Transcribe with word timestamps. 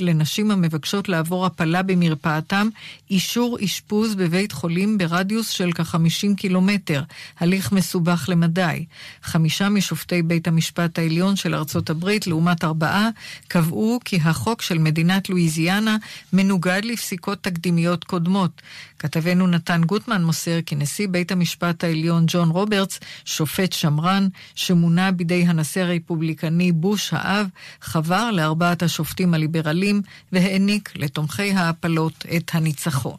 לנשים 0.00 0.50
המבקשות 0.50 1.08
לעבור 1.08 1.46
הפלה 1.46 1.82
במרפאתם 1.82 2.68
אישור 3.10 3.58
אשפוז 3.64 4.14
בבית 4.14 4.52
חולים 4.52 4.98
ברדיוס 4.98 5.48
של 5.48 5.72
כ-50 5.72 6.36
קילומטר, 6.36 7.02
הליך 7.40 7.72
מסובך 7.72 8.24
למדי. 8.28 8.84
חמישה 9.22 9.68
משופטי 9.68 10.22
בית 10.22 10.48
המשפט 10.48 10.98
העליון 10.98 11.36
של 11.36 11.54
ארצות 11.54 11.90
הברית, 11.90 12.26
לעומת 12.26 12.64
ארבעה, 12.64 13.08
קבעו 13.48 14.00
כי 14.04 14.16
החוק 14.24 14.62
של 14.62 14.78
מדינת 14.78 15.28
לואיזיאנה 15.28 15.96
מנוגד 16.32 16.80
לפסיקות 16.84 17.38
תקדימיות 17.42 18.04
קודמות. 18.04 18.62
כתבנו 18.98 19.46
נתן 19.46 19.80
גוטמן 19.84 20.24
מוסר 20.24 20.58
כי 20.66 20.76
נשיא 20.76 21.08
בית 21.08 21.32
המשפט 21.32 21.84
העליון 21.84 22.24
ג'ון 22.26 22.48
רוברטס, 22.48 23.00
שופט 23.24 23.72
שמרן, 23.72 24.28
שמונה 24.54 25.12
בידי 25.12 25.44
הנשיא 25.46 25.82
הרפובליקני 25.82 26.72
בוש 26.72 27.10
האב, 27.12 27.46
חבר 27.80 28.30
לארבעת 28.30 28.82
השופטים 28.82 29.34
הליברלים 29.74 30.02
והעניק 30.32 30.92
לתומכי 30.96 31.52
ההפלות 31.52 32.26
את 32.36 32.50
הניצחון. 32.54 33.16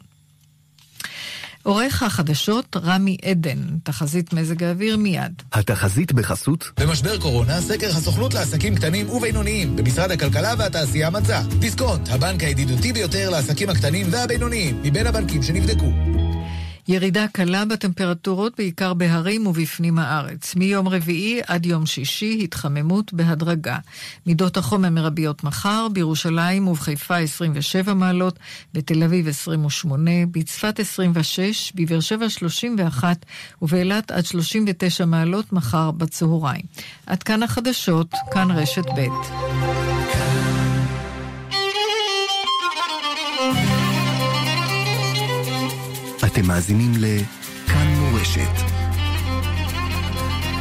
עורך 1.62 2.02
החדשות 2.02 2.76
רמי 2.76 3.16
עדן, 3.24 3.58
תחזית 3.82 4.32
מזג 4.32 4.62
האוויר 4.62 4.96
מיד. 4.96 5.42
התחזית 5.52 6.12
בחסות? 6.12 6.70
במשבר 6.80 7.18
קורונה, 7.20 7.60
סקר 7.60 7.88
הסוכנות 7.88 8.34
לעסקים 8.34 8.74
קטנים 8.74 9.10
ובינוניים 9.10 9.76
במשרד 9.76 10.10
הכלכלה 10.10 10.54
והתעשייה 10.58 11.10
מצא. 11.10 11.42
דיסקונט, 11.58 12.08
הבנק 12.08 12.42
הידידותי 12.42 12.92
ביותר 12.92 13.30
לעסקים 13.30 13.68
הקטנים 13.70 14.06
והבינוניים, 14.10 14.82
מבין 14.82 15.06
הבנקים 15.06 15.42
שנבדקו. 15.42 16.15
ירידה 16.88 17.26
קלה 17.32 17.64
בטמפרטורות 17.64 18.52
בעיקר 18.58 18.94
בהרים 18.94 19.46
ובפנים 19.46 19.98
הארץ. 19.98 20.54
מיום 20.54 20.88
רביעי 20.88 21.40
עד 21.46 21.66
יום 21.66 21.86
שישי 21.86 22.40
התחממות 22.44 23.12
בהדרגה. 23.12 23.78
מידות 24.26 24.56
החום 24.56 24.84
המרביות 24.84 25.44
מחר, 25.44 25.86
בירושלים 25.92 26.68
ובחיפה 26.68 27.16
27 27.16 27.94
מעלות, 27.94 28.38
בתל 28.74 29.02
אביב 29.02 29.28
28, 29.28 30.10
בצפת 30.30 30.80
26, 30.80 31.72
בבאר 31.74 32.00
שבע 32.00 32.28
31 32.28 33.26
ובאילת 33.62 34.10
עד 34.10 34.24
39 34.24 35.04
מעלות 35.04 35.52
מחר 35.52 35.90
בצהריים. 35.90 36.62
עד 37.06 37.22
כאן 37.22 37.42
החדשות, 37.42 38.14
כאן 38.32 38.50
רשת 38.50 38.84
ב'. 38.96 39.95
אתם 46.26 46.46
מאזינים 46.46 46.92
לכאן 46.96 47.86
מורשת. 47.86 48.56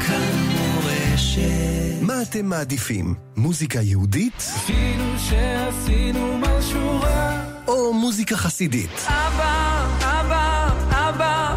כאן 0.07 0.47
מורשת. 0.57 2.01
מה 2.01 2.21
אתם 2.21 2.45
מעדיפים? 2.45 3.13
מוזיקה 3.37 3.81
יהודית? 3.81 4.43
אפילו 4.55 5.03
שעשינו 5.29 6.37
משהו 6.37 6.99
רע. 7.01 7.43
או 7.67 7.93
מוזיקה 7.93 8.37
חסידית? 8.37 9.05
אבא, 9.07 9.87
אבא, 9.99 10.69
אבא. 10.89 11.55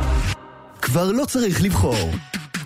כבר 0.83 1.13
לא 1.13 1.25
צריך 1.25 1.63
לבחור. 1.63 2.11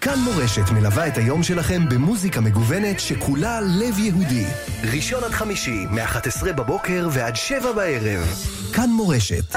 כאן 0.01 0.19
מורשת 0.19 0.71
מלווה 0.71 1.07
את 1.07 1.19
היום 1.19 1.43
שלכם 1.43 1.89
במוזיקה 1.89 2.41
מגוונת 2.41 3.01
שכולה 3.01 3.61
לב 3.61 3.99
יהודי. 3.99 4.47
ראשון 4.93 5.25
עד 5.25 5.31
חמישי, 5.31 5.87
מ-11 5.91 6.53
בבוקר 6.53 7.09
ועד 7.13 7.37
7 7.37 7.73
בערב. 7.73 8.27
כאן 8.73 8.91
מורשת. 8.91 9.57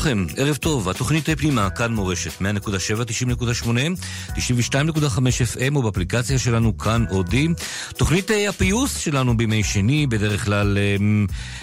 לכם, 0.00 0.26
ערב 0.36 0.56
טוב, 0.56 0.88
התוכנית 0.88 1.28
פנימה, 1.38 1.70
כאן 1.70 1.94
מורשת, 1.94 2.30
100.7, 2.40 2.42
90.8, 3.64 3.68
92.5 4.36 4.38
FM 5.18 5.76
או 5.76 5.82
באפליקציה 5.82 6.38
שלנו 6.38 6.78
כאן 6.78 7.04
אודי. 7.10 7.48
תוכנית 7.96 8.30
אה, 8.30 8.48
הפיוס 8.48 8.96
שלנו 8.96 9.36
בימי 9.36 9.64
שני, 9.64 10.06
בדרך 10.06 10.44
כלל 10.44 10.78
אה, 10.78 10.96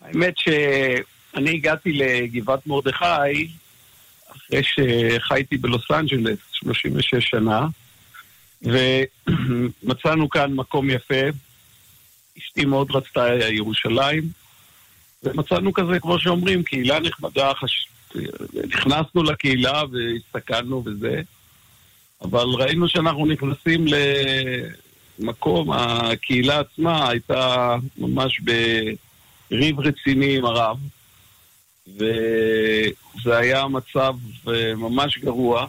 האמת 0.01 0.35
שאני 0.39 1.51
הגעתי 1.51 1.93
לגבעת 1.93 2.67
מרדכי 2.67 3.49
אחרי 4.31 4.63
שחייתי 4.63 5.57
בלוס 5.57 5.91
אנג'לס 5.91 6.39
36 6.53 7.31
שנה, 7.31 7.67
ומצאנו 8.63 10.29
כאן 10.29 10.55
מקום 10.55 10.91
יפה. 10.91 11.25
אשתי 12.39 12.65
מאוד 12.65 12.91
רצתה 12.91 13.29
ירושלים, 13.51 14.23
ומצאנו 15.23 15.73
כזה, 15.73 16.01
כמו 16.01 16.19
שאומרים, 16.19 16.63
קהילה 16.63 17.01
נחמדה, 17.01 17.53
חש... 17.55 17.89
נכנסנו 18.69 19.23
לקהילה 19.23 19.83
והסתכלנו 19.93 20.83
וזה, 20.85 21.21
אבל 22.23 22.45
ראינו 22.45 22.89
שאנחנו 22.89 23.27
נכנסים 23.27 23.85
למקום, 25.19 25.73
הקהילה 25.73 26.61
עצמה 26.61 27.09
הייתה 27.09 27.77
ממש 27.99 28.41
בריב 29.51 29.81
רציני 29.81 30.37
עם 30.37 30.45
הרב, 30.45 30.77
וזה 31.89 33.37
היה 33.37 33.67
מצב 33.69 34.15
אה, 34.49 34.75
ממש 34.75 35.19
גרוע. 35.19 35.67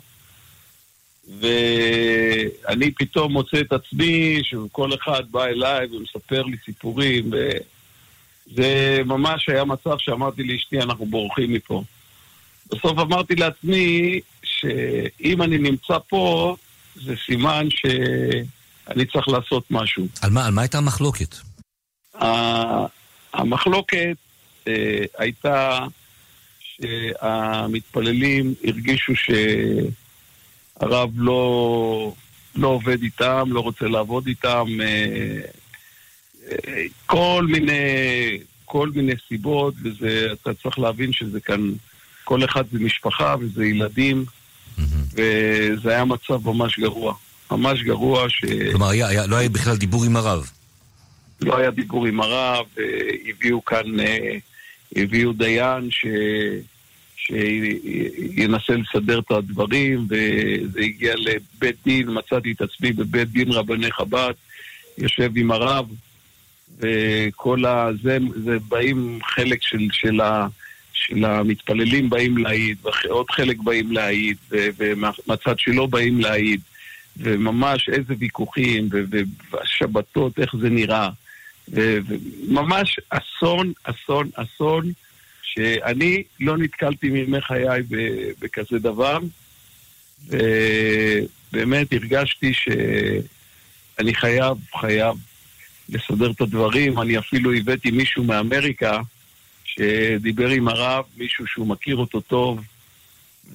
ואני 1.40 2.92
פתאום 2.92 3.34
מוצא 3.34 3.60
את 3.60 3.74
עצמי 3.74 4.42
שכל 4.44 4.94
אחד 4.94 5.24
בא 5.32 5.46
אליי 5.46 5.88
ומספר 5.92 6.44
לי 6.44 6.58
סיפורים, 6.66 7.32
וזה 8.52 9.00
ממש 9.06 9.50
היה 9.50 9.66
מצב 9.66 9.96
שאמרתי 9.98 10.44
לאשתי, 10.44 10.78
אנחנו 10.80 11.06
בורחים 11.06 11.54
מפה. 11.54 11.84
בסוף 12.70 13.00
אמרתי 13.00 13.36
לעצמי 13.36 14.20
שאם 14.44 15.42
אני 15.42 15.58
נמצא 15.58 15.98
פה, 16.10 16.56
זה 16.96 17.14
סימן 17.26 17.68
שאני 17.70 19.06
צריך 19.06 19.28
לעשות 19.28 19.64
משהו. 19.72 20.08
על 20.22 20.30
מה, 20.30 20.46
על 20.46 20.54
מה 20.54 20.62
הייתה 20.62 20.78
המחלוקת? 20.78 21.36
המחלוקת 23.34 24.18
אה, 24.68 25.04
הייתה 25.18 25.80
שהמתפללים 26.60 28.54
הרגישו 28.64 29.14
שהרב 29.16 31.10
לא, 31.16 32.14
לא 32.56 32.68
עובד 32.68 33.02
איתם, 33.02 33.50
לא 33.52 33.60
רוצה 33.60 33.86
לעבוד 33.86 34.28
איתם, 34.28 34.66
אה, 34.82 35.42
כל 37.06 37.46
מיני, 37.50 37.74
כל 38.66 38.90
מיני 38.96 39.14
סיבות, 39.28 39.74
ואתה 40.00 40.54
צריך 40.54 40.80
להבין 40.80 41.14
שזה 41.14 41.40
כאן, 41.40 41.72
כל 42.24 42.46
אחד 42.46 42.64
זה 42.72 42.80
משפחה 42.80 43.36
וזה 43.40 43.66
ילדים, 43.66 44.26
וזה 45.14 45.90
היה 45.90 46.06
מצב 46.06 46.48
ממש 46.48 46.80
גרוע. 46.80 47.14
ממש 47.52 47.84
גרוע 47.84 48.30
ש... 48.30 48.46
כלומר, 48.72 48.90
היה, 48.90 49.08
היה, 49.08 49.28
לא 49.28 49.36
היה 49.36 49.50
בכלל 49.50 49.78
דיבור 49.78 50.06
עם 50.06 50.16
הרב. 50.16 50.50
לא 51.42 51.58
היה 51.58 51.72
דיבור 51.72 52.06
עם 52.06 52.22
הרב, 52.22 52.66
הביאו 53.30 53.66
כאן, 53.66 53.86
הביאו 54.96 55.34
דיין 55.34 55.92
ש... 55.92 56.06
שינסה 57.30 58.74
לסדר 58.74 59.20
את 59.20 59.32
הדברים, 59.32 60.08
וזה 60.10 60.80
הגיע 60.80 61.14
לבית 61.18 61.76
דין, 61.86 62.08
מצאתי 62.10 62.52
את 62.52 62.62
עצמי 62.62 62.92
בבית 62.92 63.30
דין 63.30 63.52
רבני 63.52 63.92
חב"ד, 63.92 64.34
יושב 64.98 65.32
עם 65.36 65.52
הרב, 65.52 65.86
וכל 66.78 67.66
ה... 67.66 67.90
זה, 68.04 68.18
זה 68.44 68.58
באים 68.68 69.20
חלק 69.24 69.62
של, 69.62 69.88
של, 69.92 70.22
ה, 70.22 70.48
של 70.94 71.26
המתפללים 71.26 72.10
באים 72.10 72.38
להעיד, 72.38 72.78
ועוד 72.84 73.32
חלק 73.32 73.58
באים 73.58 73.92
להעיד, 73.92 74.38
ומהצד 74.52 75.60
שלו 75.60 75.88
באים 75.88 76.20
להעיד, 76.20 76.62
וממש 77.18 77.90
איזה 77.90 78.14
ויכוחים, 78.20 78.90
והשבתות, 79.52 80.40
איך 80.40 80.56
זה 80.62 80.70
נראה. 80.70 81.10
וממש 81.68 83.00
אסון, 83.10 83.74
אסון, 83.84 84.30
אסון, 84.36 84.92
שאני 85.44 86.24
לא 86.40 86.58
נתקלתי 86.58 87.10
מימי 87.10 87.42
חיי 87.42 87.82
בכזה 88.40 88.80
דבר, 88.80 89.20
ובאמת 90.28 91.94
הרגשתי 91.94 92.54
שאני 92.54 94.14
חייב, 94.14 94.58
חייב 94.80 95.16
לסדר 95.92 96.32
את 96.32 96.42
הדברים. 96.42 97.00
אני 97.00 97.18
אפילו 97.18 97.54
הבאתי 97.54 97.92
מישהו 97.92 98.24
מאמריקה 98.24 99.00
שדיבר 99.64 100.50
עם 100.50 100.68
הרב, 100.68 101.04
מישהו 101.18 101.48
שהוא 101.48 101.68
מכיר 101.68 101.96
אותו 101.96 102.22
טוב, 102.22 102.60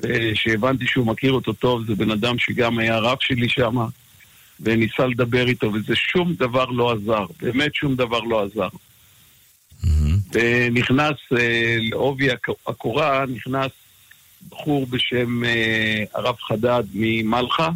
ושהבנתי 0.01 0.87
שהוא 0.87 1.07
מכיר 1.07 1.33
אותו 1.33 1.53
טוב, 1.53 1.87
זה 1.87 1.95
בן 1.95 2.11
אדם 2.11 2.39
שגם 2.39 2.79
היה 2.79 2.99
רב 2.99 3.17
שלי 3.21 3.49
שם. 3.49 3.77
וניסה 4.61 5.07
לדבר 5.07 5.49
איתו, 5.49 5.73
וזה 5.73 5.97
שום 5.97 6.35
דבר 6.35 6.65
לא 6.65 6.93
עזר, 6.93 7.25
באמת 7.41 7.75
שום 7.75 7.95
דבר 7.95 8.21
לא 8.21 8.43
עזר. 8.45 8.69
ונכנס 10.33 11.17
אה, 11.39 11.77
לעובי 11.81 12.29
הקורה, 12.67 13.25
נכנס 13.27 13.71
בחור 14.49 14.87
בשם 14.87 15.45
אה, 15.45 16.05
הרב 16.15 16.37
חדד 16.41 16.83
ממלחה, 16.95 17.71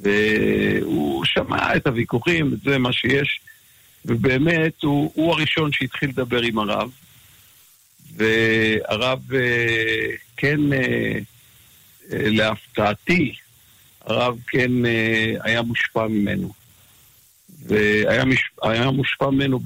והוא 0.00 1.24
שמע 1.24 1.76
את 1.76 1.86
הוויכוחים, 1.86 2.56
זה 2.64 2.78
מה 2.78 2.92
שיש, 2.92 3.40
ובאמת 4.04 4.82
הוא, 4.82 5.12
הוא 5.14 5.32
הראשון 5.32 5.72
שהתחיל 5.72 6.08
לדבר 6.08 6.42
עם 6.42 6.58
הרב, 6.58 6.90
והרב 8.16 9.32
אה, 9.34 10.14
כן, 10.36 10.60
להפתעתי, 12.10 13.32
הרב 14.00 14.38
כן 14.46 14.86
אה, 14.86 15.34
היה 15.42 15.62
מושפע 15.62 16.06
ממנו. 16.06 16.52
והיה 17.66 18.24
מש, 18.24 18.50
מושפע 18.92 19.30
ממנו 19.30 19.60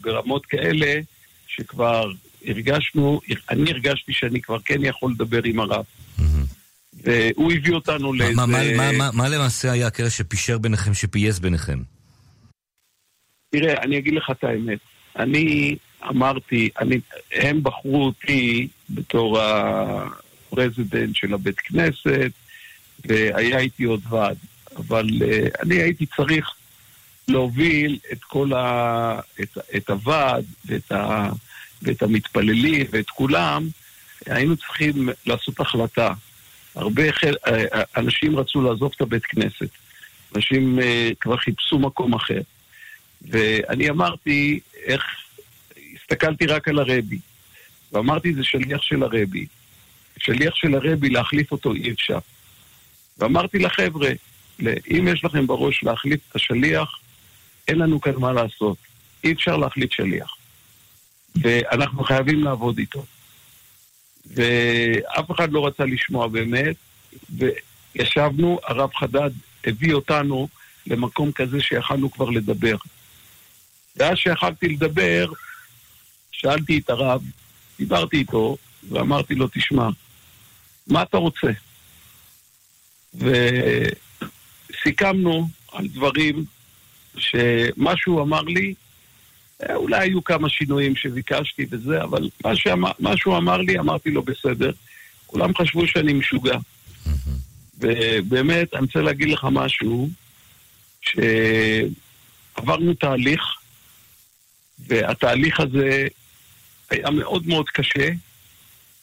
ברמות 0.00 0.46
כאלה 0.46 1.00
שכבר 1.46 2.10
הרגשנו, 2.46 3.20
אני 3.50 3.70
הרגשתי 3.70 4.12
שאני 4.12 4.40
כבר 4.40 4.58
כן 4.64 4.84
יכול 4.84 5.12
לדבר 5.12 5.40
עם 5.44 5.60
הרב. 5.60 5.84
והוא 7.02 7.52
הביא 7.52 7.72
אותנו 7.72 8.12
לאיזה... 8.12 8.36
מה, 8.36 8.46
מה, 8.46 8.58
מה, 8.76 8.92
מה, 8.92 9.10
מה 9.12 9.28
למעשה 9.28 9.72
היה 9.72 9.86
הקרע 9.86 10.10
שפישר 10.10 10.58
ביניכם, 10.58 10.94
שפייס 10.94 11.38
ביניכם? 11.38 11.78
תראה, 13.50 13.82
אני 13.82 13.98
אגיד 13.98 14.14
לך 14.14 14.30
את 14.30 14.44
האמת. 14.44 14.78
אני 15.16 15.76
אמרתי, 16.08 16.70
אני, 16.80 17.00
הם 17.32 17.62
בחרו 17.62 18.04
אותי 18.04 18.68
בתור 18.90 19.40
ה 19.40 19.58
president 19.58 21.16
של 21.16 21.34
הבית 21.34 21.60
כנסת, 21.60 22.30
והיה 23.04 23.58
איתי 23.58 23.84
עוד 23.84 24.00
ועד. 24.08 24.36
אבל 24.76 25.06
uh, 25.08 25.62
אני 25.62 25.74
הייתי 25.74 26.06
צריך 26.06 26.50
להוביל 27.28 27.98
את 28.12 28.24
כל 28.24 28.52
ה... 28.52 29.20
את, 29.40 29.58
את 29.76 29.90
הוועד 29.90 30.44
ואת, 30.66 30.92
ה... 30.92 31.28
ואת 31.82 32.02
המתפללים 32.02 32.86
ואת 32.90 33.10
כולם, 33.10 33.68
היינו 34.26 34.56
צריכים 34.56 35.08
לעשות 35.26 35.60
החלטה. 35.60 36.12
הרבה 36.74 37.12
חל... 37.12 37.34
אה, 37.46 37.64
אה, 37.74 37.82
אנשים 37.96 38.36
רצו 38.36 38.62
לעזוב 38.62 38.92
את 38.96 39.00
הבית 39.00 39.26
כנסת. 39.26 39.68
אנשים 40.36 40.78
uh, 40.78 40.82
כבר 41.20 41.36
חיפשו 41.36 41.78
מקום 41.78 42.14
אחר. 42.14 42.40
ואני 43.22 43.90
אמרתי, 43.90 44.60
איך... 44.84 45.02
הסתכלתי 45.94 46.46
רק 46.46 46.68
על 46.68 46.78
הרבי, 46.78 47.18
ואמרתי, 47.92 48.34
זה 48.34 48.44
שליח 48.44 48.82
של 48.82 49.02
הרבי. 49.02 49.46
שליח 50.18 50.54
של 50.54 50.74
הרבי, 50.74 51.08
להחליף 51.08 51.52
אותו 51.52 51.74
אי 51.74 51.92
אפשר. 51.92 52.18
ואמרתי 53.18 53.58
לחבר'ה, 53.58 54.10
אם 54.90 55.08
יש 55.12 55.24
לכם 55.24 55.46
בראש 55.46 55.82
להחליף 55.82 56.20
את 56.30 56.36
השליח, 56.36 56.98
אין 57.68 57.78
לנו 57.78 58.00
כאן 58.00 58.14
מה 58.16 58.32
לעשות. 58.32 58.76
אי 59.24 59.32
אפשר 59.32 59.56
להחליף 59.56 59.92
שליח. 59.92 60.36
ואנחנו 61.36 62.04
חייבים 62.04 62.44
לעבוד 62.44 62.78
איתו. 62.78 63.04
ואף 64.26 65.30
אחד 65.30 65.52
לא 65.52 65.66
רצה 65.66 65.84
לשמוע 65.84 66.28
באמת, 66.28 66.76
וישבנו, 67.30 68.58
הרב 68.64 68.90
חדד 68.94 69.30
הביא 69.66 69.94
אותנו 69.94 70.48
למקום 70.86 71.32
כזה 71.32 71.62
שיכלנו 71.62 72.10
כבר 72.10 72.30
לדבר. 72.30 72.76
ואז 73.96 74.16
שיכלתי 74.16 74.68
לדבר, 74.68 75.26
שאלתי 76.32 76.78
את 76.78 76.90
הרב, 76.90 77.22
דיברתי 77.78 78.16
איתו, 78.16 78.56
ואמרתי 78.88 79.34
לו, 79.34 79.48
תשמע, 79.48 79.88
מה 80.86 81.02
אתה 81.02 81.16
רוצה? 81.16 81.50
וסיכמנו 84.70 85.48
על 85.72 85.88
דברים 85.88 86.44
שמה 87.16 87.96
שהוא 87.96 88.22
אמר 88.22 88.42
לי, 88.42 88.74
אולי 89.70 89.98
היו 90.00 90.24
כמה 90.24 90.48
שינויים 90.48 90.96
שביקשתי 90.96 91.66
וזה, 91.70 92.02
אבל 92.02 92.30
מה, 92.44 92.56
שאמר, 92.56 92.90
מה 92.98 93.16
שהוא 93.16 93.36
אמר 93.36 93.56
לי, 93.56 93.78
אמרתי 93.78 94.10
לו 94.10 94.22
בסדר. 94.22 94.70
כולם 95.26 95.54
חשבו 95.54 95.86
שאני 95.86 96.12
משוגע. 96.12 96.58
ובאמת, 97.78 98.74
אני 98.74 98.86
רוצה 98.86 99.00
להגיד 99.00 99.28
לך 99.28 99.46
משהו, 99.50 100.08
שעברנו 101.00 102.94
תהליך, 102.94 103.42
והתהליך 104.78 105.60
הזה 105.60 106.06
היה 106.90 107.10
מאוד 107.10 107.46
מאוד 107.46 107.68
קשה, 107.68 108.10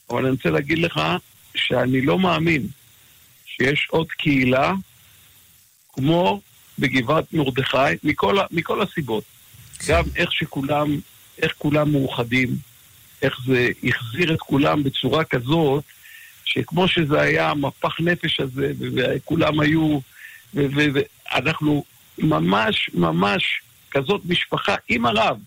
אבל 0.10 0.22
אני 0.22 0.32
רוצה 0.32 0.50
להגיד 0.50 0.78
לך 0.78 1.02
שאני 1.56 2.02
לא 2.02 2.20
מאמין 2.20 2.68
שיש 3.46 3.88
עוד 3.90 4.08
קהילה 4.12 4.74
כמו 5.94 6.42
בגבעת 6.80 7.34
מרדכי, 7.34 7.78
מכל, 8.04 8.38
מכל 8.52 8.82
הסיבות. 8.82 9.24
גם 9.88 10.04
איך 10.16 10.34
שכולם, 10.34 11.00
איך 11.42 11.54
כולם 11.58 11.92
מאוחדים, 11.92 12.50
איך 13.22 13.40
זה 13.46 13.70
החזיר 13.84 14.34
את 14.34 14.40
כולם 14.40 14.84
בצורה 14.84 15.24
כזאת, 15.24 15.84
שכמו 16.46 16.88
שזה 16.88 17.22
היה 17.22 17.54
מפח 17.54 18.00
נפש 18.00 18.40
הזה, 18.40 18.72
וכולם 18.80 19.60
היו, 19.60 20.00
ואנחנו 20.54 21.84
ממש 22.18 22.90
ממש 22.94 23.62
כזאת 23.92 24.22
משפחה 24.26 24.76
עם 24.90 25.06
הרב. 25.06 25.38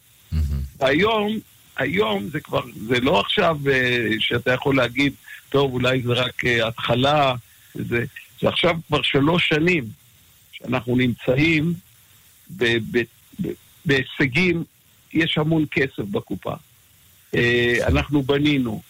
היום, 0.80 1.38
היום 1.76 2.28
זה 2.28 2.40
כבר, 2.40 2.62
זה 2.88 3.00
לא 3.00 3.20
עכשיו 3.20 3.58
אה, 3.70 4.06
שאתה 4.18 4.52
יכול 4.52 4.76
להגיד, 4.76 5.12
טוב, 5.48 5.72
אולי 5.72 6.02
זה 6.02 6.12
רק 6.12 6.44
אה, 6.44 6.68
התחלה, 6.68 7.34
זה, 7.74 8.04
זה 8.40 8.48
עכשיו 8.48 8.76
כבר 8.88 9.02
שלוש 9.02 9.48
שנים 9.48 9.84
שאנחנו 10.52 10.96
נמצאים 10.96 11.74
בהישגים, 13.84 14.64
יש 15.12 15.38
המון 15.38 15.64
כסף 15.70 16.02
בקופה. 16.10 16.52
אה, 17.34 17.74
אנחנו 17.86 18.22
בנינו. 18.22 18.82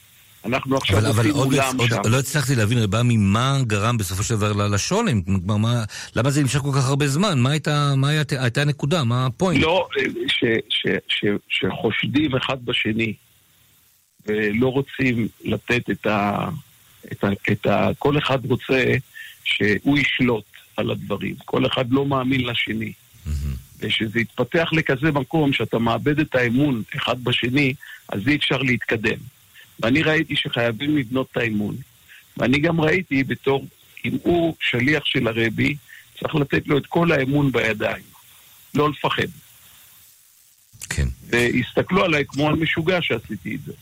אנחנו 0.45 0.77
עכשיו 0.77 0.99
אבל, 0.99 1.07
עושים 1.07 1.21
אבל 1.21 1.31
אולם 1.31 1.77
עוד, 1.79 1.89
שם. 1.89 1.97
עוד 1.97 2.07
לא 2.07 2.19
הצלחתי 2.19 2.55
להבין, 2.55 2.79
רבמי, 2.79 3.17
מה 3.17 3.59
גרם 3.67 3.99
בסופו 3.99 4.23
של 4.23 4.35
דבר 4.35 4.53
לשולם? 4.53 5.23
מה, 5.47 5.85
למה 6.17 6.31
זה 6.31 6.43
נמשך 6.43 6.59
כל 6.59 6.73
כך 6.77 6.89
הרבה 6.89 7.09
זמן? 7.09 7.39
מה 7.39 7.51
הייתה, 7.51 7.95
מה 7.97 8.09
הייתה, 8.09 8.43
הייתה 8.43 8.63
הנקודה? 8.63 9.05
מה 9.05 9.27
הפוינט? 9.27 9.63
לא, 9.63 9.89
אה, 9.99 10.05
ש, 10.29 10.45
ש, 10.69 10.87
ש, 11.09 11.25
שחושדים 11.49 12.37
אחד 12.37 12.65
בשני 12.65 13.15
ולא 14.27 14.69
רוצים 14.69 15.29
לתת 15.45 15.91
את 15.91 16.07
ה... 16.07 16.49
את 17.13 17.25
ה, 17.25 17.29
את 17.53 17.67
ה, 17.67 17.89
כל 17.99 18.19
אחד 18.19 18.47
רוצה 18.47 18.85
שהוא 19.45 19.99
ישלוט. 19.99 20.45
על 20.77 20.91
הדברים. 20.91 21.35
כל 21.45 21.67
אחד 21.67 21.85
לא 21.91 22.07
מאמין 22.07 22.41
לשני. 22.45 22.93
ושזה 23.83 24.21
יתפתח 24.21 24.69
לכזה 24.73 25.13
מקום 25.13 25.53
שאתה 25.53 25.79
מאבד 25.79 26.19
את 26.19 26.35
האמון 26.35 26.83
אחד 26.97 27.25
בשני, 27.25 27.75
אז 28.09 28.29
אי 28.29 28.37
אפשר 28.37 28.59
להתקדם. 28.59 29.19
ואני 29.81 30.03
ראיתי 30.03 30.37
שחייבים 30.37 30.97
לבנות 30.97 31.27
את 31.33 31.37
האמון. 31.37 31.77
ואני 32.37 32.59
גם 32.59 32.81
ראיתי 32.81 33.25
בתור, 33.25 33.67
אם 34.05 34.17
הוא 34.23 34.55
שליח 34.61 35.05
של 35.05 35.29
הרבי, 35.29 35.77
צריך 36.21 36.35
לתת 36.35 36.69
לו 36.69 36.79
את 36.79 36.87
כל 36.87 37.13
האמון 37.13 37.53
בידיים. 37.53 38.03
לא 38.75 38.91
לפחד. 38.91 39.29
כן. 40.91 41.09
והסתכלו 41.29 42.05
עליי 42.05 42.25
כמו 42.29 42.49
על 42.49 42.55
משוגע 42.55 43.03
שעשיתי 43.03 43.55
את 43.55 43.61
זה. 43.67 43.73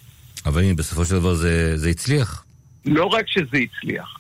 אבל 0.47 0.62
הנה, 0.62 0.75
בסופו 0.75 1.04
של 1.04 1.14
דבר 1.14 1.35
זה, 1.35 1.76
זה 1.76 1.88
הצליח. 1.88 2.45
לא 2.85 3.04
רק 3.04 3.25
שזה 3.28 3.57
הצליח. 3.57 4.19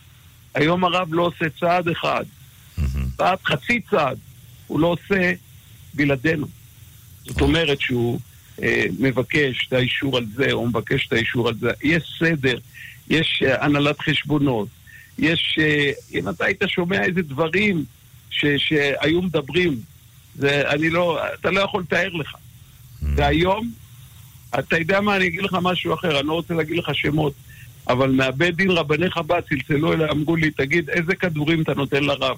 היום 0.54 0.84
הרב 0.84 1.14
לא 1.14 1.22
עושה 1.22 1.44
צעד 1.60 1.88
אחד. 1.88 2.24
צעד, 3.16 3.38
חצי 3.44 3.80
צעד, 3.90 4.18
הוא 4.66 4.80
לא 4.80 4.86
עושה 4.86 5.32
בלעדינו. 5.94 6.46
זאת 7.26 7.40
אומרת 7.40 7.80
שהוא 7.80 8.20
אה, 8.62 8.84
מבקש 8.98 9.66
את 9.68 9.72
האישור 9.72 10.16
על 10.16 10.26
זה, 10.34 10.52
או 10.52 10.66
מבקש 10.66 11.06
את 11.06 11.12
האישור 11.12 11.48
על 11.48 11.54
זה. 11.54 11.70
יש 11.82 12.16
סדר, 12.18 12.58
יש 13.10 13.42
אה, 13.46 13.64
הנהלת 13.64 14.00
חשבונות, 14.00 14.68
יש... 15.18 15.58
אה, 15.60 15.90
אם 16.14 16.28
אתה 16.28 16.44
היית 16.44 16.62
שומע 16.66 17.02
איזה 17.02 17.22
דברים 17.22 17.84
ש, 18.30 18.46
שהיו 18.56 19.22
מדברים, 19.22 19.80
זה, 20.34 20.62
אני 20.70 20.90
לא... 20.90 21.18
אתה 21.40 21.50
לא 21.50 21.60
יכול 21.60 21.82
לתאר 21.82 22.08
לך. 22.08 22.34
והיום, 23.02 23.72
אתה 24.58 24.78
יודע 24.78 25.00
מה, 25.00 25.16
אני 25.16 25.26
אגיד 25.26 25.42
לך 25.42 25.56
משהו 25.62 25.94
אחר, 25.94 26.20
אני 26.20 26.26
לא 26.26 26.32
רוצה 26.32 26.54
להגיד 26.54 26.76
לך 26.76 26.94
שמות, 26.94 27.32
אבל 27.88 28.10
מהבית 28.10 28.56
דין 28.56 28.70
רבני 28.70 29.10
חב"ד 29.10 29.40
צלצלו 29.48 29.92
אליי, 29.92 30.10
אמרו 30.10 30.36
לי, 30.36 30.50
תגיד, 30.50 30.90
איזה 30.90 31.14
כדורים 31.14 31.62
אתה 31.62 31.74
נותן 31.74 32.04
לרב? 32.04 32.36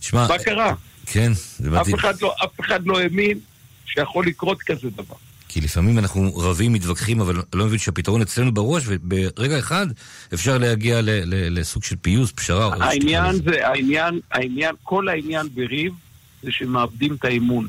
שמע, 0.00 0.26
מה 0.28 0.38
קרה? 0.44 0.74
כן, 1.12 1.32
זה 1.34 1.68
אף 1.68 1.80
מדהים. 1.80 1.94
אחד 1.94 2.20
לא, 2.22 2.34
אף 2.44 2.60
אחד 2.60 2.86
לא 2.86 3.00
האמין 3.00 3.38
שיכול 3.86 4.26
לקרות 4.26 4.62
כזה 4.62 4.90
דבר. 4.90 5.14
כי 5.48 5.60
לפעמים 5.60 5.98
אנחנו 5.98 6.36
רבים, 6.36 6.72
מתווכחים, 6.72 7.20
אבל 7.20 7.42
לא 7.54 7.64
מבין 7.66 7.78
שהפתרון 7.78 8.22
אצלנו 8.22 8.54
בראש, 8.54 8.82
וברגע 8.86 9.58
אחד 9.58 9.86
אפשר 10.34 10.58
להגיע 10.58 11.00
ל- 11.00 11.10
ל- 11.10 11.58
לסוג 11.60 11.84
של 11.84 11.96
פיוס, 12.02 12.32
פשרה. 12.32 12.74
העניין. 12.80 13.34
זה, 13.44 13.68
העניין, 13.68 14.20
העניין, 14.30 14.74
כל 14.82 15.08
העניין 15.08 15.46
בריב 15.54 15.92
זה 16.42 16.52
שמאבדים 16.52 17.14
את 17.14 17.24
האמון. 17.24 17.68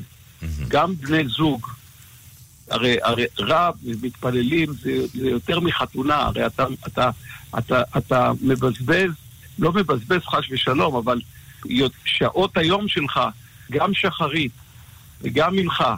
גם 0.68 0.94
בני 0.96 1.24
זוג, 1.28 1.66
הרי, 2.70 2.96
הרי 3.02 3.24
רב 3.38 3.74
ומתפללים 3.84 4.72
זה, 4.82 4.90
זה 5.14 5.28
יותר 5.30 5.60
מחתונה, 5.60 6.16
הרי 6.16 6.46
אתה, 6.46 6.64
אתה, 6.86 7.10
אתה, 7.58 7.82
אתה 7.98 8.32
מבזבז, 8.42 9.10
לא 9.58 9.72
מבזבז 9.72 10.20
חס 10.24 10.44
ושלום, 10.50 10.96
אבל 10.96 11.20
שעות 12.04 12.56
היום 12.56 12.88
שלך, 12.88 13.20
גם 13.70 13.94
שחרית 13.94 14.52
וגם 15.22 15.56
מנחה 15.56 15.96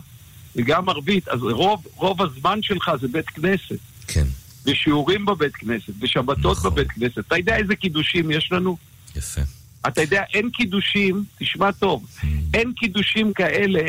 וגם 0.56 0.88
ערבית, 0.88 1.28
אז 1.28 1.40
רוב, 1.42 1.86
רוב 1.94 2.22
הזמן 2.22 2.58
שלך 2.62 2.90
זה 3.00 3.08
בית 3.08 3.28
כנסת. 3.30 3.78
כן, 4.06 4.24
ושיעורים 4.66 5.24
בבית 5.26 5.56
כנסת, 5.56 5.92
ושבתות 6.00 6.56
נכון. 6.58 6.70
בבית 6.70 6.90
כנסת. 6.90 7.18
אתה 7.18 7.36
יודע 7.36 7.56
איזה 7.56 7.76
קידושים 7.76 8.30
יש 8.30 8.52
לנו? 8.52 8.76
יפה. 9.16 9.40
אתה 9.88 10.00
יודע, 10.02 10.22
אין 10.34 10.50
קידושים, 10.50 11.24
תשמע 11.38 11.72
טוב, 11.72 12.06
Mm. 12.20 12.26
אין 12.54 12.72
קידושים 12.76 13.32
כאלה 13.32 13.82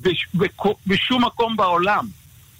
בש, 0.00 0.26
בכ, 0.34 0.66
בשום 0.86 1.24
מקום 1.24 1.56
בעולם. 1.56 2.06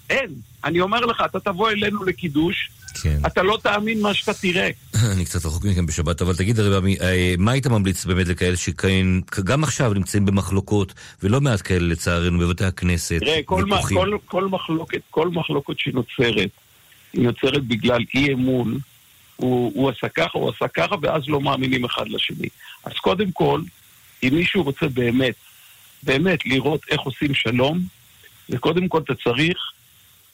אין. 0.09 0.29
אני 0.63 0.81
אומר 0.81 0.99
לך, 0.99 1.23
אתה 1.25 1.39
תבוא 1.39 1.69
אלינו 1.71 2.03
לקידוש, 2.03 2.69
כן. 2.97 3.19
אתה 3.27 3.43
לא 3.43 3.57
תאמין 3.63 4.01
מה 4.01 4.13
שאתה 4.13 4.33
תראה. 4.33 4.69
אני 5.13 5.25
קצת 5.25 5.45
רחוק 5.45 5.65
מכם 5.65 5.85
בשבת, 5.85 6.21
אבל 6.21 6.35
תגיד, 6.35 6.59
הרב, 6.59 6.83
אה, 7.01 7.33
מה 7.37 7.51
היית 7.51 7.67
ממליץ 7.67 8.05
באמת 8.05 8.27
לכאלה 8.27 8.57
שכן, 8.57 9.05
גם 9.43 9.63
עכשיו 9.63 9.93
נמצאים 9.93 10.25
במחלוקות, 10.25 10.93
ולא 11.23 11.41
מעט 11.41 11.61
כאלה 11.63 11.87
לצערנו 11.87 12.39
בבתי 12.39 12.65
הכנסת, 12.65 13.19
תראה, 13.19 13.39
כל, 13.45 13.65
מה. 13.65 13.81
כל, 13.87 14.17
כל, 14.25 14.45
מחלוקת, 14.45 15.01
כל 15.09 15.27
מחלוקת 15.27 15.79
שנוצרת, 15.79 16.49
היא 17.13 17.23
נוצרת 17.23 17.63
בגלל 17.63 18.01
אי 18.15 18.33
אמון. 18.33 18.77
הוא, 19.35 19.71
הוא 19.75 19.89
עשה 19.89 20.09
ככה, 20.09 20.39
הוא 20.39 20.49
עשה 20.49 20.67
ככה, 20.67 20.95
ואז 21.01 21.23
לא 21.27 21.41
מאמינים 21.41 21.85
אחד 21.85 22.07
לשני. 22.07 22.47
אז 22.83 22.93
קודם 22.93 23.31
כל, 23.31 23.61
אם 24.23 24.29
מישהו 24.31 24.63
רוצה 24.63 24.87
באמת, 24.87 25.35
באמת 26.03 26.45
לראות 26.45 26.81
איך 26.89 27.01
עושים 27.01 27.33
שלום, 27.33 27.79
וקודם 28.49 28.87
כל 28.87 29.01
אתה 29.01 29.13
צריך 29.23 29.57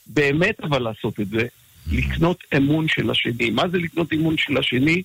באמת 0.08 0.60
אבל 0.60 0.82
לעשות 0.82 1.20
את 1.20 1.30
זה, 1.30 1.48
לקנות 1.92 2.44
אמון 2.58 2.88
של 2.88 3.12
השני. 3.12 3.50
מה 3.50 3.64
זה 3.72 3.78
לקנות 3.78 4.14
אמון 4.14 4.38
של 4.38 4.58
השני? 4.58 5.04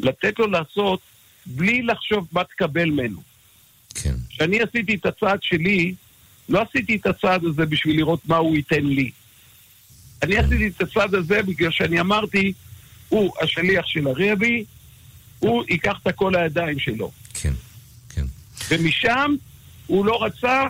לתת 0.00 0.38
לו 0.38 0.46
לעשות 0.46 1.00
בלי 1.46 1.82
לחשוב 1.82 2.28
מה 2.32 2.44
תקבל 2.44 2.90
ממנו. 2.90 3.22
כן, 3.94 4.14
כשאני 4.30 4.60
עשיתי 4.60 4.94
את 4.94 5.06
הצעד 5.06 5.42
שלי, 5.42 5.94
לא 6.48 6.62
עשיתי 6.62 6.96
את 6.96 7.06
הצעד 7.06 7.44
הזה 7.44 7.66
בשביל 7.66 7.96
לראות 7.96 8.20
מה 8.26 8.36
הוא 8.36 8.56
ייתן 8.56 8.84
לי. 8.84 9.10
אני 10.22 10.38
עשיתי 10.38 10.68
את 10.68 10.80
הצעד 10.80 11.14
הזה 11.14 11.42
בגלל 11.42 11.70
שאני 11.70 12.00
אמרתי, 12.00 12.52
הוא 13.08 13.32
השליח 13.42 13.86
של 13.86 14.06
הרבי, 14.06 14.64
הוא 15.38 15.64
ייקח 15.68 15.96
את 16.02 16.06
הכל 16.06 16.32
לידיים 16.36 16.78
שלו. 16.78 17.10
כן, 17.34 17.52
כן. 18.08 18.24
ומשם 18.70 19.34
הוא 19.86 20.06
לא 20.06 20.24
רצה, 20.24 20.62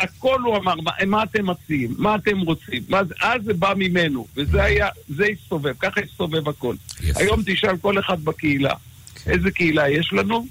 הכל 0.00 0.40
הוא 0.44 0.56
אמר, 0.56 0.74
מה, 0.74 0.90
מה 1.06 1.22
אתם 1.22 1.50
מציעים, 1.50 1.94
מה 1.98 2.14
אתם 2.14 2.40
רוצים, 2.40 2.82
מה 2.88 3.04
זה, 3.04 3.14
אז 3.22 3.42
זה 3.44 3.54
בא 3.54 3.72
ממנו, 3.76 4.26
וזה 4.36 4.62
היה, 4.64 4.88
זה 5.16 5.26
הסתובב, 5.26 5.72
ככה 5.80 6.00
הסתובב 6.00 6.48
הכל. 6.48 6.74
יפה. 7.02 7.20
היום 7.20 7.42
תשאל 7.46 7.76
כל 7.76 7.98
אחד 7.98 8.24
בקהילה, 8.24 8.74
כן. 9.14 9.30
איזה 9.30 9.50
קהילה 9.50 9.90
יש 9.90 10.12
לנו, 10.12 10.46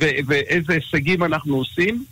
ו- 0.00 0.06
ואיזה 0.26 0.72
הישגים 0.72 1.22
אנחנו 1.22 1.56
עושים, 1.56 2.04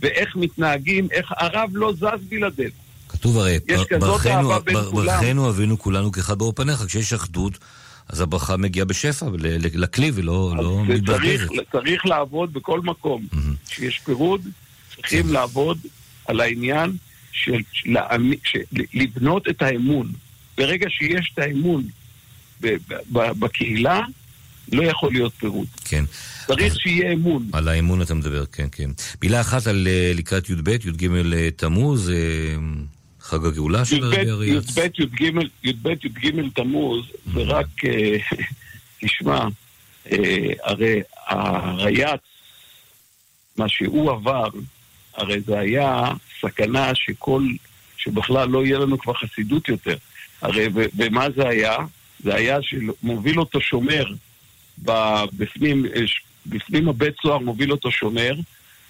ואיך 0.00 0.36
מתנהגים, 0.36 1.08
איך 1.10 1.32
הרב 1.36 1.70
לא 1.72 1.92
זז 1.92 2.24
בלעדינו. 2.28 2.70
כתוב 3.08 3.38
הרי, 3.38 3.58
ברכנו- 4.00 4.48
בר- 4.64 4.90
כולם. 4.90 5.06
ברכנו 5.20 5.48
אבינו 5.48 5.78
כולנו 5.78 6.12
כאחד 6.12 6.38
באור 6.38 6.52
פניך, 6.52 6.82
כשיש 6.86 7.12
אחדות, 7.12 7.58
אז 8.08 8.20
הברכה 8.20 8.56
מגיעה 8.56 8.86
בשפע 8.86 9.26
לכלי 9.74 10.10
ולא 10.14 10.52
לא 10.56 10.82
אז 10.94 11.00
צריך, 11.72 12.06
לעבוד 12.06 12.52
בכל 12.52 12.80
מקום. 12.80 13.26
שיש 13.68 14.00
פירוד, 14.04 14.40
צריכים 15.00 15.26
כן. 15.26 15.32
לעבוד 15.32 15.78
על 16.26 16.40
העניין 16.40 16.96
של, 17.32 17.52
של, 17.72 17.96
של 18.44 18.58
לבנות 18.94 19.48
את 19.48 19.62
האמון. 19.62 20.12
ברגע 20.58 20.86
שיש 20.90 21.30
את 21.34 21.38
האמון 21.38 21.82
ב- 22.60 22.76
ב- 23.12 23.32
בקהילה, 23.38 24.00
לא 24.72 24.82
יכול 24.82 25.12
להיות 25.12 25.32
פירוד. 25.34 25.66
כן. 25.84 26.04
צריך 26.46 26.72
אז- 26.72 26.78
שיהיה 26.78 27.12
אמון. 27.12 27.48
על 27.52 27.68
האמון 27.68 28.02
אתה 28.02 28.14
מדבר, 28.14 28.44
כן, 28.46 28.66
כן. 28.72 28.90
מילה 29.22 29.40
אחת 29.40 29.66
על 29.66 29.88
אה, 29.90 30.12
לקראת 30.14 30.50
י"ב, 30.50 30.68
י"ג 30.68 31.08
אה, 31.32 31.50
תמוז, 31.56 32.10
אה, 32.10 32.14
חג 33.20 33.46
הגאולה 33.46 33.84
של 33.84 34.04
הרבי 34.04 34.30
אריאץ. 34.30 34.76
י"ב, 35.64 35.86
י"ג, 36.04 36.40
תמוז, 36.54 37.04
זה 37.34 37.40
רק, 37.42 37.66
תשמע, 39.04 39.44
הרי 40.64 41.00
הרייץ, 41.26 42.20
מה 43.56 43.68
שהוא 43.68 44.10
עבר, 44.10 44.48
הרי 45.20 45.40
זה 45.40 45.58
היה 45.58 46.04
סכנה 46.40 46.94
שכל, 46.94 47.42
שבכלל 47.96 48.48
לא 48.48 48.64
יהיה 48.64 48.78
לנו 48.78 48.98
כבר 48.98 49.14
חסידות 49.14 49.68
יותר. 49.68 49.96
הרי 50.42 50.68
ו- 50.74 50.84
ומה 50.96 51.26
זה 51.36 51.48
היה? 51.48 51.76
זה 52.24 52.34
היה 52.34 52.58
שמוביל 52.62 53.40
אותו 53.40 53.60
שומר, 53.60 54.04
בפנים, 55.32 55.86
אה, 55.86 56.00
בפנים 56.46 56.88
הבית 56.88 57.14
סוהר 57.22 57.38
מוביל 57.38 57.72
אותו 57.72 57.90
שומר, 57.90 58.34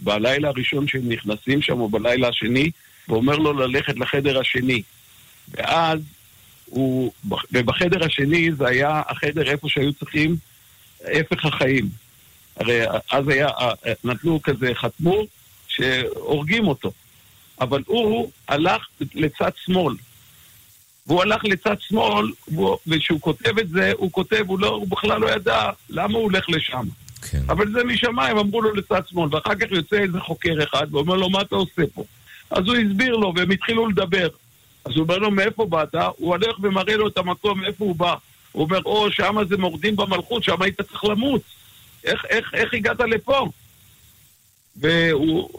בלילה 0.00 0.48
הראשון 0.48 0.88
שהם 0.88 1.08
נכנסים 1.08 1.62
שם, 1.62 1.80
או 1.80 1.88
בלילה 1.88 2.28
השני, 2.28 2.70
ואומר 3.08 3.36
לו 3.36 3.52
ללכת 3.52 3.98
לחדר 3.98 4.40
השני. 4.40 4.82
ואז 5.50 6.00
הוא, 6.64 7.12
ובחדר 7.52 8.04
השני 8.04 8.52
זה 8.52 8.68
היה 8.68 9.02
החדר 9.08 9.50
איפה 9.50 9.68
שהיו 9.68 9.92
צריכים 9.92 10.36
הפך 11.04 11.44
החיים. 11.44 11.88
הרי 12.56 12.80
אז 13.10 13.28
היה, 13.28 13.48
נתנו 14.04 14.42
כזה, 14.42 14.70
חתמו 14.74 15.26
שהורגים 15.80 16.68
אותו. 16.68 16.92
אבל 17.60 17.82
הוא 17.86 18.30
הלך 18.48 18.86
לצד 19.14 19.50
שמאל. 19.64 19.94
והוא 21.06 21.22
הלך 21.22 21.44
לצד 21.44 21.76
שמאל, 21.80 22.30
וכשהוא 22.86 23.20
כותב 23.20 23.58
את 23.58 23.68
זה, 23.68 23.92
הוא 23.96 24.12
כותב, 24.12 24.44
הוא, 24.46 24.58
לא, 24.58 24.68
הוא 24.68 24.88
בכלל 24.88 25.20
לא 25.20 25.30
ידע 25.30 25.70
למה 25.88 26.14
הוא 26.14 26.22
הולך 26.22 26.48
לשם. 26.48 26.86
כן. 27.30 27.42
אבל 27.48 27.72
זה 27.72 27.84
משמיים, 27.84 28.38
אמרו 28.38 28.62
לו 28.62 28.74
לצד 28.74 29.00
שמאל, 29.10 29.34
ואחר 29.34 29.54
כך 29.54 29.66
יוצא 29.70 29.96
איזה 29.96 30.20
חוקר 30.20 30.54
אחד 30.62 30.94
ואומר 30.94 31.14
לו, 31.14 31.30
מה 31.30 31.40
אתה 31.40 31.56
עושה 31.56 31.82
פה? 31.94 32.04
אז 32.50 32.64
הוא 32.66 32.76
הסביר 32.76 33.16
לו, 33.16 33.32
והם 33.36 33.50
התחילו 33.50 33.88
לדבר. 33.88 34.28
אז 34.84 34.92
הוא 34.92 35.02
אומר 35.02 35.18
לו, 35.18 35.30
מאיפה 35.30 35.66
באת? 35.66 35.94
הוא 35.94 36.28
הולך 36.28 36.56
ומראה 36.62 36.96
לו 36.96 37.08
את 37.08 37.18
המקום, 37.18 37.60
מאיפה 37.60 37.84
הוא 37.84 37.96
בא. 37.96 38.14
הוא 38.52 38.64
אומר, 38.64 38.80
או, 38.84 39.12
שמה 39.12 39.44
זה 39.44 39.56
מורדים 39.56 39.96
במלכות, 39.96 40.44
שם 40.44 40.62
היית 40.62 40.80
צריך 40.80 41.04
למות. 41.04 41.40
איך, 42.04 42.24
איך, 42.28 42.50
איך 42.54 42.74
הגעת 42.74 43.00
לפה? 43.00 43.46
והוא... 44.76 45.50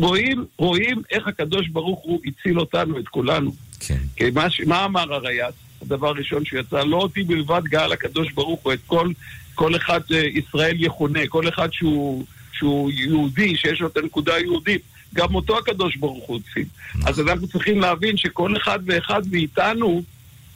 רואים, 0.00 0.44
רואים 0.56 1.02
איך 1.10 1.28
הקדוש 1.28 1.68
ברוך 1.68 2.00
הוא 2.02 2.20
הציל 2.24 2.60
אותנו, 2.60 2.98
את 2.98 3.08
כולנו. 3.08 3.52
כן. 3.80 3.98
כי 4.16 4.30
מה, 4.30 4.46
מה 4.66 4.84
אמר 4.84 5.14
הרייץ? 5.14 5.54
הדבר 5.82 6.08
הראשון 6.08 6.44
שיצא, 6.44 6.82
לא 6.82 6.96
אותי 6.96 7.22
בלבד 7.22 7.62
גאל 7.64 7.92
הקדוש 7.92 8.32
ברוך 8.32 8.60
הוא, 8.62 8.72
את 8.72 8.78
כל, 8.86 9.08
כל 9.54 9.76
אחד 9.76 10.00
אה, 10.12 10.18
ישראל 10.18 10.76
יכונה, 10.78 11.20
כל 11.28 11.48
אחד 11.48 11.72
שהוא, 11.72 12.24
שהוא 12.52 12.90
יהודי, 12.90 13.56
שיש 13.56 13.80
לו 13.80 13.86
את 13.86 13.96
הנקודה 13.96 14.34
היהודית, 14.34 14.82
גם 15.14 15.34
אותו 15.34 15.58
הקדוש 15.58 15.96
ברוך 15.96 16.24
הוא 16.26 16.40
הציל. 16.40 16.66
אז 17.06 17.20
אנחנו 17.20 17.48
צריכים 17.48 17.80
להבין 17.80 18.16
שכל 18.16 18.56
אחד 18.56 18.78
ואחד 18.86 19.22
מאיתנו, 19.30 20.02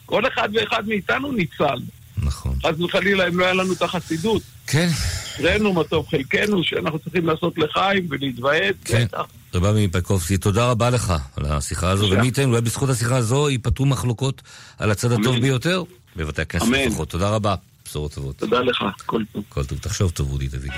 כל 0.06 0.26
אחד 0.26 0.48
ואחד 0.52 0.88
מאיתנו 0.88 1.32
ניצל. 1.32 1.78
נכון. 2.24 2.54
חס 2.66 2.80
וחלילה, 2.80 3.28
אם 3.28 3.38
לא 3.38 3.44
היה 3.44 3.54
לנו 3.54 3.72
את 3.72 3.82
החסידות. 3.82 4.42
כן, 4.66 4.88
אצלנו, 5.34 5.72
מה 5.72 5.84
טוב 5.84 6.06
חלקנו, 6.10 6.64
שאנחנו 6.64 6.98
צריכים 6.98 7.26
לעשות 7.26 7.58
לחיים 7.58 8.06
ולהתוועד. 8.10 8.74
כן. 8.84 9.04
בטח. 9.04 9.24
רבי 9.54 9.86
מפקובסקי, 9.86 10.36
תודה 10.36 10.70
רבה 10.70 10.90
לך 10.90 11.14
על 11.36 11.46
השיחה 11.46 11.90
הזו. 11.90 12.06
ומי 12.10 12.26
ייתן, 12.26 12.44
אולי 12.44 12.60
בזכות 12.60 12.88
השיחה 12.90 13.16
הזו 13.16 13.50
ייפתרו 13.50 13.86
מחלוקות 13.86 14.42
על 14.78 14.90
הצד 14.90 15.12
הטוב. 15.12 15.38
ביותר 15.40 15.82
בבתי 16.16 16.42
הכנסת. 16.42 16.66
לפחות. 16.86 17.08
תודה 17.08 17.28
רבה, 17.28 17.54
בשורות 17.84 18.14
טובות. 18.14 18.36
תודה 18.36 18.60
לך, 18.60 18.84
כל 19.06 19.22
טוב. 19.32 19.44
כל 19.48 19.64
טוב, 19.64 19.78
תחשוב 19.78 20.10
טוב, 20.10 20.32
אודי 20.32 20.48
דודי. 20.48 20.68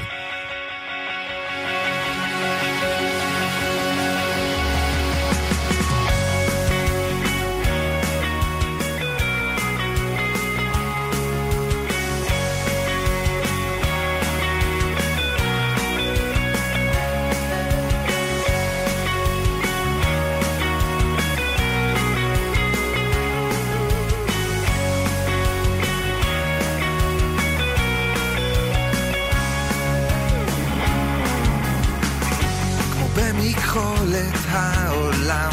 כמו 33.37 33.43
במכחולת 33.43 34.35
העולם 34.51 35.53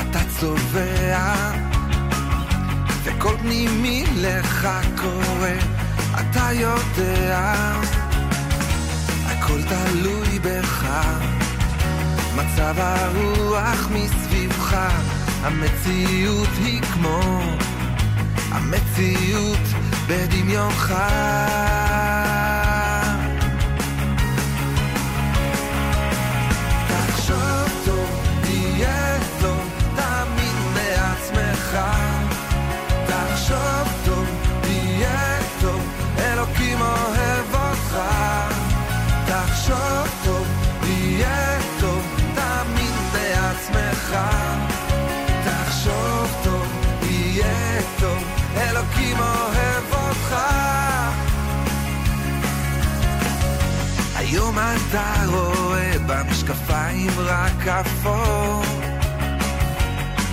אתה 0.00 0.18
צובע 0.40 1.34
וכל 3.04 3.36
פנימי 3.42 4.04
לך 4.16 4.68
קורה 4.96 5.54
אתה 6.20 6.52
יודע. 6.52 7.72
הכל 9.26 9.58
תלוי 9.62 10.38
בך 10.38 10.86
מצב 12.36 12.74
הרוח 12.78 13.88
מסביבך 13.92 14.76
המציאות 15.42 16.48
היא 16.64 16.82
כמו 16.82 17.40
המציאות 18.52 19.66
בדמיונך 20.08 20.94
היום 54.58 54.76
אתה 54.90 55.14
רואה 55.26 55.92
במשקפיים 56.06 57.10
רק 57.18 57.66
אפור? 57.68 58.62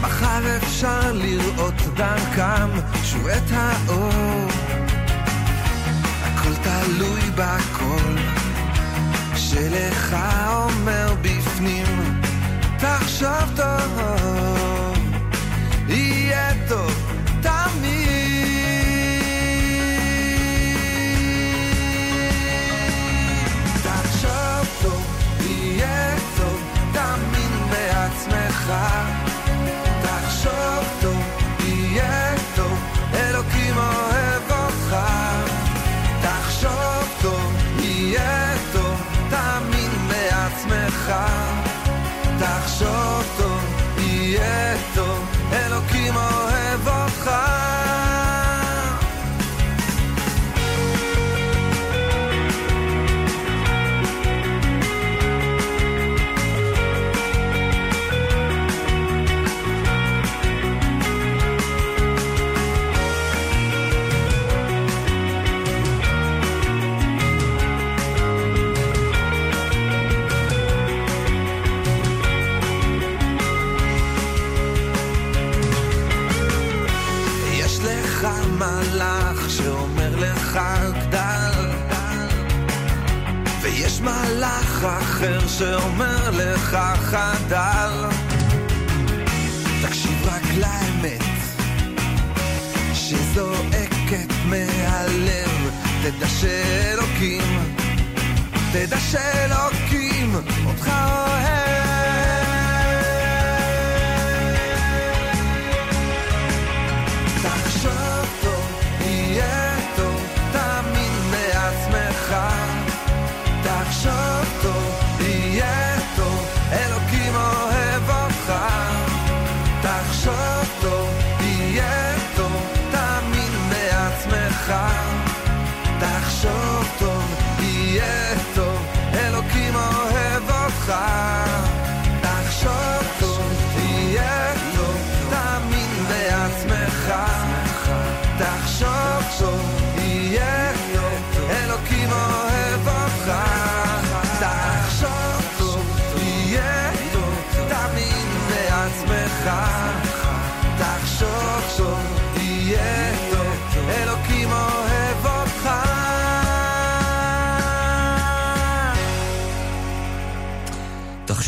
מחר 0.01 0.57
אפשר 0.57 1.11
לראות 1.13 1.73
דרכם 1.95 2.69
שוב 3.03 3.27
את 3.27 3.51
האור. 3.51 4.47
הכל 6.23 6.55
תלוי 6.63 7.21
בקול 7.35 8.17
שלך 9.35 10.15
אומר 10.53 11.15
בפנים. 11.21 12.21
תחשוב 12.77 13.55
טוב 13.55 13.99
יהיה 15.87 16.51
טוב 16.67 16.92
שאומר 85.57 86.29
לך 86.31 86.77
חדל 86.95 88.05
תקשיב 89.81 90.25
רק 90.25 90.43
לאמת 90.59 91.21
שזועקת 92.93 94.33
מהלב. 94.45 95.71
תדע 96.03 96.27
שאלוקים 96.27 97.59
תדע 98.71 98.99
שאלוקים 98.99 100.35
אותך 100.65 100.87
אוהב 100.87 101.72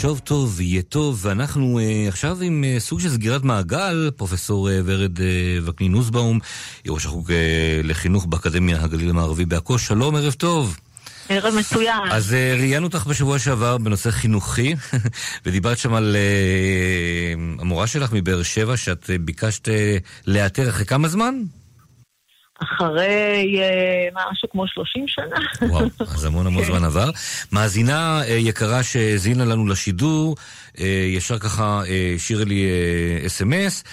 לחשוב 0.06 0.20
טוב, 0.20 0.62
יהיה 0.62 0.82
טוב, 0.82 1.20
ואנחנו 1.22 1.80
uh, 1.80 2.08
עכשיו 2.08 2.38
עם 2.42 2.64
uh, 2.64 2.80
סוג 2.80 3.00
של 3.00 3.10
סגירת 3.10 3.44
מעגל, 3.44 4.12
פרופסור 4.16 4.70
uh, 4.70 4.72
ורד 4.86 5.18
uh, 5.18 5.22
וקנין 5.66 5.92
נוסבאום, 5.92 6.40
ראש 6.88 7.06
החוג 7.06 7.32
uh, 7.32 7.34
לחינוך 7.84 8.26
באקדמיה 8.26 8.84
הגליל 8.84 9.10
המערבי 9.10 9.46
בעכו, 9.46 9.80
שלום, 9.80 10.16
ערב 10.16 10.34
טוב. 10.34 10.78
ערב 11.30 11.56
מצוין. 11.56 12.12
אז 12.12 12.32
uh, 12.32 12.60
ראיינו 12.60 12.86
אותך 12.86 13.06
בשבוע 13.08 13.40
שעבר 13.40 13.78
בנושא 13.78 14.12
חינוכי, 14.12 14.76
ודיברת 15.46 15.78
שם 15.78 15.94
על 15.94 16.16
uh, 16.16 17.62
המורה 17.62 17.88
שלך 17.88 18.14
מבאר 18.14 18.44
שבע, 18.44 18.78
שאת 18.78 19.04
uh, 19.04 19.22
ביקשת 19.22 19.68
uh, 19.68 19.72
לאתר 20.28 20.70
אחרי 20.70 20.86
כמה 20.86 21.08
זמן? 21.08 21.36
אחרי 22.64 23.60
אה, 23.62 24.08
משהו 24.32 24.50
כמו 24.50 24.68
30 24.68 25.06
שנה. 25.08 25.36
וואו, 25.70 25.86
אז 26.00 26.26
המון 26.26 26.48
המון 26.48 26.64
כן. 26.64 26.70
זמן 26.70 26.84
עבר. 26.84 27.10
מאזינה 27.52 28.22
אה, 28.24 28.28
יקרה 28.34 28.84
שהאזינה 28.84 29.46
לנו 29.46 29.68
לשידור, 29.68 30.36
אה, 30.80 30.86
ישר 31.16 31.40
ככה 31.40 31.82
השאירה 32.16 32.44
לי 32.46 32.66
אס.אם.אס, 33.26 33.84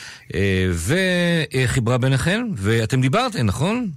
וחיברה 0.75 1.99
ביניכם, 1.99 2.43
ואתם 2.57 3.01
דיברתם, 3.01 3.47
נכון? 3.47 3.91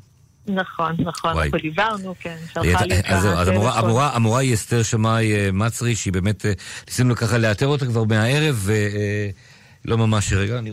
נכון, 0.48 0.96
נכון, 1.00 1.32
וואי. 1.34 1.44
אנחנו 1.46 1.60
דיברנו, 1.60 2.16
כן, 2.20 2.36
שלחה 2.54 2.86
לי 2.86 3.00
את 3.00 3.06
זהו, 3.22 3.32
אז 3.32 3.48
המורה-. 3.48 3.80
המורה- 3.80 4.16
המורה 4.16 4.40
היא 4.40 4.54
אסתר 4.54 4.84
שמאי 4.84 5.52
מצרי, 5.54 5.96
שהיא 5.96 6.14
באמת, 6.14 6.46
ניסינו 6.88 7.16
ככה 7.16 7.38
לאתר 7.38 7.68
אותה 7.68 7.86
כבר 7.86 8.04
מהערב, 8.04 8.70
ולא 9.86 9.98
ממש, 9.98 10.34
רגע, 10.34 10.60
אני... 10.60 10.72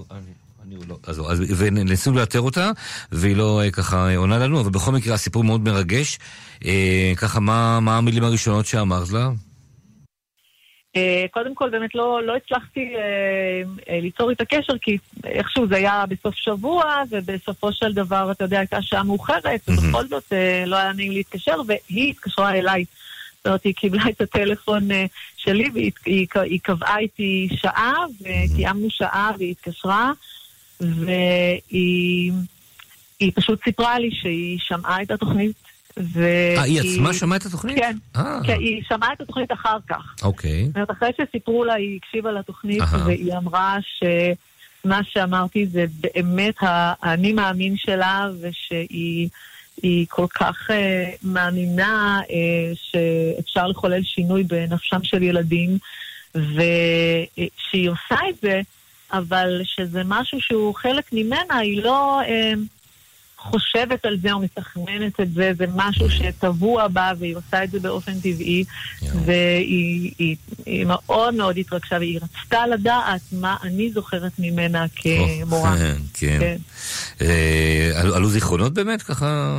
אני 0.80 0.88
לא, 0.88 0.98
אז, 1.06 1.20
אז, 1.20 1.42
וניסינו 1.58 2.16
לאתר 2.16 2.40
אותה, 2.40 2.70
והיא 3.12 3.36
לא 3.36 3.60
אה, 3.62 3.70
ככה 3.70 4.08
אה, 4.08 4.16
עונה 4.16 4.38
לנו, 4.38 4.60
אבל 4.60 4.70
בכל 4.70 4.92
מקרה 4.92 5.14
הסיפור 5.14 5.44
מאוד 5.44 5.60
מרגש. 5.60 6.18
אה, 6.64 7.12
ככה, 7.16 7.40
מה, 7.40 7.80
מה 7.80 7.98
המילים 7.98 8.24
הראשונות 8.24 8.66
שאמרת 8.66 9.12
לה? 9.12 9.30
אה, 10.96 11.24
קודם 11.30 11.54
כל, 11.54 11.70
באמת 11.70 11.94
לא, 11.94 12.22
לא 12.22 12.36
הצלחתי 12.36 12.94
אה, 13.88 14.00
ליצור 14.00 14.30
איתה 14.30 14.44
קשר, 14.44 14.78
כי 14.82 14.98
איכשהו 15.24 15.68
זה 15.68 15.76
היה 15.76 16.04
בסוף 16.08 16.34
שבוע, 16.34 16.84
ובסופו 17.10 17.72
של 17.72 17.92
דבר, 17.92 18.30
אתה 18.30 18.44
יודע, 18.44 18.58
הייתה 18.58 18.82
שעה 18.82 19.02
מאוחרת, 19.02 19.60
ובכל 19.68 20.06
זאת 20.06 20.32
אה, 20.32 20.64
לא 20.66 20.76
היה 20.76 20.92
נעים 20.92 21.12
להתקשר, 21.12 21.56
והיא 21.66 22.10
התקשרה 22.10 22.54
אליי. 22.54 22.84
זאת 23.36 23.46
אומרת, 23.46 23.64
היא 23.64 23.74
קיבלה 23.74 24.02
את 24.08 24.20
הטלפון 24.20 24.88
שלי, 25.36 25.70
והיא 25.74 25.92
היא, 26.06 26.26
היא 26.34 26.60
קבעה 26.62 26.98
איתי 26.98 27.48
שעה, 27.56 27.94
וקיימנו 28.20 28.90
שעה, 28.90 29.30
והיא 29.38 29.50
התקשרה, 29.50 30.12
והיא 30.82 32.32
היא 33.20 33.32
פשוט 33.34 33.64
סיפרה 33.64 33.98
לי 33.98 34.10
שהיא 34.12 34.58
שמעה 34.60 35.02
את 35.02 35.10
התוכנית. 35.10 35.56
והיא- 35.96 36.56
אה, 36.58 36.62
היא 36.62 36.80
עצמה 36.80 37.14
שמעה 37.14 37.38
את 37.38 37.46
התוכנית? 37.46 37.76
כן, 37.78 37.96
אה. 38.16 38.38
כן, 38.46 38.56
היא 38.60 38.82
שמעה 38.88 39.12
את 39.12 39.20
התוכנית 39.20 39.52
אחר 39.52 39.76
כך. 39.88 40.14
אוקיי. 40.22 40.66
זאת 40.66 40.74
אומרת, 40.76 40.90
אחרי 40.90 41.08
שסיפרו 41.20 41.64
לה, 41.64 41.74
היא 41.74 41.98
הקשיבה 42.02 42.32
לתוכנית, 42.32 42.80
אהה. 42.80 43.06
והיא 43.06 43.32
אמרה 43.36 43.76
שמה 43.98 45.00
שאמרתי 45.04 45.66
זה 45.66 45.84
באמת 46.00 46.54
האני 46.60 47.32
מאמין 47.32 47.74
שלה, 47.76 48.28
ושהיא 48.40 49.28
היא 49.82 50.06
כל 50.08 50.26
כך 50.34 50.70
אה, 50.70 51.10
מאמינה 51.22 52.20
אה, 52.30 52.72
שאפשר 52.74 53.66
לחולל 53.66 54.02
שינוי 54.02 54.42
בנפשם 54.42 55.02
של 55.02 55.22
ילדים, 55.22 55.78
ושהיא 56.34 57.90
עושה 57.90 58.16
את 58.28 58.34
זה, 58.42 58.60
אבל 59.12 59.60
שזה 59.64 60.02
משהו 60.04 60.40
שהוא 60.40 60.74
חלק 60.74 61.12
ממנה, 61.12 61.56
היא 61.58 61.82
לא... 61.82 62.20
אה, 62.22 62.52
חושבת 63.42 64.04
על 64.04 64.18
זה 64.22 64.32
או 64.32 64.40
מתכננת 64.40 65.20
את 65.20 65.32
זה, 65.32 65.52
זה 65.58 65.64
משהו 65.74 66.10
שטבוע 66.10 66.88
בה 66.88 67.12
והיא 67.18 67.36
עושה 67.36 67.64
את 67.64 67.70
זה 67.70 67.80
באופן 67.80 68.12
טבעי 68.20 68.64
והיא 69.24 70.12
היא, 70.18 70.36
היא 70.66 70.86
מאוד 70.86 71.34
מאוד 71.34 71.58
התרגשה 71.58 71.96
והיא 71.96 72.18
רצתה 72.22 72.66
לדעת 72.66 73.20
מה 73.32 73.56
אני 73.62 73.90
זוכרת 73.90 74.32
ממנה 74.38 74.84
כמורה. 74.96 75.76
כן, 75.76 75.96
כן. 76.14 76.38
כן. 76.40 76.56
אה, 77.20 77.90
עלו 77.94 78.14
עלו 78.14 78.28
זיכרונות 78.28 78.74
באמת 78.74 79.02
ככה? 79.02 79.58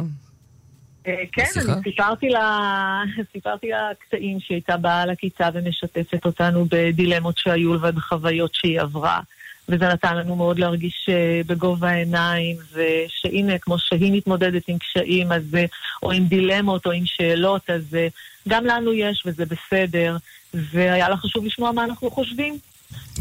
אה, 1.08 1.13
כן? 1.32 1.46
אני 1.56 1.82
סיפרתי 1.84 2.30
לה, 2.30 3.02
סיפרתי 3.34 3.68
לה 3.68 3.89
קטעים 4.08 4.39
שהיא 4.39 4.56
הייתה 4.56 4.78
באה 4.78 5.06
לכיתה 5.06 5.50
ומשתפת 5.54 6.26
אותנו 6.26 6.66
בדילמות 6.72 7.38
שהיו 7.38 7.74
לה 7.74 7.89
ובחוויות 7.89 8.54
שהיא 8.54 8.82
עברה. 8.82 9.20
וזה 9.69 9.88
נתן 9.88 10.17
לנו 10.17 10.36
מאוד 10.36 10.60
להרגיש 10.60 11.06
אה, 11.10 11.41
בגובה 11.47 11.89
העיניים, 11.89 12.58
ושהנה, 12.73 13.58
כמו 13.58 13.80
שהיא 13.80 14.12
מתמודדת 14.13 14.63
עם 14.67 14.78
קשיים, 14.78 15.32
אז, 15.32 15.43
אה, 15.56 15.65
או 16.04 16.12
עם 16.12 16.26
דילמות, 16.26 16.86
או 16.86 16.91
עם 16.91 17.06
שאלות, 17.06 17.69
אז 17.69 17.95
אה, 17.95 18.08
גם 18.47 18.65
לנו 18.65 18.93
יש, 18.93 19.23
וזה 19.26 19.43
בסדר, 19.45 20.17
והיה 20.54 21.10
לה 21.10 21.17
חשוב 21.17 21.45
לשמוע 21.45 21.71
מה 21.71 21.84
אנחנו 21.84 22.12
חושבים. 22.12 22.58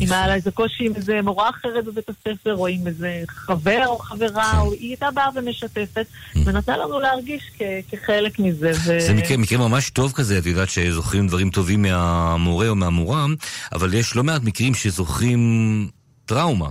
אם 0.00 0.12
היה 0.12 0.26
לה 0.26 0.34
איזה 0.34 0.50
קושי 0.50 0.86
עם 0.86 0.92
איזה 0.96 1.22
מורה 1.22 1.50
אחרת 1.50 1.84
בבית 1.84 2.08
הספר, 2.08 2.56
או 2.56 2.66
עם 2.66 2.86
איזה 2.86 3.22
חבר 3.28 3.82
או 3.86 3.98
חברה, 3.98 4.60
או 4.60 4.72
היא 4.72 4.88
הייתה 4.88 5.10
באה 5.10 5.28
ומשתפת, 5.34 6.06
ונתנה 6.44 6.76
לנו 6.76 7.00
להרגיש 7.00 7.42
כ- 7.58 7.62
כחלק 7.90 8.38
מזה. 8.38 8.70
ו... 8.70 9.00
זה 9.00 9.14
מקרה, 9.14 9.36
מקרה 9.36 9.58
ממש 9.68 9.90
טוב 9.90 10.12
כזה, 10.12 10.38
את 10.38 10.46
יודעת 10.46 10.70
שזוכרים 10.70 11.26
דברים 11.26 11.50
טובים 11.50 11.82
מהמורה 11.82 12.68
או 12.68 12.74
מהמורה, 12.74 13.26
אבל 13.72 13.94
יש 13.94 14.16
לא 14.16 14.24
מעט 14.24 14.42
מקרים 14.42 14.74
שזוכרים 14.74 15.88
טראומה. 16.26 16.68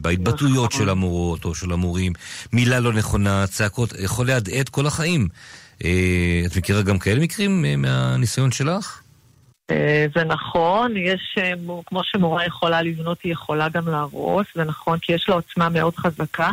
בהתבטאויות 0.00 0.70
נכון. 0.72 0.80
של 0.84 0.88
המורות 0.88 1.44
או 1.44 1.54
של 1.54 1.72
המורים, 1.72 2.12
מילה 2.52 2.80
לא 2.80 2.92
נכונה, 2.92 3.46
צעקות, 3.46 3.92
יכול 3.98 4.26
להדהד 4.26 4.68
כל 4.68 4.86
החיים. 4.86 5.28
אה, 5.84 6.42
את 6.46 6.56
מכירה 6.56 6.82
גם 6.82 6.98
כאלה 6.98 7.20
מקרים 7.20 7.64
אה, 7.64 7.76
מהניסיון 7.76 8.52
שלך? 8.52 9.00
אה, 9.70 10.06
זה 10.14 10.24
נכון, 10.24 10.96
יש, 10.96 11.38
מו- 11.62 11.82
כמו 11.86 12.00
שמורה 12.04 12.46
יכולה 12.46 12.82
לבנות, 12.82 13.18
היא 13.24 13.32
יכולה 13.32 13.68
גם 13.68 13.88
להרוס, 13.88 14.46
זה 14.54 14.64
נכון, 14.64 14.98
כי 14.98 15.12
יש 15.12 15.28
לה 15.28 15.34
עוצמה 15.34 15.68
מאוד 15.68 15.96
חזקה. 15.96 16.50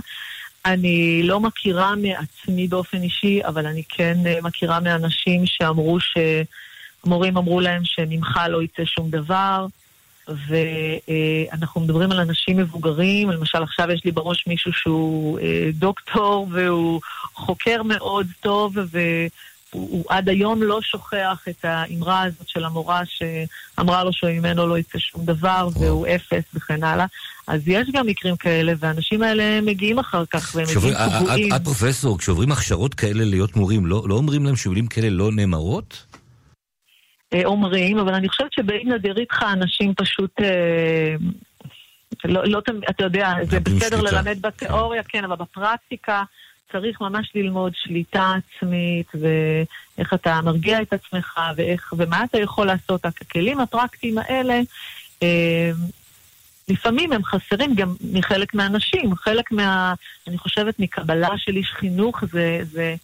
אני 0.65 1.21
לא 1.23 1.39
מכירה 1.39 1.93
מעצמי 1.95 2.67
באופן 2.67 3.01
אישי, 3.01 3.41
אבל 3.47 3.65
אני 3.65 3.83
כן 3.89 4.17
מכירה 4.43 4.79
מאנשים 4.79 5.45
שאמרו 5.45 5.97
שמורים 5.99 7.37
אמרו 7.37 7.61
להם 7.61 7.81
שממך 7.85 8.39
לא 8.49 8.63
יצא 8.63 8.85
שום 8.85 9.09
דבר, 9.09 9.65
ואנחנו 10.47 11.81
מדברים 11.81 12.11
על 12.11 12.19
אנשים 12.19 12.57
מבוגרים, 12.57 13.31
למשל 13.31 13.63
עכשיו 13.63 13.91
יש 13.91 14.01
לי 14.05 14.11
בראש 14.11 14.43
מישהו 14.47 14.73
שהוא 14.73 15.39
אה, 15.39 15.69
דוקטור 15.73 16.47
והוא 16.51 17.01
חוקר 17.33 17.83
מאוד 17.83 18.27
טוב, 18.41 18.77
ו... 18.91 18.99
הוא, 19.71 19.89
הוא 19.91 20.05
עד 20.09 20.29
היום 20.29 20.63
לא 20.63 20.81
שוכח 20.81 21.45
את 21.49 21.65
האמרה 21.65 22.23
הזאת 22.23 22.49
של 22.49 22.65
המורה 22.65 23.01
שאמרה 23.05 24.03
לו 24.03 24.13
שממנו 24.13 24.67
לא 24.67 24.77
יצא 24.77 24.99
שום 24.99 25.25
דבר 25.25 25.69
והוא 25.79 26.07
אפס 26.07 26.43
וכן 26.53 26.83
הלאה. 26.83 27.05
אז 27.47 27.61
יש 27.67 27.87
גם 27.93 28.07
מקרים 28.07 28.35
כאלה, 28.35 28.73
והאנשים 28.79 29.21
האלה 29.21 29.61
מגיעים 29.61 29.99
אחר 29.99 30.25
כך 30.25 30.55
והם 30.55 30.67
מגיעים 30.77 30.95
פגועים. 31.19 31.53
את 31.53 31.63
פרופסור, 31.63 32.17
כשעוברים 32.17 32.51
הכשרות 32.51 32.93
כאלה 32.93 33.25
להיות 33.25 33.55
מורים, 33.55 33.85
לא 33.85 34.03
לא 34.07 34.15
אומרים 34.15 34.45
להם 34.45 34.55
שמילים 34.55 34.87
כאלה 34.87 35.09
לא 35.09 35.31
נאמרות? 35.31 36.05
אה, 37.33 37.41
אומרים, 37.45 37.97
אבל 37.97 38.13
אני 38.13 38.29
חושבת 38.29 38.53
שבאים 38.53 38.91
לדיר 38.91 39.17
איתך 39.17 39.43
אנשים 39.53 39.93
פשוט... 39.95 40.41
אה, 40.41 41.15
לא, 42.25 42.41
לא 42.45 42.61
תמיד, 42.61 42.83
אתה 42.89 43.03
יודע, 43.03 43.33
זה 43.43 43.59
בסדר 43.59 43.99
שליטה. 43.99 44.21
ללמד 44.21 44.41
בתיאוריה, 44.41 45.03
כן, 45.03 45.23
אבל 45.23 45.35
בפרקטיקה 45.35 46.23
צריך 46.71 47.01
ממש 47.01 47.31
ללמוד 47.35 47.73
שליטה 47.75 48.33
עצמית, 48.33 49.07
ואיך 49.13 50.13
אתה 50.13 50.39
מרגיע 50.43 50.81
את 50.81 50.93
עצמך, 50.93 51.39
ואיך, 51.55 51.93
ומה 51.97 52.23
אתה 52.23 52.39
יכול 52.39 52.67
לעשות. 52.67 53.05
הכלים 53.05 53.59
הפרקטיים 53.59 54.17
האלה, 54.17 54.61
אה, 55.23 55.71
לפעמים 56.67 57.13
הם 57.13 57.23
חסרים 57.23 57.75
גם 57.75 57.95
מחלק 58.13 58.53
מהאנשים. 58.53 59.15
חלק 59.15 59.51
מה... 59.51 59.93
אני 60.27 60.37
חושבת 60.37 60.79
מקבלה 60.79 61.29
של 61.37 61.55
איש 61.55 61.71
חינוך 61.71 62.23
זה... 62.31 62.59
זה 62.63 62.95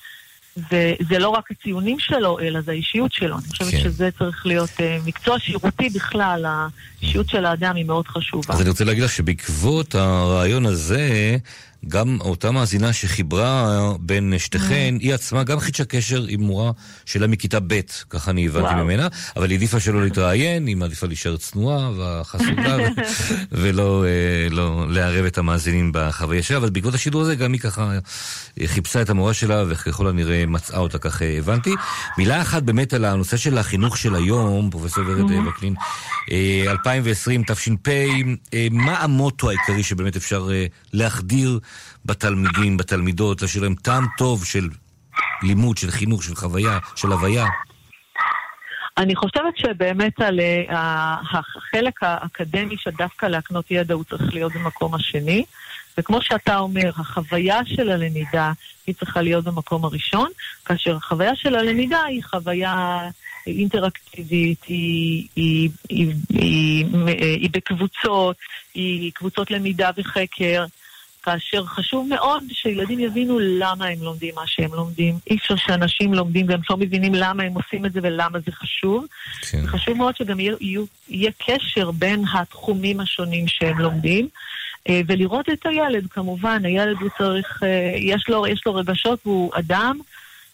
זה, 0.56 0.94
זה 1.10 1.20
לא 1.20 1.30
רק 1.30 1.52
הציונים 1.52 2.00
שלו, 2.00 2.40
אלא 2.40 2.62
זה 2.62 2.72
האישיות 2.72 3.12
שלו. 3.14 3.36
אני 3.36 3.48
חושבת 3.48 3.72
כן. 3.72 3.80
שזה 3.84 4.10
צריך 4.20 4.46
להיות 4.46 4.70
uh, 4.70 4.82
מקצוע 5.06 5.40
שירותי 5.40 5.90
בכלל, 5.90 6.46
האישיות 6.46 7.30
של 7.30 7.46
האדם 7.46 7.76
היא 7.76 7.86
מאוד 7.86 8.08
חשובה. 8.08 8.54
אז 8.54 8.62
אני 8.62 8.70
רוצה 8.70 8.84
להגיד 8.84 9.04
לך 9.04 9.12
שבעקבות 9.12 9.96
הרעיון 9.96 10.66
הזה, 10.66 11.38
גם 11.88 12.18
אותה 12.22 12.52
מאזינה 12.52 12.94
שחיברה 12.94 13.80
בין 14.00 14.34
שתיכן, 14.38 14.96
היא 15.00 15.14
עצמה 15.14 15.44
גם 15.44 15.60
חידשה 15.60 15.86
קשר 15.86 16.26
עם 16.28 16.42
מורה 16.42 16.72
שלה 17.06 17.28
מכיתה 17.28 17.60
ב', 17.68 17.80
ככה 18.10 18.32
אני 18.32 18.48
הבנתי. 18.48 18.76
ממנה, 18.76 19.08
אבל 19.36 19.50
היא 19.50 19.56
העדיפה 19.56 19.80
שלא 19.80 20.04
להתראיין, 20.04 20.68
היא 20.68 20.78
מעדיפה 20.78 21.08
להישאר 21.08 21.38
צנועה 21.38 21.92
וחסודה, 21.98 22.78
ו- 22.78 23.02
ולא 23.62 24.06
אה, 24.06 24.50
לא 24.50 24.86
לערב 24.90 25.26
את 25.26 25.38
המאזינים 25.38 25.92
בחוויה 25.94 26.44
שלה, 26.44 26.58
אבל 26.58 26.70
בעקבות 26.70 26.94
השידור 26.94 27.22
הזה 27.22 27.36
גם 27.36 27.54
היא 27.54 27.62
ככה 27.62 27.92
אה, 28.62 28.68
חיפשה 28.68 29.02
את 29.02 29.10
המורה 29.10 29.34
שלה, 29.34 29.64
וככל 29.68 30.08
הנראה 30.08 30.46
מצאה 30.48 30.80
אותה, 30.80 30.98
כך 30.98 31.22
אה, 31.22 31.38
הבנתי. 31.38 31.74
מילה 32.18 32.42
אחת 32.42 32.64
באמת 32.64 32.94
על 32.94 33.06
הנושא 33.06 33.38
של 33.38 33.58
החינוך 33.58 33.98
של 33.98 34.16
היום, 34.16 34.70
פרופסור 34.70 35.04
ורד 35.08 35.32
אה, 35.32 35.40
וקנין, 35.48 35.74
אה, 36.32 36.72
2020, 36.72 37.44
תש"פ, 37.44 37.88
אה, 38.54 38.68
מה 38.72 38.98
המוטו 38.98 39.50
העיקרי 39.50 39.84
שבאמת 39.84 40.16
אפשר 40.16 40.50
אה, 40.52 40.66
להחדיר 40.94 41.60
בתלמידים, 42.06 42.78
בתלמידות, 42.78 43.42
להשאיר 43.42 43.64
להם 43.64 43.76
טעם 43.76 44.06
טוב 44.18 44.46
של 44.46 44.70
לימוד, 45.44 45.78
של 45.78 45.92
חינוך, 45.92 46.24
של 46.24 46.36
חוויה, 46.36 46.80
של 46.96 47.12
הוויה? 47.12 47.46
אני 48.98 49.16
חושבת 49.16 49.58
שבאמת 49.58 50.22
על 50.22 50.40
אה, 50.40 51.16
החלק 51.32 52.04
האקדמי 52.04 52.78
של 52.78 52.92
דווקא 52.92 53.26
להקנות 53.26 53.72
ידע 53.72 53.94
הוא 53.94 54.04
צריך 54.04 54.34
להיות 54.34 54.54
במקום 54.54 54.96
השני. 54.96 55.46
וכמו 55.98 56.22
שאתה 56.22 56.58
אומר, 56.58 56.90
החוויה 56.90 57.60
של 57.66 57.92
הלמידה 57.92 58.52
היא 58.88 58.96
צריכה 58.96 59.22
להיות 59.22 59.44
במקום 59.44 59.86
הראשון, 59.86 60.30
כאשר 60.66 60.96
החוויה 60.96 61.36
של 61.36 61.56
הלמידה 61.56 62.04
היא 62.04 62.24
חוויה 62.24 63.00
אינטראקטיבית, 63.48 64.64
היא, 64.64 65.28
היא, 65.36 65.70
היא, 65.90 66.14
היא, 66.30 66.86
היא, 67.08 67.26
היא 67.42 67.50
בקבוצות, 67.52 68.38
היא 68.74 69.12
קבוצות 69.14 69.52
למידה 69.52 69.90
וחקר. 69.98 70.66
כאשר 71.26 71.66
חשוב 71.66 72.08
מאוד 72.10 72.44
שילדים 72.52 73.00
יבינו 73.00 73.40
למה 73.40 73.86
הם 73.86 74.02
לומדים 74.02 74.36
מה 74.36 74.42
שהם 74.46 74.74
לומדים. 74.74 75.16
אי 75.30 75.36
אפשר 75.36 75.56
שאנשים 75.56 76.14
לומדים 76.14 76.46
והם 76.50 76.62
לא 76.70 76.78
מבינים 76.78 77.16
למה 77.16 77.44
הם 77.44 77.54
עושים 77.54 77.86
את 77.86 77.94
זה 77.94 78.00
ולמה 78.04 78.40
זה 78.40 78.52
חשוב. 78.52 79.06
כן. 79.52 79.68
חשוב 79.68 79.98
מאוד 79.98 80.16
שגם 80.16 80.40
יהיה, 80.40 80.56
יהיה, 80.62 80.80
יהיה 81.10 81.32
קשר 81.46 81.92
בין 81.92 82.24
התחומים 82.34 83.00
השונים 83.00 83.48
שהם 83.48 83.80
לומדים. 83.80 84.28
אה, 84.90 85.02
ולראות 85.08 85.50
את 85.50 85.66
הילד, 85.66 86.08
כמובן, 86.08 86.66
הילד 86.66 86.98
הוא 87.02 87.10
צריך, 87.18 87.64
אה, 87.64 87.94
יש 87.98 88.30
לו, 88.30 88.48
יש 88.48 88.62
לו 88.66 88.76
רגשות 88.76 89.20
והוא 89.26 89.52
אדם, 89.54 90.00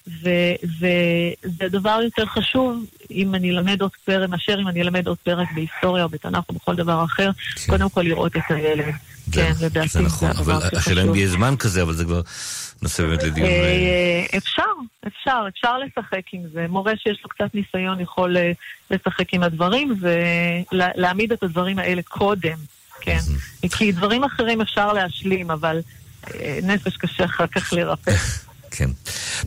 וזה 0.08 1.68
דבר 1.70 2.00
יותר 2.04 2.26
חשוב 2.26 2.86
אם 3.12 3.36
אני 3.36 3.50
אלמד 3.50 3.82
עוד 3.82 3.92
פרק, 4.06 4.30
מאשר 4.30 4.60
אם 4.62 4.68
אני 4.68 4.82
אלמד 4.82 5.08
עוד 5.08 5.18
פרק 5.18 5.48
בהיסטוריה 5.56 6.04
או 6.04 6.10
בתנ"ך 6.10 6.44
או 6.50 6.54
בכל 6.54 6.76
דבר 6.76 7.04
אחר, 7.04 7.32
כן. 7.56 7.72
קודם 7.72 7.90
כל 7.90 8.02
לראות 8.02 8.38
את 8.38 8.42
הילד. 8.50 8.94
כן, 9.32 9.52
לדעתי 9.62 9.88
זה 9.88 10.02
נכון, 10.02 10.30
אבל 10.30 10.56
השאלה 10.78 11.04
אם 11.04 11.16
יהיה 11.16 11.28
זמן 11.28 11.56
כזה, 11.60 11.82
אבל 11.82 11.94
זה 11.94 12.06
כבר 12.06 12.22
נושא 12.82 13.04
באמת 13.04 13.24
לדיון. 13.24 13.48
אה, 13.48 14.26
אפשר, 14.38 14.64
אפשר, 15.08 15.46
אפשר 15.48 15.78
לשחק 15.78 16.34
עם 16.34 16.42
זה. 16.54 16.66
מורה 16.70 16.94
שיש 16.98 17.20
לו 17.24 17.30
קצת 17.30 17.56
ניסיון 17.56 18.00
יכול 18.00 18.38
לשחק 18.92 19.34
עם 19.34 19.44
הדברים 19.44 19.96
ולהעמיד 20.72 21.32
את 21.32 21.44
הדברים 21.44 21.80
האלה 21.80 22.02
קודם. 22.02 22.58
כן. 23.02 23.20
כי 23.78 23.92
דברים 23.92 24.24
אחרים 24.24 24.62
אפשר 24.62 24.94
להשלים, 24.94 25.52
אבל 25.52 25.80
אה, 26.34 26.60
נפש 26.64 26.98
קשה 26.98 27.26
אחר 27.26 27.48
כך 27.48 27.74
לרפא. 27.74 28.12
כן. 28.72 28.90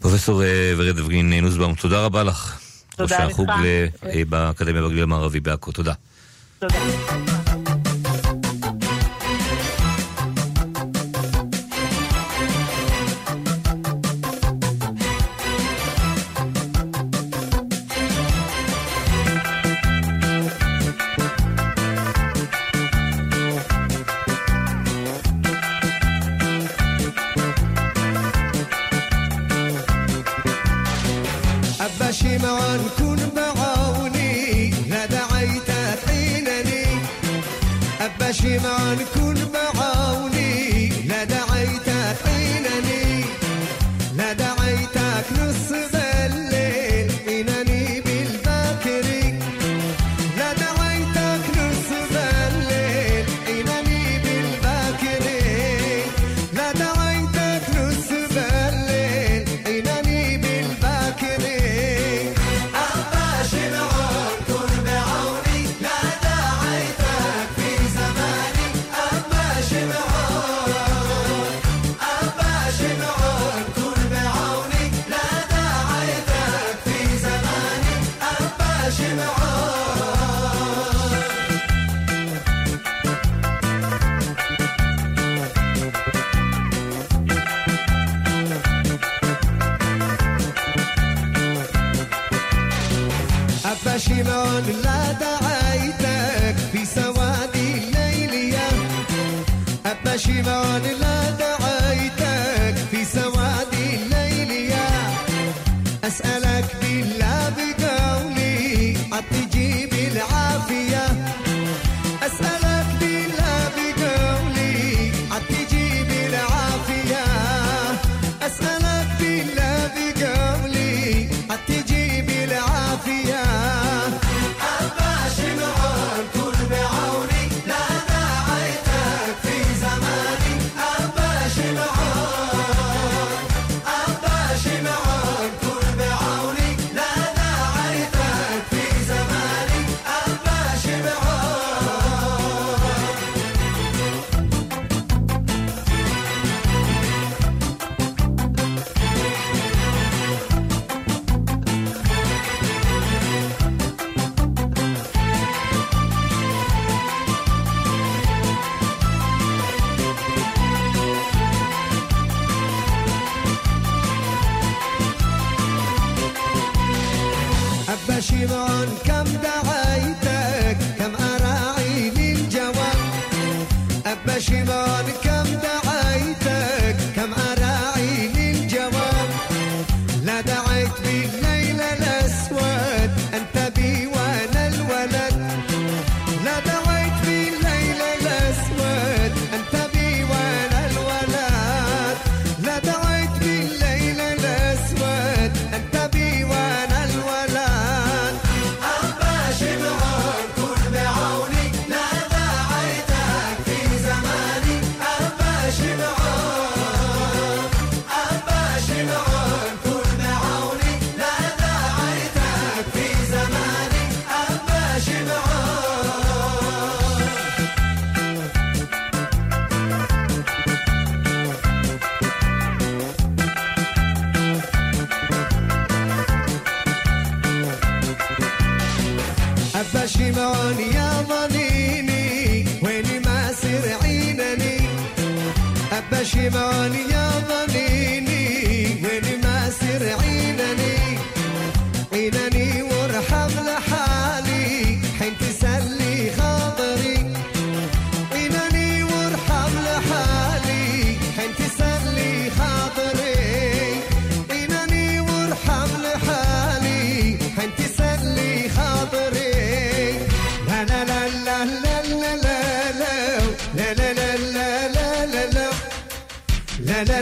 פרופסור 0.01 0.43
אה, 0.43 0.73
ורד 0.77 0.99
אבגין 0.99 1.33
נוסבאום, 1.33 1.75
תודה 1.75 2.05
רבה 2.05 2.23
לך. 2.23 2.59
תודה 2.97 3.17
לך. 3.17 3.23
ראש 3.23 3.33
החוג 3.33 3.51
אה, 3.51 4.23
באקדמיה 4.29 4.83
בגליל 4.83 5.03
המערבי 5.03 5.41
בעכו. 5.41 5.73
תודה. 5.73 5.93
תודה. 6.59 7.34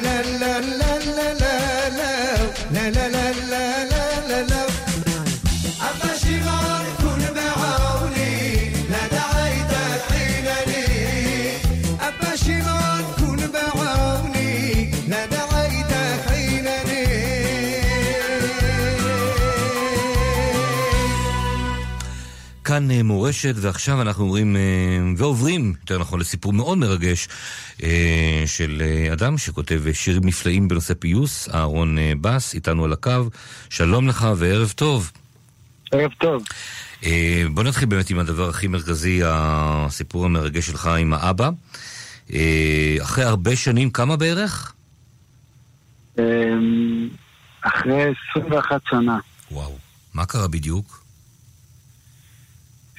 la 0.01 0.23
la 0.41 0.61
la 0.61 0.89
la 0.89 1.02
כאן 22.73 22.91
אה, 22.91 23.03
מורשת, 23.03 23.55
ועכשיו 23.57 24.03
אנחנו 24.03 24.25
אומרים, 24.25 24.57
אה, 24.57 24.61
ועוברים, 25.17 25.75
יותר 25.81 25.99
נכון, 25.99 26.21
לסיפור 26.21 26.53
מאוד 26.53 26.79
מרגש 26.79 27.29
אה, 27.83 28.43
של 28.47 28.83
אדם 29.13 29.39
שכותב 29.39 29.83
שירים 29.93 30.25
נפלאים 30.25 30.69
בנושא 30.69 30.95
פיוס, 30.95 31.49
אהרון 31.55 31.99
בס, 32.21 32.55
איתנו 32.55 32.85
על 32.85 32.93
הקו. 32.93 33.29
שלום 33.71 34.09
לך 34.09 34.27
וערב 34.37 34.73
טוב. 34.77 35.13
ערב 35.91 36.11
טוב. 36.19 36.45
בוא 37.55 37.63
נתחיל 37.63 37.89
באמת 37.89 38.11
עם 38.11 38.19
הדבר 38.19 38.49
הכי 38.49 38.67
מרכזי, 38.67 39.21
הסיפור 39.25 40.25
המרגש 40.25 40.67
שלך 40.67 40.87
עם 40.87 41.13
האבא. 41.13 41.51
אחרי 43.03 43.25
הרבה 43.25 43.57
שנים, 43.57 43.91
כמה 43.91 44.17
בערך? 44.17 44.73
אחרי 47.63 48.13
21 48.31 48.81
שנה. 48.91 49.19
וואו. 49.51 49.77
מה 50.15 50.27
קרה 50.27 50.49
בדיוק? 50.49 51.02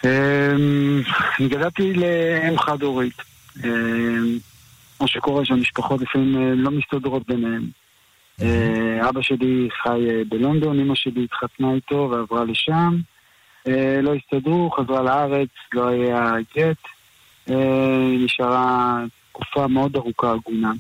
אמ, 0.06 1.02
אני 1.40 1.48
גדלתי 1.48 1.94
לאם 1.94 2.58
חד-הורית. 2.60 3.22
אמ, 3.64 4.38
כמו 5.04 5.08
שקורה 5.08 5.46
שהמשפחות 5.46 6.02
לפעמים 6.02 6.38
אה, 6.38 6.54
לא 6.56 6.72
מסתדרות 6.72 7.28
ביניהן. 7.28 7.64
אה, 8.42 9.10
אבא 9.10 9.22
שלי 9.22 9.70
חי 9.84 10.10
אה, 10.10 10.22
בלונדון, 10.30 10.80
אמא 10.80 10.96
שלי 10.96 11.24
התחתנה 11.24 11.74
איתו 11.74 12.10
ועברה 12.12 12.44
לשם. 12.44 12.98
לא 14.04 14.16
הסתדרו, 14.16 14.72
חזרה 14.72 15.02
לארץ, 15.02 15.50
לא 15.74 15.88
היה 15.88 16.34
גט. 16.58 16.78
נשארה 18.26 19.00
תקופה 19.32 19.68
מאוד 19.68 19.96
ארוכה 19.96 20.32
עגונה. 20.34 20.72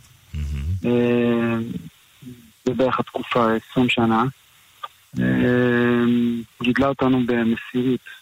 זה 2.65 2.73
בערך 2.75 2.99
התקופה, 2.99 3.47
20 3.71 3.89
שנה. 3.89 4.23
גידלה 6.63 6.87
אותנו 6.87 7.21
במסירות. 7.25 8.12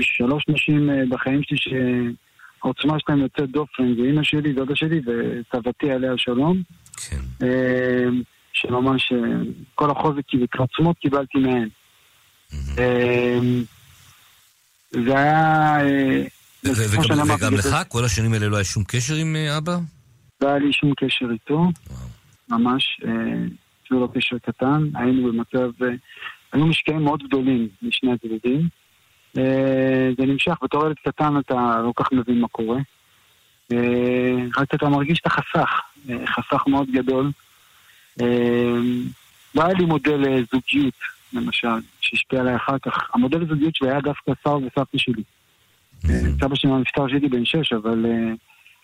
שלוש 0.00 0.44
נשים 0.48 0.90
אה, 0.90 1.02
בחיים 1.08 1.42
שלי 1.42 1.58
שהעוצמה 1.58 2.96
שלהם 2.98 3.18
יוצאת 3.18 3.50
דופן, 3.50 3.94
זה 3.96 4.02
אימא 4.02 4.22
שלי, 4.22 4.52
דודה 4.52 4.76
שלי 4.76 5.00
וסבתי 5.00 5.90
עליה 5.90 6.12
שלום. 6.16 6.62
כן. 7.10 7.46
אה, 7.46 8.08
שממש 8.52 9.12
אה, 9.12 9.18
כל 9.74 9.90
החוזק 9.90 10.22
ועוצמות 10.58 10.98
קיבלתי 10.98 11.38
מהן. 11.38 11.68
זה 14.90 15.18
היה... 15.18 15.78
וגם 16.64 17.54
לך? 17.54 17.76
כל 17.88 18.04
השנים 18.04 18.32
האלה 18.32 18.48
לא 18.48 18.56
היה 18.56 18.64
שום 18.64 18.84
קשר 18.88 19.14
עם 19.14 19.36
אבא? 19.56 19.78
לא 20.40 20.48
היה 20.48 20.58
לי 20.58 20.72
שום 20.72 20.92
קשר 20.96 21.26
איתו, 21.32 21.68
ממש, 22.48 23.00
אפילו 23.84 24.00
לא 24.00 24.08
קשר 24.14 24.38
קטן. 24.38 24.88
היינו 24.94 25.32
במצב, 25.32 25.70
היו 26.52 26.66
משקעים 26.66 27.02
מאוד 27.02 27.22
גדולים 27.22 27.68
משני 27.82 28.12
הצדדים. 28.12 28.68
אה, 29.38 30.10
זה 30.18 30.26
נמשך, 30.26 30.56
בתור 30.62 30.86
ילד 30.86 30.96
קטן 31.04 31.38
אתה 31.38 31.80
לא 31.84 31.92
כך 31.96 32.12
מבין 32.12 32.40
מה 32.40 32.48
קורה. 32.48 32.78
אה, 33.72 34.36
רק 34.56 34.74
אתה 34.74 34.88
מרגיש 34.88 35.20
את 35.20 35.26
החסך, 35.26 35.80
אה, 36.10 36.26
חסך 36.26 36.66
מאוד 36.66 36.88
גדול. 36.92 37.30
לא 39.54 39.64
היה 39.64 39.74
לי 39.74 39.84
מודל 39.84 40.44
זוגיות, 40.52 40.94
למשל, 41.32 41.68
שהשפיע 42.00 42.40
עליי 42.40 42.56
אחר 42.56 42.78
כך. 42.78 43.10
המודל 43.14 43.42
הזוגיות 43.42 43.74
שלי 43.74 43.90
היה 43.90 44.00
דווקא 44.00 44.32
סבא 44.44 44.52
וסבתא 44.52 44.98
שלי. 44.98 45.22
סבא 46.40 46.54
שלי 46.54 46.70
מהמפטר 46.70 47.08
שהייתי 47.08 47.28
בן 47.28 47.44
שש, 47.44 47.72
אבל 47.72 48.06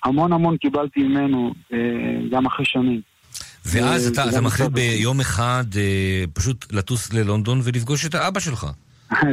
המון 0.05 0.33
המון 0.33 0.57
קיבלתי 0.57 1.03
ממנו, 1.03 1.55
גם 2.31 2.47
אחרי 2.47 2.67
שנים. 2.67 3.01
ואז 3.67 4.07
אתה 4.07 4.41
מחליט 4.41 4.71
ביום 4.71 5.21
אחד 5.21 5.65
פשוט 6.33 6.73
לטוס 6.73 7.13
ללונדון 7.13 7.61
ולפגוש 7.65 8.07
את 8.07 8.15
האבא 8.15 8.41
שלך. 8.41 8.67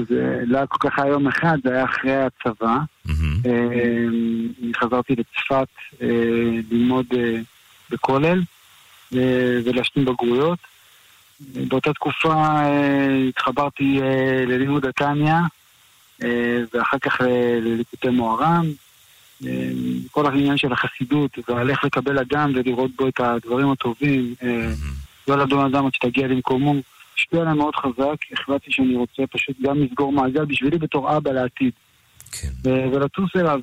זה 0.10 0.44
לא 0.46 0.58
היה 0.58 0.68
כל 0.68 0.90
כך 0.90 1.00
היום 1.00 1.28
אחד, 1.28 1.58
זה 1.64 1.74
היה 1.74 1.86
אחרי 1.86 2.16
הצבא. 2.16 2.78
אה, 3.46 3.52
אני 4.64 4.74
חזרתי 4.78 5.16
לצפת 5.16 5.68
אה, 6.02 6.08
ללמוד 6.72 7.06
אה, 7.16 7.40
בכולל 7.90 8.42
ולהשלים 9.66 10.06
בגרויות. 10.06 10.60
באותה 11.40 11.94
תקופה 11.94 12.62
התחברתי 13.30 14.00
ללימוד 14.48 14.86
התניא, 14.86 15.36
ואחר 16.74 16.98
כך 17.00 17.22
לליקוטי 17.62 18.10
מוהר"ן. 18.10 18.66
כל 20.12 20.26
העניין 20.26 20.58
של 20.58 20.74
החסידות, 20.74 21.40
ועל 21.48 21.70
איך 21.70 21.84
לקבל 21.84 22.20
אדם 22.20 22.52
ולראות 22.56 22.92
בו 22.96 23.08
את 23.08 23.20
הדברים 23.20 23.72
הטובים, 23.72 24.36
לא 25.28 25.38
לדון 25.38 25.66
אדם 25.66 25.86
עד 25.86 25.94
שתגיע 25.94 26.28
למקומו. 26.28 26.76
השפיע 27.17 27.41
עליי 27.41 27.54
מאוד 27.54 27.76
חזק, 27.76 28.15
החלטתי 28.34 28.71
שאני 28.71 28.95
רוצה 28.95 29.23
פשוט 29.32 29.56
גם 29.62 29.84
לסגור 29.84 30.12
מעגל 30.12 30.45
בשבילי 30.45 30.78
בתור 30.78 31.17
אבא 31.17 31.32
לעתיד. 31.32 31.71
כן. 32.32 32.69
ולטוס 32.93 33.30
אליו. 33.36 33.60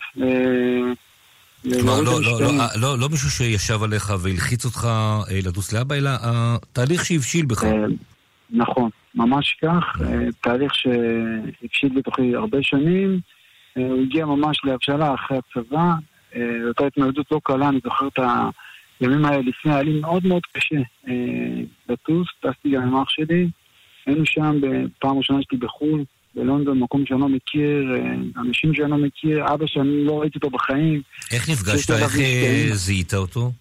כלומר, 1.62 2.00
לא, 2.00 2.22
לא, 2.22 2.40
לא, 2.40 2.64
לא, 2.80 2.98
לא 2.98 3.08
מישהו 3.08 3.30
שישב 3.30 3.82
עליך 3.82 4.12
והלחיץ 4.20 4.64
אותך 4.64 4.88
לטוס 5.44 5.72
לאבא, 5.72 5.94
אלא 5.94 6.10
התהליך 6.22 7.04
שהבשיל 7.04 7.46
בך. 7.46 7.64
נכון, 8.50 8.90
ממש 9.14 9.56
כך. 9.62 10.02
תהליך 10.40 10.74
שהבשיל 10.74 11.92
בתוכי 11.96 12.34
הרבה 12.34 12.58
שנים. 12.62 13.20
הוא 13.74 14.02
הגיע 14.02 14.26
ממש 14.26 14.60
להבשלה 14.64 15.14
אחרי 15.14 15.38
הצבא. 15.38 15.92
אותה 16.68 16.86
התמודדות 16.86 17.26
לא 17.32 17.40
קלה, 17.44 17.68
אני 17.68 17.78
זוכר 17.84 18.06
את 18.06 18.18
ה... 18.18 18.48
הימים 19.00 19.24
האלה 19.24 19.42
לפני 19.42 19.72
היה 19.72 19.82
לי 19.82 20.00
מאוד 20.00 20.26
מאוד 20.26 20.42
קשה 20.52 20.76
אה, 21.08 21.12
לטוס, 21.88 22.28
טסתי 22.40 22.70
גם 22.70 22.82
עם 22.82 22.96
אח 22.96 23.08
שלי. 23.08 23.48
היינו 24.06 24.26
שם 24.26 24.60
בפעם 24.60 25.18
ראשונה 25.18 25.38
שלי 25.42 25.58
בחו"ל, 25.58 26.04
בלונדון, 26.34 26.78
מקום 26.78 27.06
שאני 27.06 27.20
לא 27.20 27.28
מכיר, 27.28 27.94
אה, 27.94 28.40
אנשים 28.42 28.74
שאני 28.74 28.90
לא 28.90 28.96
מכיר, 28.96 29.54
אבא 29.54 29.66
שאני 29.66 30.04
לא 30.04 30.20
ראיתי 30.20 30.38
אותו 30.38 30.50
בחיים. 30.50 31.02
איך 31.32 31.50
נפגשת? 31.50 31.90
איך 31.90 32.18
אה, 32.18 32.68
זיהית 32.72 33.14
אותו? 33.14 33.52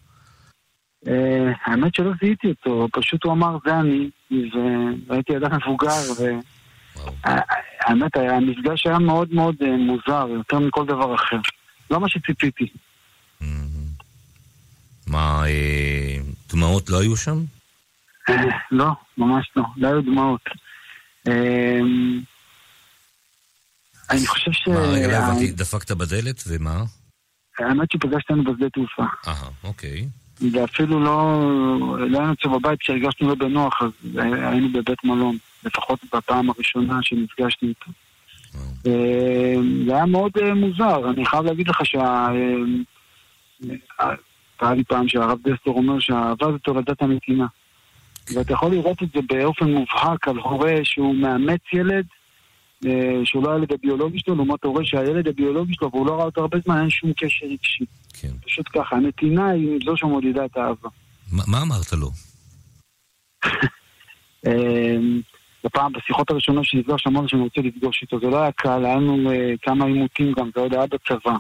האמת 1.66 1.96
שלא 1.96 2.12
זיהיתי 2.22 2.48
אותו, 2.48 2.88
פשוט 2.92 3.24
הוא 3.24 3.34
אמר 3.34 3.58
זה 3.66 3.80
אני, 3.80 4.10
והייתי 5.08 5.38
אדם 5.38 5.56
מבוגר, 5.56 6.02
ו... 6.20 6.24
האמת, 7.82 8.18
המפגש 8.18 8.88
היה 8.88 9.00
מאוד 9.00 9.34
מאוד 9.34 9.56
מוזר, 9.78 10.28
יותר 10.30 10.60
מכל 10.60 10.86
דבר 10.86 11.16
אחר. 11.16 11.38
לא 11.92 12.00
מה 12.00 12.10
שציפיתי. 12.10 12.68
מה, 15.10 15.44
אה, 15.48 16.18
דמעות 16.50 16.90
לא 16.90 17.02
היו 17.02 17.18
שם? 17.18 17.38
לא, 18.72 18.88
ממש 19.18 19.52
לא. 19.56 19.64
לא 19.78 19.88
היו 19.88 20.02
דמעות. 20.02 20.42
אה, 21.28 21.80
אני 24.10 24.28
חושב 24.28 24.52
ש... 24.52 24.68
מה, 24.68 24.80
רגע, 24.80 25.08
לא 25.08 25.14
הבנתי, 25.14 25.52
דפקת 25.52 25.92
בדלת 25.92 26.44
ומה? 26.48 26.84
האמת 27.60 27.92
שפגשת 27.92 28.32
לנו 28.32 28.44
בשדה 28.44 28.70
תעופה. 28.70 29.04
אהה, 29.28 29.50
אוקיי. 29.64 30.08
ואפילו 30.52 31.00
לא, 31.00 31.46
לא 32.10 32.20
היינו 32.20 32.34
אצלו 32.34 32.60
בבית 32.60 32.80
כשהרגשנו 32.80 33.28
לא 33.28 33.36
בנוח, 33.36 33.82
אז 33.82 33.92
היינו 34.16 34.70
בבית 34.74 35.04
מלון, 35.04 35.38
לפחות 35.64 36.00
בפעם 36.14 36.50
הראשונה 36.50 37.00
שנפגשתי 37.02 37.66
איתו. 37.66 37.92
אה, 38.88 39.56
זה 39.86 39.96
היה 39.96 40.06
מאוד 40.06 40.32
מוזר, 40.56 41.10
אני 41.10 41.26
חייב 41.26 41.46
להגיד 41.46 41.68
לך 41.68 41.86
שה... 41.86 42.28
קרה 44.60 44.74
לי 44.74 44.84
פעם 44.84 45.08
שהרב 45.08 45.38
דסטור 45.44 45.78
אומר 45.78 46.00
שהאהבה 46.00 46.52
זה 46.52 46.58
תולדת 46.58 47.02
הנתינה. 47.02 47.48
ואתה 48.34 48.54
יכול 48.54 48.72
לראות 48.72 49.04
את 49.04 49.08
זה 49.14 49.20
באופן 49.30 49.72
מובהק 49.72 50.28
על 50.28 50.38
הורה 50.38 50.76
שהוא 50.84 51.16
מאמץ 51.16 51.62
ילד, 51.74 52.06
אה, 52.86 53.22
שהוא 53.26 53.44
לא 53.44 53.54
הילד 53.54 53.74
הביולוגי 53.74 54.20
שלו, 54.20 54.36
לעומת 54.36 54.64
הורה 54.64 54.86
שהילד 54.86 55.28
הביולוגי 55.28 55.74
שלו 55.74 55.92
והוא 55.92 56.08
לא 56.08 56.16
ראה 56.16 56.26
אותו 56.26 56.42
הרבה 56.42 56.58
זמן, 56.66 56.80
אין 56.82 56.90
שום 56.90 57.14
קשר 57.14 57.46
רגשי. 57.46 57.86
כן. 58.14 58.32
פשוט 58.46 58.66
ככה, 58.74 58.96
הנתינה 58.96 59.50
היא 59.50 59.80
זו 59.86 59.98
שמודדה 59.98 60.46
את 60.46 60.58
האהבה. 60.58 60.90
מה 61.32 61.44
מה 61.48 61.62
אמרת 61.62 61.94
לו? 61.94 62.10
אמ, 64.48 65.22
בפעם, 65.64 65.94
בשיחות 65.94 66.32
הראשונות 66.32 66.66
שנפגש, 66.66 67.08
אמרנו 67.08 67.30
שאני 67.30 67.42
רוצה 67.42 67.62
לפגוש 67.62 68.02
איתו. 68.02 68.20
זה 68.20 68.28
לא 68.28 68.42
היה 68.42 68.52
קל, 68.52 68.86
היה 68.86 68.96
לנו 68.96 69.32
אה, 69.32 69.54
כמה 69.62 69.86
עימותים 69.86 70.34
גם, 70.34 70.50
זה 70.56 70.62
עוד 70.62 70.74
היה 70.74 70.86
בצבא. 70.86 71.36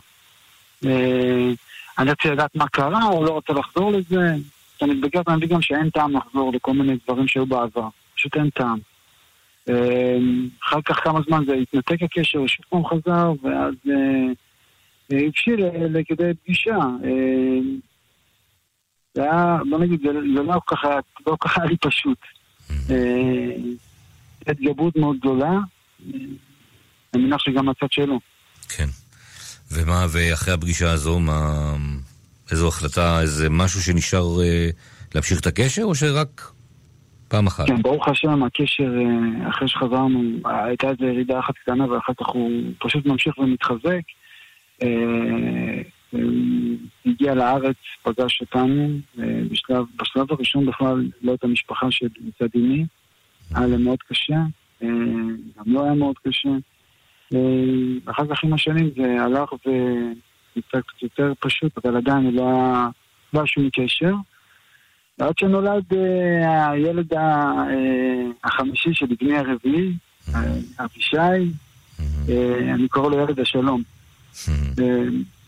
אני 2.00 2.12
רציתי 2.12 2.30
לדעת 2.30 2.56
מה 2.56 2.68
קרה, 2.68 3.04
הוא 3.04 3.26
לא 3.26 3.32
רוצה 3.32 3.54
לחזור 3.54 3.92
לזה. 3.92 4.36
כשאני 4.78 4.94
מתבגר 4.94 5.22
אני 5.28 5.36
מבין 5.38 5.50
גם 5.50 5.62
שאין 5.62 5.90
טעם 5.90 6.12
לחזור 6.18 6.54
לכל 6.54 6.74
מיני 6.74 6.98
דברים 7.06 7.28
שהיו 7.28 7.46
בעבר. 7.46 7.88
פשוט 8.16 8.38
אין 8.38 8.50
טעם. 8.50 8.80
אה, 9.70 10.18
אחר 10.64 10.82
כך 10.86 11.04
כמה 11.04 11.20
זמן 11.28 11.44
זה 11.48 11.54
התנתק 11.54 12.04
הקשר, 12.04 12.42
ושוב 12.42 12.66
פעם 12.70 12.86
חזר, 12.86 13.32
ואז 13.44 13.74
אה, 13.90 14.34
אה, 15.12 15.26
הבשיל 15.28 15.66
לכדי 15.66 16.32
פגישה. 16.44 16.78
אה, 17.04 17.60
זה 19.14 19.24
היה, 19.24 19.58
בוא 19.70 19.80
נגיד, 19.80 20.02
זה, 20.02 20.12
לא 20.12 20.60
כל 20.66 20.76
כך 20.76 20.86
היה, 20.86 21.00
לא 21.28 21.36
כל 21.40 21.48
כך 21.48 21.58
היה 21.58 21.68
לי 21.68 21.78
פשוט. 21.78 22.18
אה, 22.90 23.56
התגברות 24.48 24.96
מאוד 24.96 25.18
גדולה, 25.18 25.52
אני 27.14 27.24
מניח 27.24 27.40
שגם 27.40 27.66
מהצד 27.66 27.92
שלו. 27.92 28.20
כן. 28.78 29.09
ומה, 29.72 30.06
ואחרי 30.10 30.54
הפגישה 30.54 30.92
הזו, 30.92 31.20
מה... 31.20 31.76
איזו 32.52 32.68
החלטה, 32.68 33.22
איזה 33.22 33.50
משהו 33.50 33.82
שנשאר 33.82 34.42
אה, 34.42 34.70
להמשיך 35.16 35.40
את 35.40 35.48
הקשר, 35.48 35.84
או 35.84 35.96
שרק 35.96 36.52
פעם 37.28 37.48
אחת? 37.48 37.68
כן, 37.68 37.82
ברוך 37.82 38.08
השם, 38.08 38.44
הקשר, 38.44 38.92
אה, 38.98 39.50
אחרי 39.50 39.68
שחזרנו, 39.68 40.24
הייתה 40.46 40.90
איזו 40.90 41.06
ירידה 41.06 41.40
אחת 41.40 41.54
קטנה 41.64 41.92
ואחר 41.92 42.14
כך 42.20 42.28
הוא 42.28 42.52
פשוט 42.80 43.06
ממשיך 43.06 43.38
ומתחזק. 43.38 44.02
אה, 44.84 44.88
אה, 46.16 46.20
הגיע 47.06 47.34
לארץ, 47.36 47.76
פגש 48.04 48.42
אותנו, 48.42 48.90
אה, 49.20 49.42
בשלב, 49.52 49.86
בשלב 50.02 50.26
הראשון 50.30 50.66
בכלל 50.66 51.06
לא 51.22 51.34
את 51.34 51.44
המשפחה 51.44 51.92
של 51.92 52.08
מצד 52.22 52.48
אמי, 52.56 52.86
היה 53.56 53.68
להם 53.68 53.84
מאוד 53.84 54.00
קשה, 54.10 54.40
אה, 54.84 54.88
גם 55.58 55.66
לא 55.66 55.84
היה 55.84 55.94
מאוד 55.94 56.16
קשה. 56.28 56.50
אה, 57.34 57.40
אחר 58.12 58.24
כך 58.36 58.44
עם 58.44 58.54
השנים 58.54 58.90
זה 58.98 59.24
הלך 59.24 59.50
ונמצא 59.66 60.08
קצת 60.88 61.02
יותר 61.04 61.34
פשוט, 61.40 61.86
אבל 61.86 61.98
עדיין 61.98 62.36
לא 62.36 62.42
היה, 62.50 62.88
לא 63.34 63.40
היה 63.40 63.48
שום 63.48 63.70
קשר. 63.74 64.14
ועד 65.20 65.38
שנולד 65.38 65.84
אה, 65.94 66.70
הילד 66.72 67.14
ה- 67.14 67.18
אה, 67.70 68.26
החמישי 68.44 68.90
של 68.94 69.06
בני 69.20 69.38
הרביעי, 69.38 69.94
אה, 70.36 70.42
אבישי, 70.80 71.18
אה, 72.30 72.74
אני 72.74 72.88
קורא 72.88 73.10
לו 73.10 73.20
ילד 73.20 73.40
השלום. 73.40 73.84
אה, 74.80 75.04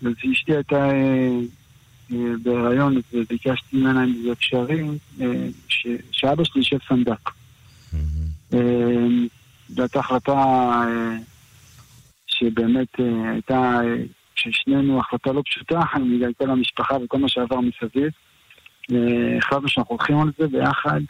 אז 0.05 0.13
אשתי 0.32 0.53
הייתה 0.55 0.89
אה, 0.91 1.29
אה, 2.11 2.17
בהיריון 2.43 2.97
וביקשתי 3.13 3.77
ממנה 3.77 4.03
אם 4.03 4.21
זה 4.23 4.32
אפשרי, 4.32 4.84
אה, 5.21 5.47
שאבא 6.11 6.43
שלי 6.43 6.61
יישב 6.61 6.77
סנדק. 6.89 7.29
אה, 8.53 9.07
זו 9.69 9.82
הייתה 9.82 9.99
החלטה 9.99 10.32
אה, 10.34 11.17
שבאמת 12.41 12.99
אה, 12.99 13.31
הייתה, 13.31 13.79
אה, 13.83 14.03
ששנינו 14.35 14.99
החלטה 14.99 15.31
לא 15.31 15.41
פשוטה, 15.45 15.79
בגלל 16.15 16.33
כל 16.33 16.49
המשפחה 16.49 16.95
וכל 17.03 17.17
מה 17.17 17.29
שעבר 17.29 17.59
מסביב. 17.59 18.09
החלטנו 19.37 19.67
שאנחנו 19.67 19.95
הולכים 19.95 20.19
על 20.19 20.31
זה 20.37 20.47
ביחד, 20.47 21.01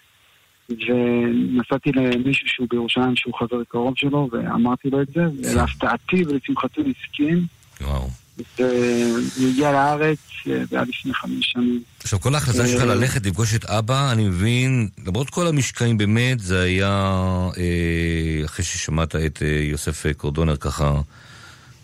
ונסעתי 0.70 1.92
למישהו 1.92 2.48
שהוא 2.48 2.68
בירושלים 2.70 3.16
שהוא 3.16 3.34
חבר 3.34 3.64
קרוב 3.64 3.94
שלו, 3.98 4.30
ואמרתי 4.32 4.90
לו 4.90 5.02
את 5.02 5.08
זה, 5.08 5.22
ולהפתעתי 5.54 6.24
ולשמחתי 6.28 6.82
הוא 6.82 6.90
הסכים. 6.90 7.46
וואו. 7.82 8.21
והוא 8.60 9.50
הגיע 9.50 9.72
לארץ, 9.72 10.18
אה, 10.48 10.66
זה 10.70 10.76
היה 10.76 10.86
לפני 10.90 11.14
חמש 11.14 11.52
שנים. 11.52 11.82
עכשיו, 12.04 12.20
כל 12.20 12.36
ההחלטה 12.36 12.68
שלך 12.68 12.82
אה, 12.82 12.86
ללכת 12.86 13.26
לפגוש 13.26 13.56
את 13.56 13.66
אבא, 13.66 14.12
אני 14.12 14.28
מבין, 14.28 14.88
למרות 15.08 15.30
כל 15.30 15.48
המשקעים 15.48 15.98
באמת, 15.98 16.40
זה 16.40 16.62
היה, 16.62 17.18
אה, 17.58 18.46
אחרי 18.46 18.66
ששמעת 18.66 19.16
את 19.16 19.42
אה, 19.42 19.48
יוסף 19.48 20.06
קורדונר 20.18 20.56
ככה, 20.56 21.02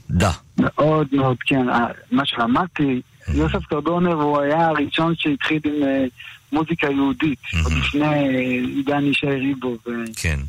דה. 0.09 0.31
מאוד 0.57 1.07
מאוד, 1.11 1.37
כן. 1.45 1.69
אה, 1.69 1.85
מה 2.11 2.25
שלמדתי, 2.25 3.01
יוסף 3.33 3.65
קרדונר 3.65 4.13
הוא 4.13 4.39
היה 4.39 4.67
הראשון 4.67 5.13
שהתחיל 5.17 5.59
עם 5.65 5.83
אה, 5.83 6.05
מוזיקה 6.51 6.91
יהודית, 6.91 7.39
עוד 7.63 7.73
לפני 7.73 8.05
אה, 8.05 8.29
עידן 8.75 9.05
ישי 9.05 9.27
ריבו 9.27 9.77
כן. 10.15 10.39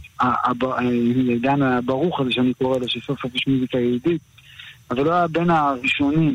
ועידן 0.61 1.63
הברוך 1.63 2.21
הזה 2.21 2.33
שאני 2.33 2.55
קורא 2.55 2.79
לו, 2.79 2.89
שסוף 2.89 3.21
סוף 3.23 3.35
יש 3.35 3.47
מוזיקה 3.47 3.79
יהודית, 3.79 4.21
אבל 4.91 5.05
הוא 5.05 5.13
היה 5.13 5.29
בין 5.29 5.51
הראשונים, 5.51 6.35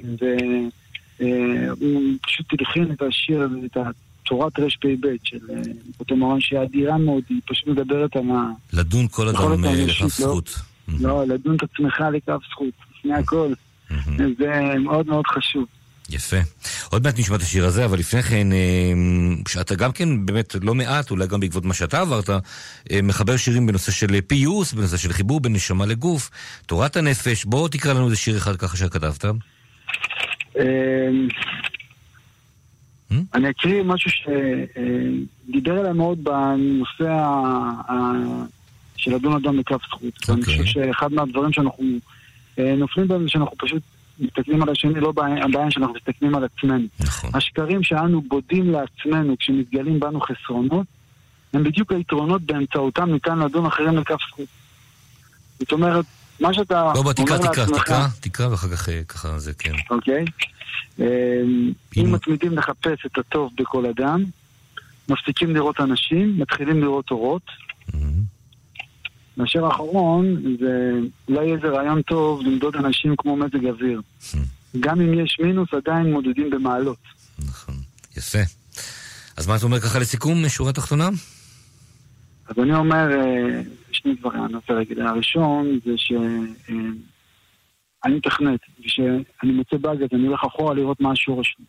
והוא 1.19 2.13
פשוט 2.21 2.45
הלחין 2.59 2.91
את 2.91 3.01
השיר 3.01 3.41
הזה, 3.41 3.57
את 3.65 3.77
תורת 4.23 4.59
רפ"ב 4.59 5.07
של 5.23 5.37
אה, 5.49 5.61
אותו 5.99 6.15
מרן 6.15 6.41
שהיא 6.41 6.59
אדירה 6.61 6.97
מאוד, 6.97 7.23
היא 7.29 7.41
פשוט 7.45 7.67
מדברת 7.67 8.15
על 8.15 8.31
ה... 8.31 8.51
לדון 8.73 9.07
כל 9.11 9.27
אדם 9.27 9.65
אה, 9.65 9.85
לכף 9.85 10.01
לא? 10.01 10.07
זכות. 10.07 10.55
לא, 10.99 11.23
לדון 11.27 11.55
את 11.55 11.63
עצמך 11.63 12.03
לכף 12.13 12.39
זכות, 12.51 12.73
לפני 12.97 13.13
הכל. 13.13 13.53
זה 14.37 14.75
מאוד 14.79 15.07
מאוד 15.07 15.27
חשוב. 15.27 15.65
יפה. 16.09 16.37
עוד 16.89 17.03
מעט 17.03 17.19
נשמע 17.19 17.35
את 17.35 17.41
השיר 17.41 17.65
הזה, 17.65 17.85
אבל 17.85 17.99
לפני 17.99 18.23
כן, 18.23 18.51
אה, 18.51 18.57
שאתה 19.47 19.75
גם 19.75 19.91
כן, 19.91 20.25
באמת 20.25 20.55
לא 20.61 20.75
מעט, 20.75 21.11
אולי 21.11 21.27
גם 21.27 21.39
בעקבות 21.39 21.65
מה 21.65 21.73
שאתה 21.73 22.01
עברת, 22.01 22.29
אה, 22.29 22.99
מחבר 23.03 23.37
שירים 23.37 23.67
בנושא 23.67 23.91
של 23.91 24.21
פיוס, 24.21 24.73
בנושא 24.73 24.97
של 24.97 25.13
חיבור 25.13 25.39
בין 25.39 25.53
נשמה 25.53 25.85
לגוף, 25.85 26.29
תורת 26.65 26.97
הנפש. 26.97 27.45
בוא 27.45 27.69
תקרא 27.69 27.93
לנו 27.93 28.05
איזה 28.05 28.15
שיר 28.15 28.37
אחד 28.37 28.55
ככה 28.55 28.77
שכתבת. 28.77 29.25
אמ, 30.59 31.27
אני 33.33 33.49
אקריא 33.49 33.83
משהו 33.83 34.11
שדיבר 34.11 35.81
אליי 35.81 35.93
מאוד 35.93 36.23
בנושא 36.23 37.23
של 38.97 39.15
לדון 39.15 39.35
אדם 39.35 39.59
לכף 39.59 39.81
זכות. 39.87 40.29
ואני 40.29 40.43
חושב 40.43 40.65
שאחד 40.65 41.13
מהדברים 41.13 41.53
שאנחנו 41.53 41.83
אה, 42.59 42.75
נופלים 42.77 43.07
בהם 43.07 43.23
זה 43.23 43.29
שאנחנו 43.29 43.57
פשוט 43.57 43.81
מסתכלים 44.19 44.63
על 44.63 44.69
השני, 44.69 44.99
לא 44.99 45.11
בעין 45.11 45.71
שאנחנו 45.71 45.93
מסתכלים 45.93 46.35
על 46.35 46.43
עצמנו. 46.43 46.87
השקרים 47.33 47.83
שאנו 47.83 48.21
בודים 48.21 48.71
לעצמנו 48.71 49.35
כשמתגלים 49.39 49.99
בנו 49.99 50.21
חסרונות, 50.21 50.87
הם 51.53 51.63
בדיוק 51.63 51.91
היתרונות 51.91 52.41
באמצעותם 52.41 53.11
ניתן 53.11 53.39
לדון 53.39 53.65
אחרים 53.65 53.97
לכף 53.97 54.17
זכות. 54.29 54.47
זאת 55.59 55.71
אומרת, 55.71 56.05
מה 56.39 56.53
שאתה 56.53 56.91
לא, 56.95 57.01
בוא, 57.01 57.13
אומר 57.17 57.37
תקרא, 57.37 57.37
תקרא. 57.37 57.65
תקרא, 57.65 58.07
תקרא, 58.19 58.47
ואחר 58.47 58.67
כך 58.69 58.89
אה, 58.89 59.03
ככה 59.03 59.39
זה, 59.39 59.53
כן. 59.53 59.73
אוקיי? 59.89 60.25
אמ, 60.99 61.05
אם 61.97 62.11
מתמידים 62.11 62.57
לחפש 62.57 63.05
את 63.05 63.17
הטוב 63.17 63.51
בכל 63.55 63.85
אדם, 63.85 64.23
מפסיקים 65.09 65.55
לראות 65.55 65.79
אנשים, 65.79 66.39
מתחילים 66.39 66.81
לראות 66.81 67.11
אורות. 67.11 67.41
והשיר 69.37 69.65
האחרון 69.65 70.55
זה 70.59 70.99
אולי 71.27 71.53
איזה 71.53 71.67
רעיון 71.67 72.01
טוב 72.01 72.41
למדוד 72.41 72.75
אנשים 72.75 73.15
כמו 73.17 73.35
מזג 73.35 73.65
אוויר. 73.65 74.01
גם 74.79 75.01
אם 75.01 75.13
יש 75.19 75.37
מינוס, 75.43 75.69
עדיין 75.73 76.11
מודדים 76.13 76.49
במעלות. 76.49 76.97
יפה. 78.17 78.39
אז 79.37 79.47
מה 79.47 79.55
אתה 79.55 79.65
אומר 79.65 79.79
ככה 79.79 79.99
לסיכום, 79.99 80.49
שורה 80.49 80.73
תחתונה? 80.73 81.09
אז 82.47 82.59
אני 82.63 82.75
אומר 82.75 83.11
אה, 83.11 83.61
שני 83.91 84.15
דברים, 84.15 84.45
אני 84.45 84.55
רוצה 84.55 84.73
להגיד. 84.73 84.99
הראשון 84.99 85.79
זה 85.85 85.91
שאני 85.97 86.95
מתכנת, 88.15 88.59
וכשאני 88.79 89.51
מוצא 89.51 89.77
באג 89.77 90.03
אז 90.03 90.09
אני 90.13 90.27
הולך 90.27 90.43
אחורה 90.43 90.73
לראות 90.73 91.01
מה 91.01 91.11
השורש 91.11 91.55
שלי. 91.55 91.65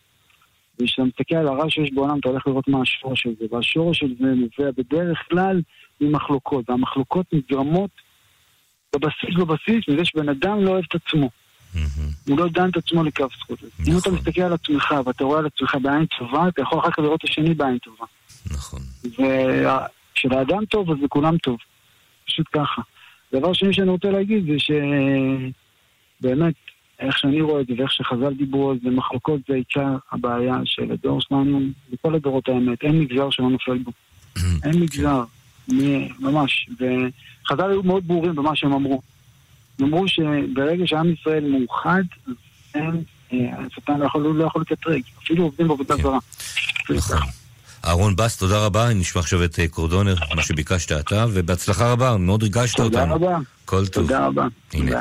וכשאתה 0.80 1.02
מסתכל 1.02 1.36
על 1.36 1.48
הרע 1.48 1.70
שיש 1.70 1.92
בעולם, 1.92 2.18
אתה 2.18 2.28
הולך 2.28 2.46
לראות 2.46 2.68
מה 2.68 2.82
השורש 2.82 3.22
של 3.22 3.30
זה. 3.40 3.44
והשורש 3.50 3.98
של 3.98 4.14
זה 4.18 4.26
נובע 4.26 4.70
בדרך 4.76 5.18
כלל 5.30 5.62
ממחלוקות, 6.00 6.70
והמחלוקות 6.70 7.26
נגרמות 7.32 7.90
בבסיס 8.94 9.36
בבסיס 9.38 9.88
מזה 9.88 10.04
שבן 10.04 10.28
אדם 10.28 10.64
לא 10.64 10.70
אוהב 10.70 10.84
את 10.88 10.94
עצמו. 10.94 11.30
הוא 12.28 12.38
לא 12.38 12.48
דן 12.48 12.68
את 12.68 12.76
עצמו 12.76 13.04
לכף 13.04 13.28
זכות. 13.38 13.58
אם 13.88 13.98
אתה 13.98 14.10
מסתכל 14.10 14.40
על 14.40 14.52
עצמך 14.52 14.94
ואתה 15.06 15.24
רואה 15.24 15.38
על 15.38 15.46
עצמך 15.46 15.76
בעין 15.82 16.06
טובה, 16.06 16.48
אתה 16.48 16.62
יכול 16.62 16.78
אחר 16.78 16.90
כך 16.90 16.98
לראות 16.98 17.24
את 17.24 17.30
השני 17.30 17.54
בעין 17.54 17.78
טובה. 17.78 18.04
נכון. 18.50 18.80
וכשלאדם 19.04 20.64
טוב, 20.64 20.90
אז 20.90 20.96
לכולם 21.02 21.38
טוב. 21.38 21.58
פשוט 22.26 22.46
ככה. 22.52 22.82
דבר 23.32 23.52
שני 23.52 23.72
שאני 23.74 23.90
רוצה 23.90 24.10
להגיד 24.10 24.44
זה 24.46 24.74
שבאמת, 26.20 26.54
איך 27.00 27.18
שאני 27.18 27.40
רואה 27.40 27.60
את 27.60 27.66
זה 27.66 27.74
ואיך 27.78 27.92
שחז"ל 27.92 28.34
דיברו 28.34 28.70
על 28.70 28.78
זה, 28.84 28.90
מחלוקות 28.90 29.40
זה 29.48 29.54
עיקר 29.54 29.96
הבעיה 30.12 30.56
של 30.64 30.92
הדור 30.92 31.20
שלנו, 31.20 31.60
וכל 31.92 32.14
הדורות 32.14 32.48
האמת. 32.48 32.82
אין 32.82 33.00
מגזר 33.00 33.30
שלא 33.30 33.50
נופל 33.50 33.78
בו. 33.78 33.92
אין 34.64 34.80
מגזר. 34.80 35.24
ממש. 35.68 36.68
וחז"ל 36.72 37.70
היו 37.70 37.82
מאוד 37.82 38.08
ברורים 38.08 38.34
במה 38.34 38.56
שהם 38.56 38.72
אמרו. 38.72 39.02
הם 39.78 39.86
אמרו 39.86 40.08
שברגע 40.08 40.86
שעם 40.86 41.12
ישראל 41.12 41.44
מאוחד, 41.50 42.02
אין, 42.74 43.02
אה, 43.32 43.38
השטן 43.66 43.98
לא 43.98 44.06
יכול, 44.06 44.22
לא 44.22 44.44
יכול 44.44 44.62
לקטרג. 44.62 45.02
אפילו 45.24 45.44
עובדים 45.44 45.68
בעבודה 45.68 45.96
זרה. 45.96 46.18
נכון. 46.90 47.18
אהרון 47.86 48.16
בס, 48.16 48.36
תודה 48.36 48.66
רבה, 48.66 48.94
נשמע 48.94 49.20
עכשיו 49.20 49.44
את 49.44 49.58
אה, 49.58 49.68
קורדונר, 49.68 50.14
מה 50.36 50.42
שביקשת 50.42 50.92
אתה, 50.92 51.26
ובהצלחה 51.32 51.92
רבה, 51.92 52.16
מאוד 52.16 52.42
ריגשת 52.42 52.80
אותנו. 52.80 53.00
תודה 53.00 53.14
רבה. 53.14 53.38
כל 53.64 53.86
טוב. 53.86 54.06
תודה 54.06 54.26
רבה. 54.26 54.46
הנה. 54.72 55.00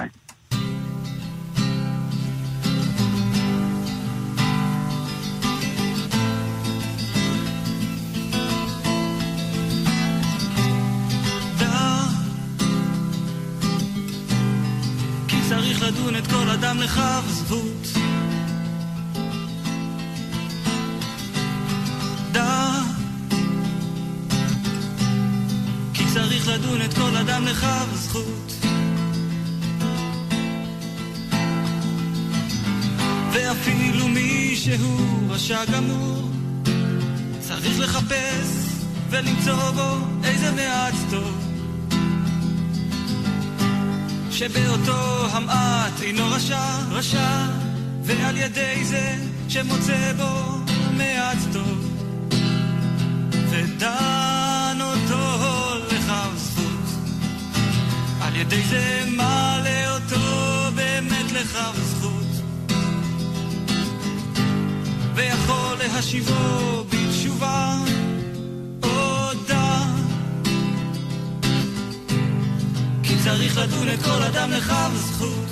גמור, 35.54 36.30
צריך 37.40 37.80
לחפש 37.80 38.48
ולמצוא 39.10 39.72
בו 39.76 39.98
איזה 40.24 40.52
מעט 40.52 40.94
טוב. 41.10 41.50
שבאותו 44.32 45.28
המעט 45.32 46.02
אינו 46.02 46.28
רשע, 46.32 46.78
רשע, 46.92 47.46
ועל 48.04 48.38
ידי 48.38 48.84
זה 48.84 49.16
שמוצא 49.50 50.14
בו 50.18 50.58
מעט 50.98 51.38
טוב. 51.54 51.90
ודן 53.50 54.78
אותו 54.82 55.76
לכף 55.92 56.38
זכות, 56.38 57.06
על 58.22 58.36
ידי 58.36 58.62
זה 58.62 59.04
מעלה 59.08 59.94
אותו 59.94 60.20
באמת 60.76 61.32
לכף 61.32 61.76
זכות. 61.76 61.93
ויכול 65.16 65.78
להשיבו 65.78 66.84
בתשובה 66.90 67.78
הודה. 68.84 69.84
כי 73.04 73.14
צריך 73.24 73.58
לדון 73.58 73.88
את 73.94 74.00
כל 74.04 74.24
אדם 74.24 74.52
לכף 74.52 74.90
זכות. 74.96 75.50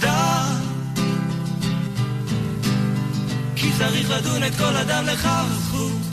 דע, 0.00 0.44
כי 3.56 3.72
צריך 3.78 4.10
לדון 4.10 4.42
את 4.42 4.54
כל 4.54 4.76
אדם 4.76 5.04
לכף 5.04 5.46
זכות. 5.58 6.08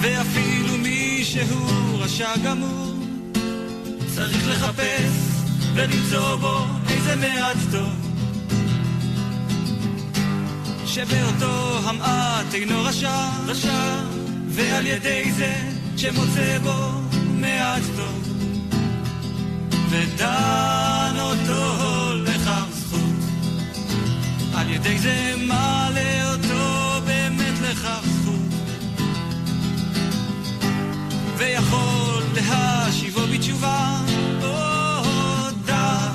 ואפילו 0.00 0.76
מי 0.78 1.20
שהוא 1.24 1.98
רשע 1.98 2.36
גמור, 2.44 2.89
צריך 4.20 4.48
לחפש 4.48 5.12
ולמצוא 5.74 6.36
בו 6.36 6.66
איזה 6.90 7.16
מעט 7.16 7.56
טוב. 7.72 7.92
שבאותו 10.86 11.78
המעט 11.84 12.54
אינו 12.54 12.84
רשע, 12.84 13.28
רשע, 13.46 14.02
ועל 14.48 14.86
ידי 14.86 15.32
זה 15.32 15.54
שמוצא 15.96 16.58
בו 16.62 16.90
מעט 17.34 17.82
טוב. 17.96 18.28
ודן 19.90 21.16
אותו 21.20 22.14
לכף 22.16 22.72
זכות, 22.72 23.00
על 24.54 24.70
ידי 24.70 24.98
זה 24.98 25.34
מעלה 25.46 26.32
אותו 26.32 27.00
באמת 27.06 27.58
לכף 27.62 28.04
זכות. 28.04 28.40
ויכול 31.36 32.19
להשיבו 32.34 33.20
בתשובה, 33.34 34.00
הודה. 34.42 36.12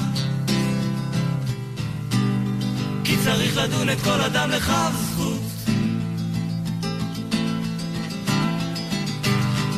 כי 3.04 3.18
צריך 3.24 3.58
לדון 3.58 3.90
את 3.90 4.02
כל 4.04 4.22
אדם 4.22 4.50
לכף 4.50 4.92
זכות. 4.94 5.42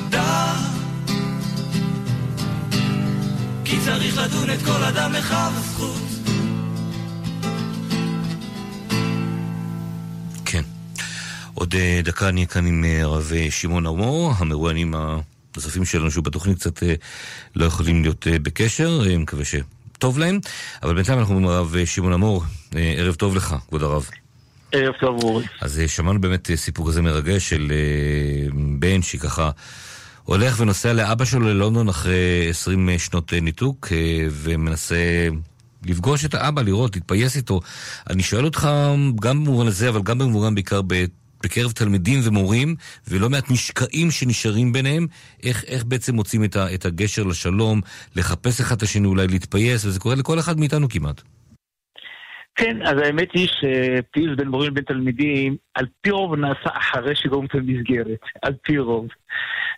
דע, 0.09 0.53
כי 3.65 3.77
צריך 3.85 4.17
לדון 4.17 4.49
את 4.49 4.61
כל 4.65 4.83
אדם 4.83 5.13
לכף 5.13 5.51
זכות. 5.61 6.07
עוד 11.59 11.75
אה, 11.75 12.01
דקה 12.03 12.31
נהיה 12.31 12.45
כאן 12.45 12.65
עם 12.65 12.83
אה, 12.85 13.01
הרב 13.01 13.31
אה, 13.35 13.47
שמעון 13.49 13.85
ארמור, 13.85 14.33
המרואיינים 14.37 14.93
הנוספים 15.57 15.85
שלנו 15.85 16.11
שהוא 16.11 16.23
בתוכנית 16.23 16.57
קצת 16.57 16.83
אה, 16.83 16.93
לא 17.55 17.65
יכולים 17.65 18.01
להיות 18.01 18.27
אה, 18.27 18.39
בקשר, 18.39 19.01
אה, 19.07 19.17
מקווה 19.17 19.43
שטוב 19.45 20.19
להם, 20.19 20.39
אבל 20.83 20.95
בינתיים 20.95 21.19
אנחנו 21.19 21.35
אומרים 21.35 21.51
הרב 21.51 21.75
שמעון 21.85 22.13
אמור, 22.13 22.43
ערב 22.75 23.15
טוב 23.15 23.35
לך, 23.35 23.55
כבוד 23.67 23.83
הרב. 23.83 24.09
ערב 24.71 24.93
טוב 24.99 25.23
אורי. 25.23 25.45
אז 25.61 25.81
שמענו 25.87 26.21
באמת 26.21 26.49
סיפור 26.55 26.87
כזה 26.87 27.01
מרגש 27.01 27.49
של 27.49 27.71
בן 28.79 29.01
שככה 29.01 29.51
הולך 30.23 30.59
ונוסע 30.59 30.93
לאבא 30.93 31.25
שלו 31.25 31.47
ללונדון 31.47 31.89
אחרי 31.89 32.47
20 32.49 32.89
שנות 32.97 33.33
ניתוק 33.33 33.87
ומנסה 34.31 35.27
לפגוש 35.85 36.25
את 36.25 36.33
האבא, 36.33 36.61
לראות, 36.61 36.95
להתפייס 36.95 37.35
איתו. 37.35 37.61
אני 38.09 38.23
שואל 38.23 38.45
אותך 38.45 38.69
גם 39.21 39.43
במובן 39.43 39.67
הזה, 39.67 39.89
אבל 39.89 40.01
גם 40.01 40.17
במובן 40.17 40.55
בעיקר. 40.55 40.81
בקרב 41.43 41.71
תלמידים 41.71 42.19
ומורים, 42.23 42.75
ולא 43.07 43.29
מעט 43.29 43.49
משקעים 43.49 44.11
שנשארים 44.11 44.73
ביניהם, 44.73 45.07
איך, 45.43 45.63
איך 45.67 45.83
בעצם 45.83 46.15
מוצאים 46.15 46.43
את, 46.43 46.55
ה, 46.55 46.73
את 46.73 46.85
הגשר 46.85 47.23
לשלום, 47.23 47.81
לחפש 48.15 48.61
אחד 48.61 48.75
את 48.75 48.81
השני, 48.81 49.07
אולי 49.07 49.27
להתפייס, 49.27 49.85
וזה 49.85 49.99
קורה 49.99 50.15
לכל 50.15 50.39
אחד 50.39 50.59
מאיתנו 50.59 50.89
כמעט. 50.89 51.21
כן, 52.55 52.77
אז 52.81 52.93
האמת 53.03 53.27
היא 53.33 53.47
שפיוס 53.47 54.37
בין 54.37 54.47
מורים 54.47 54.71
לבין 54.71 54.83
תלמידים, 54.83 55.55
על 55.75 55.85
פי 56.01 56.11
רוב 56.11 56.35
נעשה 56.35 56.69
אחרי 56.73 57.15
שגורמים 57.15 57.47
את 57.47 57.55
המסגרת, 57.55 58.19
על 58.41 58.53
פי 58.63 58.77
רוב. 58.77 59.07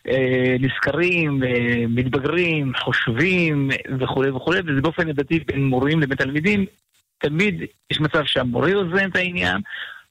אה, 0.08 0.56
נזכרים, 0.60 1.44
אה, 1.44 1.84
מתבגרים, 1.88 2.72
חושבים 2.76 3.70
וכולי 4.00 4.30
וכולי, 4.30 4.60
וזה 4.60 4.82
באופן 4.82 5.10
הדתי 5.10 5.40
בין 5.40 5.66
מורים 5.66 6.00
לבין 6.00 6.18
תלמידים, 6.18 6.66
תמיד 7.18 7.62
יש 7.92 8.00
מצב 8.00 8.24
שהמורה 8.26 8.70
יוזם 8.70 9.10
את 9.12 9.16
העניין, 9.16 9.62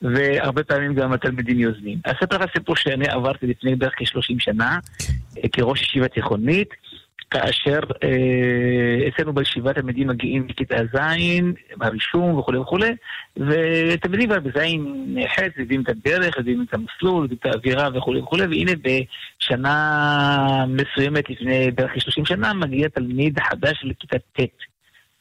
והרבה 0.02 0.64
פעמים 0.64 0.94
גם 0.94 1.12
התלמידים 1.12 1.58
יוזמים. 1.58 1.98
אספר 2.04 2.38
לך 2.38 2.52
סיפור 2.52 2.76
שאני 2.76 3.08
עברתי 3.08 3.46
לפני 3.46 3.76
בערך 3.76 3.94
כ-30 3.96 4.34
שנה, 4.38 4.78
אה, 5.38 5.48
כראש 5.52 5.82
ישיבה 5.82 6.08
תיכונית. 6.08 6.68
כאשר 7.30 7.78
אה, 8.02 9.08
אצלנו 9.08 9.32
בישיבה 9.32 9.72
תלמידים 9.72 10.08
מגיעים 10.08 10.46
מכיתה 10.46 10.76
ז', 10.94 10.98
מהרישום 11.76 12.38
וכולי 12.38 12.58
וכולי, 12.58 12.90
ותלמידים 13.36 14.28
בז' 14.28 14.60
ח' 15.28 15.58
יודעים 15.58 15.82
את 15.82 15.88
הדרך, 15.88 16.36
יודעים 16.36 16.64
את 16.68 16.74
המסלול, 16.74 17.22
יודעים 17.22 17.38
את 17.40 17.46
האווירה 17.46 17.88
וכולי 17.94 18.20
וכולי, 18.20 18.46
והנה 18.46 18.72
בשנה 18.82 20.64
מסוימת 20.68 21.30
לפני 21.30 21.70
בערך 21.70 22.00
30 22.00 22.24
שנה 22.24 22.54
מגיע 22.54 22.88
תלמיד 22.88 23.38
חדש 23.40 23.80
לכיתה 23.84 24.18
ט'. 24.18 24.77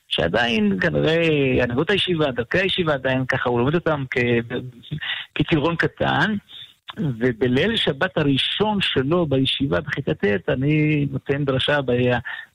שעדיין 0.07 0.77
כנראה 0.81 1.19
הנהגות 1.63 1.89
הישיבה, 1.89 2.31
דרכי 2.31 2.57
הישיבה 2.57 2.93
עדיין 2.93 3.25
ככה, 3.25 3.49
הוא 3.49 3.59
לומד 3.59 3.75
אותם 3.75 4.03
כ- 4.11 4.17
כטירון 5.35 5.75
קטן. 5.75 6.35
ובליל 6.99 7.75
שבת 7.75 8.17
הראשון 8.17 8.81
שלו 8.81 9.25
בישיבה 9.25 9.81
בכיתה 9.81 10.13
ט', 10.13 10.49
אני 10.49 11.05
נותן 11.11 11.45
דרשה 11.45 11.79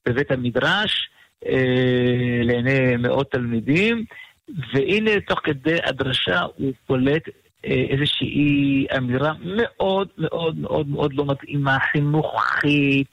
בבית 0.07 0.31
המדרש 0.31 1.09
אה, 1.47 2.41
לעיני 2.43 2.97
מאות 2.97 3.31
תלמידים, 3.31 4.05
והנה 4.73 5.11
תוך 5.27 5.41
כדי 5.45 5.77
הדרשה 5.85 6.41
הוא 6.57 6.73
פולט 6.87 7.29
איזושהי 7.65 8.87
אמירה 8.97 9.33
מאוד 9.41 10.09
מאוד 10.19 10.59
מאוד 10.59 10.89
מאוד 10.89 11.15
לא 11.15 11.27
מתאימה, 11.27 11.79
חינוכית, 11.93 13.11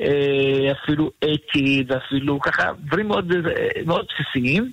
אה, 0.00 0.72
אפילו 0.72 1.10
אתית, 1.18 1.90
ואפילו 1.90 2.40
ככה, 2.40 2.72
דברים 2.78 3.08
מאוד, 3.08 3.32
אה, 3.32 3.82
מאוד 3.86 4.06
בסיסיים. 4.08 4.72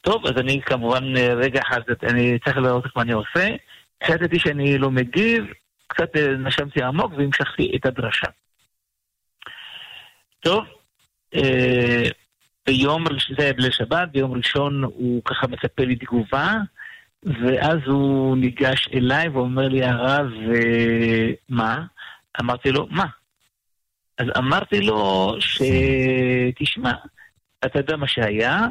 טוב, 0.00 0.26
אז 0.26 0.32
אני 0.36 0.60
כמובן 0.62 1.16
אה, 1.16 1.34
רגע 1.34 1.60
אחד, 1.68 1.80
אני 2.02 2.38
צריך 2.44 2.56
לראות 2.56 2.84
מה 2.96 3.02
אני 3.02 3.12
עושה. 3.12 3.48
החלטתי 4.02 4.38
שאני 4.38 4.78
לא 4.78 4.90
מגיב, 4.90 5.44
קצת 5.86 6.16
אה, 6.16 6.28
נשמתי 6.28 6.82
עמוק 6.82 7.12
והמשכתי 7.16 7.72
את 7.76 7.86
הדרשה. 7.86 8.26
טוב, 10.40 10.64
אה, 11.34 12.02
ביום, 12.66 13.04
זה 13.38 13.44
היה 13.44 13.52
בליל 13.52 13.70
שבת, 13.70 14.08
ביום 14.12 14.32
ראשון 14.32 14.84
הוא 14.84 15.22
ככה 15.24 15.46
מצפה 15.46 15.84
לי 15.84 15.96
תגובה, 15.96 16.54
ואז 17.22 17.78
הוא 17.86 18.36
ניגש 18.36 18.88
אליי 18.94 19.28
ואומר 19.28 19.68
לי, 19.68 19.84
הרב, 19.84 20.26
אה, 20.54 21.30
מה? 21.48 21.84
אמרתי 22.40 22.70
לו, 22.70 22.86
מה? 22.90 23.06
אז 24.18 24.26
אמרתי 24.38 24.80
לו 24.80 25.34
שתשמע, 25.40 26.92
אתה 27.64 27.78
יודע 27.78 27.96
מה 27.96 28.08
שהיה, 28.08 28.66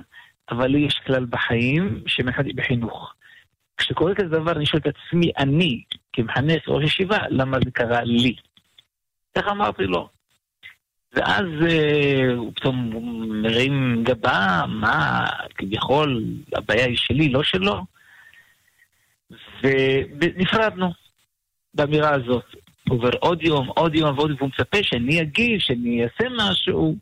אבל 0.52 0.68
לי 0.68 0.80
יש 0.80 1.00
כלל 1.06 1.26
בחיים 1.26 2.04
שמחנך 2.08 2.48
בחינוך. 2.56 3.14
כשקורה 3.78 4.16
כזה 4.16 4.28
דבר, 4.28 4.52
אני 4.52 4.66
שואל 4.66 4.82
את 4.82 4.95
עצמי, 4.95 5.32
אני, 5.38 5.84
כמחנך 6.14 6.70
ראש 6.70 6.84
ישיבה, 6.84 7.18
למה 7.30 7.58
זה 7.66 7.72
קרה 7.72 8.04
לי? 8.04 8.36
איך 9.36 9.48
אמרתי 9.48 9.84
לו? 9.84 10.10
ואז 11.14 11.45
אה, 11.70 12.34
הוא 12.36 12.52
פתאום 12.56 12.93
מרים 13.41 14.04
גבה, 14.04 14.62
מה, 14.68 15.26
כביכול, 15.56 16.24
הבעיה 16.54 16.86
היא 16.86 16.98
שלי, 16.98 17.30
לא 17.30 17.43
שלו. 17.43 17.97
ונפרדנו 19.64 20.91
באמירה 21.74 22.14
הזאת. 22.14 22.45
עובר 22.89 23.10
עוד 23.20 23.41
יום, 23.41 23.68
עוד 23.68 23.95
יום 23.95 24.18
ועוד 24.18 24.32
יום, 24.32 24.39
והוא 24.39 24.49
מצפה 24.49 24.78
שאני 24.84 25.22
אגיב, 25.22 25.60
שאני 25.60 26.03
אעשה 26.03 26.30
משהו. 26.38 26.95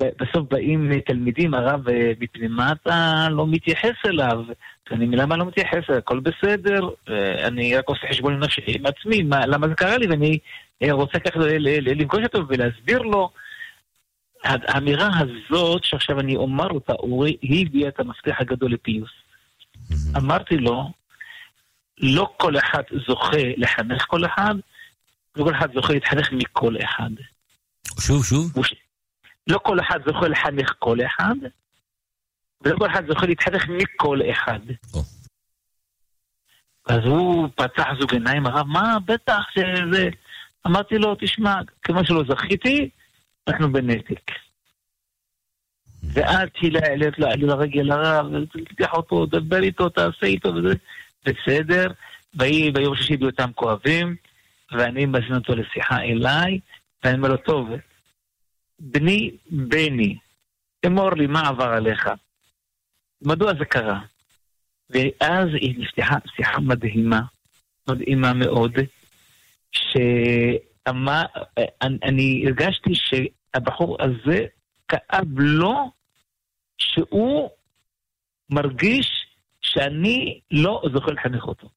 בסוף 0.00 0.48
באים 0.50 1.00
תלמידים, 1.00 1.54
הרב, 1.54 1.88
אה, 1.88 2.12
מפני 2.20 2.48
מה 2.48 2.72
אתה 2.72 3.28
לא 3.30 3.46
מתייחס 3.46 3.94
אליו? 4.06 4.44
אני, 4.90 5.06
למה 5.06 5.36
לא 5.36 5.46
מתייחס? 5.46 5.90
הכל 5.98 6.20
בסדר, 6.20 6.88
אה, 7.08 7.46
אני 7.46 7.76
רק 7.76 7.88
עושה 7.88 8.06
חשבון 8.10 8.32
עם 8.32 8.40
נפשי, 8.40 8.60
עם 8.66 8.86
עצמי, 8.86 9.22
מה, 9.22 9.46
למה 9.46 9.68
זה 9.68 9.74
קרה 9.74 9.98
לי? 9.98 10.06
ואני 10.06 10.38
אה, 10.82 10.92
רוצה 10.92 11.18
ככה 11.18 11.38
לפגוש 11.80 12.22
אותו 12.24 12.48
ולהסביר 12.48 12.98
לו. 12.98 13.30
האמירה 14.44 15.10
הזאת, 15.18 15.84
שעכשיו 15.84 16.20
אני 16.20 16.36
אומר 16.36 16.70
אותה, 16.70 16.92
אורי, 16.92 17.36
היא 17.42 17.66
הביאה 17.66 17.88
את 17.88 18.00
המפתח 18.00 18.34
הגדול 18.38 18.72
לפיוס. 18.72 19.10
אמרתי 20.16 20.56
לו, 20.56 20.90
לא 21.98 22.34
כל 22.36 22.58
אחד 22.58 22.82
זוכה 23.06 23.36
לחנך 23.56 24.04
כל 24.08 24.24
אחד, 24.26 24.54
וכל 25.36 25.54
אחד 25.54 25.74
זוכה 25.74 25.92
להתחנך 25.92 26.32
מכל 26.32 26.76
אחד. 26.84 27.10
שוב, 28.00 28.24
שוב. 28.24 28.52
לא 29.46 29.58
כל 29.58 29.80
אחד 29.80 30.00
זוכה 30.06 30.28
לחנך 30.28 30.74
כל 30.78 30.98
אחד, 31.06 31.34
ולא 32.60 32.78
כל 32.78 32.90
אחד 32.90 33.06
זוכה 33.06 33.26
להתחנך 33.26 33.68
מכל 33.68 34.20
אחד. 34.30 34.60
אז 36.88 37.00
הוא 37.04 37.48
פצח 37.54 37.86
זוג 38.00 38.12
עיניים, 38.12 38.46
הרב, 38.46 38.66
מה, 38.66 38.96
בטח 39.04 39.42
שזה... 39.54 40.08
אמרתי 40.66 40.98
לו, 40.98 41.14
תשמע, 41.20 41.54
כמו 41.82 42.04
שלא 42.04 42.22
זכיתי, 42.28 42.90
אנחנו 43.48 43.72
בנתק. 43.72 44.30
ואז 46.02 46.48
היא 46.60 46.78
העלית 46.82 47.18
לרגל 47.18 47.82
לרב, 47.82 48.26
תיקח 48.68 48.92
אותו, 48.92 49.26
דבר 49.26 49.62
איתו, 49.62 49.88
תעשה 49.88 50.26
איתו, 50.26 50.54
וזה 50.54 50.74
בסדר. 51.26 51.92
ויהי 52.34 52.70
ביום 52.70 52.96
שישי 52.96 53.16
באותם 53.16 53.50
כואבים, 53.54 54.16
ואני 54.72 55.06
מזמין 55.06 55.34
אותו 55.34 55.54
לשיחה 55.54 56.00
אליי, 56.00 56.60
ואני 57.04 57.16
אומר 57.16 57.28
לו, 57.28 57.36
טוב, 57.36 57.68
בני 58.78 59.30
בני, 59.50 60.16
אמור 60.86 61.14
לי 61.14 61.26
מה 61.26 61.48
עבר 61.48 61.68
עליך. 61.68 62.08
מדוע 63.22 63.52
זה 63.58 63.64
קרה? 63.64 64.00
ואז 64.90 65.48
היא 65.60 65.74
נפתחה 65.78 66.14
שיחה 66.36 66.60
מדהימה, 66.60 67.20
מדהימה 67.88 68.32
מאוד, 68.32 68.72
שאני 69.72 70.12
הרגשתי 72.46 72.90
שהבחור 72.94 73.96
הזה 74.00 74.46
כאב 74.88 75.38
לו 75.38 75.90
שהוא 76.78 77.50
מרגיש 78.50 79.25
שאני 79.72 80.40
לא 80.50 80.82
זוכר 80.92 81.12
לחנך 81.12 81.42
אותו. 81.42 81.68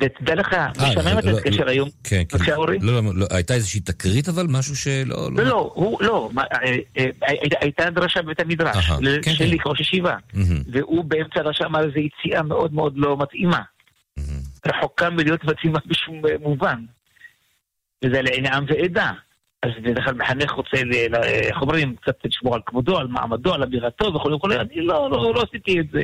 ותדע 0.00 0.34
לך, 0.34 0.52
אה, 0.52 0.68
משעמם 0.70 1.18
אתה 1.18 1.32
להתקשר 1.32 1.68
היום. 1.68 1.88
כן, 2.04 2.22
כן. 2.28 2.54
לא, 2.80 3.00
לא, 3.14 3.26
הייתה 3.30 3.54
איזושהי 3.54 3.80
תקרית 3.80 4.28
אבל? 4.28 4.46
משהו 4.48 4.76
שלא... 4.76 5.28
לא, 5.36 5.44
לא, 5.44 5.72
הוא, 5.74 6.02
לא, 6.02 6.30
אה, 6.38 6.44
אה, 6.98 7.06
הייתה 7.60 7.90
דרשה 7.90 8.22
בבית 8.22 8.40
המדרש, 8.40 8.90
כן, 9.22 9.32
שלי 9.34 9.58
כן. 9.58 9.64
כראש 9.64 9.80
ישיבה, 9.80 10.16
והוא 10.72 11.04
באמצע 11.04 11.40
הדרשה 11.40 11.66
אמר 11.66 11.80
איזו 11.80 11.98
יציאה 11.98 12.42
מאוד 12.42 12.74
מאוד 12.74 12.92
לא 12.96 13.16
מתאימה. 13.16 13.62
רחוקה 14.66 15.10
מלהיות 15.10 15.44
מתאימה 15.44 15.78
בשום 15.86 16.22
מובן. 16.40 16.84
וזה 18.04 18.22
לעניין 18.22 18.64
ועדה. 18.68 19.12
אז 19.62 19.70
בדרך 19.82 20.04
כלל 20.04 20.14
מחנך 20.14 20.50
רוצה, 20.50 20.76
איך 21.22 21.62
אומרים, 21.62 21.96
קצת 21.96 22.16
לשמור 22.24 22.54
על 22.54 22.60
כבודו, 22.66 22.98
על 22.98 23.06
מעמדו, 23.06 23.54
על 23.54 23.62
אמירתו 23.62 24.14
וכו' 24.14 24.32
וכו', 24.32 24.48
אני 24.52 24.80
לא, 24.80 25.10
לא, 25.10 25.34
לא 25.34 25.42
עשיתי 25.42 25.80
את 25.80 25.86
זה. 25.92 26.02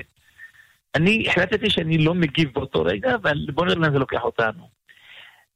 אני 0.95 1.25
החלטתי 1.29 1.71
שאני 1.71 1.99
לא 1.99 2.15
מגיב 2.15 2.51
באותו 2.55 2.83
רגע, 2.83 3.15
אבל 3.15 3.47
בוא 3.55 3.65
נראה 3.65 3.79
לאן 3.79 3.93
זה 3.93 3.99
לוקח 3.99 4.25
אותנו. 4.25 4.77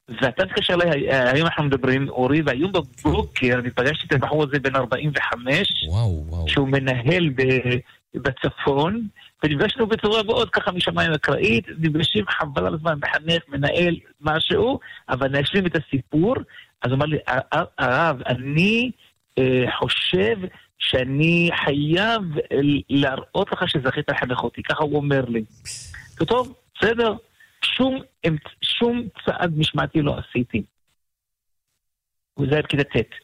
ואתה 0.08 0.44
מתקשר 0.44 0.74
אליי, 0.74 1.12
היום 1.12 1.46
אנחנו 1.46 1.64
מדברים, 1.64 2.08
אורי, 2.08 2.42
והיום 2.42 2.72
בבוקר 2.72 3.58
אני 3.58 3.70
פגשתי 3.70 4.06
את 4.06 4.12
הבחור 4.12 4.42
הזה 4.42 4.58
בן 4.58 4.76
45, 4.76 5.84
וואו, 5.88 6.24
וואו. 6.26 6.48
שהוא 6.48 6.68
מנהל 6.68 7.28
ב- 7.28 7.78
בצפון, 8.14 9.08
ונפגשנו 9.44 9.86
בצורה 9.86 10.22
מאוד 10.22 10.50
ככה 10.50 10.72
משמיים 10.72 11.12
אקראית, 11.12 11.64
נפגשים 11.78 12.24
חבל 12.28 12.66
על 12.66 12.74
הזמן, 12.74 12.98
מחנך, 13.02 13.42
מנהל, 13.48 13.96
משהו, 14.20 14.80
אבל 15.08 15.40
נשלים 15.40 15.66
את 15.66 15.76
הסיפור. 15.76 16.34
אז 16.82 16.92
אמר 16.92 17.06
לי, 17.06 17.18
הרב, 17.78 18.22
אני 18.26 18.90
אה, 19.38 19.64
חושב 19.78 20.36
שאני 20.78 21.50
חייב 21.64 22.22
להראות 22.90 23.52
לך 23.52 23.68
שזכית 23.68 24.10
לחנך 24.10 24.42
אותי, 24.42 24.62
ככה 24.62 24.84
הוא 24.84 24.96
אומר 24.96 25.24
לי. 25.24 25.44
טוב, 26.26 26.54
בסדר, 26.74 27.14
שום, 27.64 28.00
שום 28.62 29.02
צעד 29.24 29.58
משמעתי 29.58 30.02
לא 30.02 30.18
עשיתי. 30.18 30.62
הוא 32.34 32.46
זה 32.50 32.58
עד 32.58 32.66
כיתה 32.66 32.84
ט'. 32.84 33.14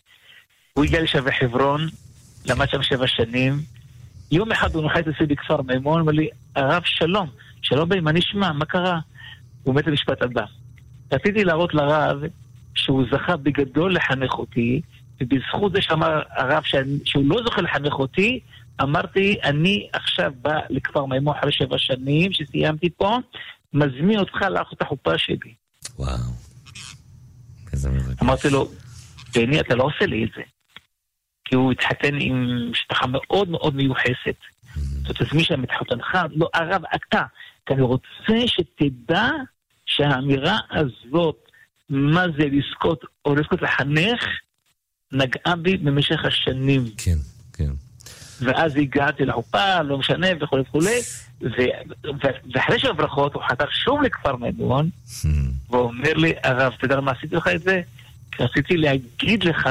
הוא 0.73 0.85
הגיע 0.85 1.03
לשבי 1.03 1.33
חברון, 1.33 1.81
למד 2.49 2.69
שם 2.69 2.83
שבע 2.83 3.07
שנים. 3.07 3.53
יום 4.33 4.53
אחד 4.53 4.75
הוא 4.75 4.83
נוחת 4.83 5.09
אצלי 5.09 5.27
בכפר 5.27 5.63
מימון, 5.63 6.01
אמר 6.01 6.13
לי, 6.13 6.29
הרב 6.57 6.83
שלום, 6.85 7.31
שלום 7.63 7.89
בי, 7.89 8.01
מה 8.01 8.13
נשמע, 8.13 8.53
מה 8.53 8.65
קרה? 8.65 9.01
הוא 9.63 9.75
מת 9.75 9.87
למשפט 9.87 10.23
הבא. 10.23 10.45
רציתי 11.13 11.45
להראות 11.45 11.75
לרב 11.75 12.23
שהוא 12.77 13.05
זכה 13.13 13.37
בגדול 13.37 13.95
לחנך 13.95 14.33
אותי, 14.33 14.81
ובזכות 15.21 15.73
זה 15.73 15.83
שאמר 15.83 16.23
הרב 16.31 16.63
שאני, 16.63 16.99
שהוא 17.05 17.25
לא 17.27 17.43
זוכה 17.45 17.63
לחנך 17.63 17.93
אותי, 17.93 18.41
אמרתי, 18.83 19.37
אני 19.45 19.89
עכשיו 19.93 20.33
בא 20.43 20.59
לכפר 20.71 21.05
מימון 21.05 21.37
אחרי 21.39 21.53
שבע 21.53 21.79
שנים 21.79 22.33
שסיימתי 22.33 22.91
פה, 22.91 23.19
מזמין 23.73 24.19
אותך 24.19 24.43
לאח 24.43 24.73
את 24.73 24.83
החופה 24.83 25.19
שלי. 25.19 25.55
וואו. 25.99 26.17
איזה 27.73 27.91
מרגש. 27.91 28.23
אמרתי 28.23 28.51
לו, 28.51 28.69
בני, 29.35 29.61
אתה 29.61 29.75
לא 29.75 29.85
עושה 29.85 30.07
לי 30.07 30.25
את 30.25 30.31
זה. 30.37 30.43
כי 31.45 31.55
הוא 31.55 31.73
התחתן 31.73 32.15
עם 32.21 32.71
משפחה 32.71 33.07
מאוד 33.07 33.49
מאוד 33.49 33.77
מיוחסת. 33.77 34.37
זאת 34.75 35.21
אומרת, 35.21 35.33
מי 35.33 35.45
שמתחתנך, 35.45 36.19
לא, 36.31 36.49
הרב, 36.55 36.83
אתה. 36.95 37.23
כי 37.67 37.75
אני 37.75 37.83
רוצה 37.83 38.47
שתדע 38.47 39.31
שהאמירה 39.87 40.59
הזאת, 40.71 41.46
מה 41.91 42.25
זה 42.39 42.45
לזכות 42.45 43.05
או 43.25 43.35
לזכות 43.35 43.63
לחנך, 43.63 44.25
נגעה 45.13 45.57
בי 45.57 45.77
במשך 45.77 46.25
השנים. 46.25 46.85
כן, 46.97 47.17
כן. 47.53 47.71
ואז 48.41 48.77
הגעתי 48.77 49.25
לחופה, 49.25 49.83
לא 49.83 49.99
משנה, 49.99 50.27
וכולי 50.41 50.63
וכולי, 50.63 51.01
ואחרי 52.55 52.79
שהברכות 52.79 53.35
הוא 53.35 53.43
חתך 53.49 53.73
שוב 53.73 54.03
לכפר 54.03 54.37
מימון, 54.37 54.91
ואומר 55.71 56.15
לי, 56.15 56.33
הרב, 56.43 56.73
אתה 56.77 56.85
יודע 56.85 56.97
למה 56.97 57.13
עשיתי 57.13 57.37
לך 57.37 57.49
את 57.49 57.63
זה? 57.63 57.81
רציתי 58.41 58.77
להגיד 58.77 59.45
לך 59.45 59.69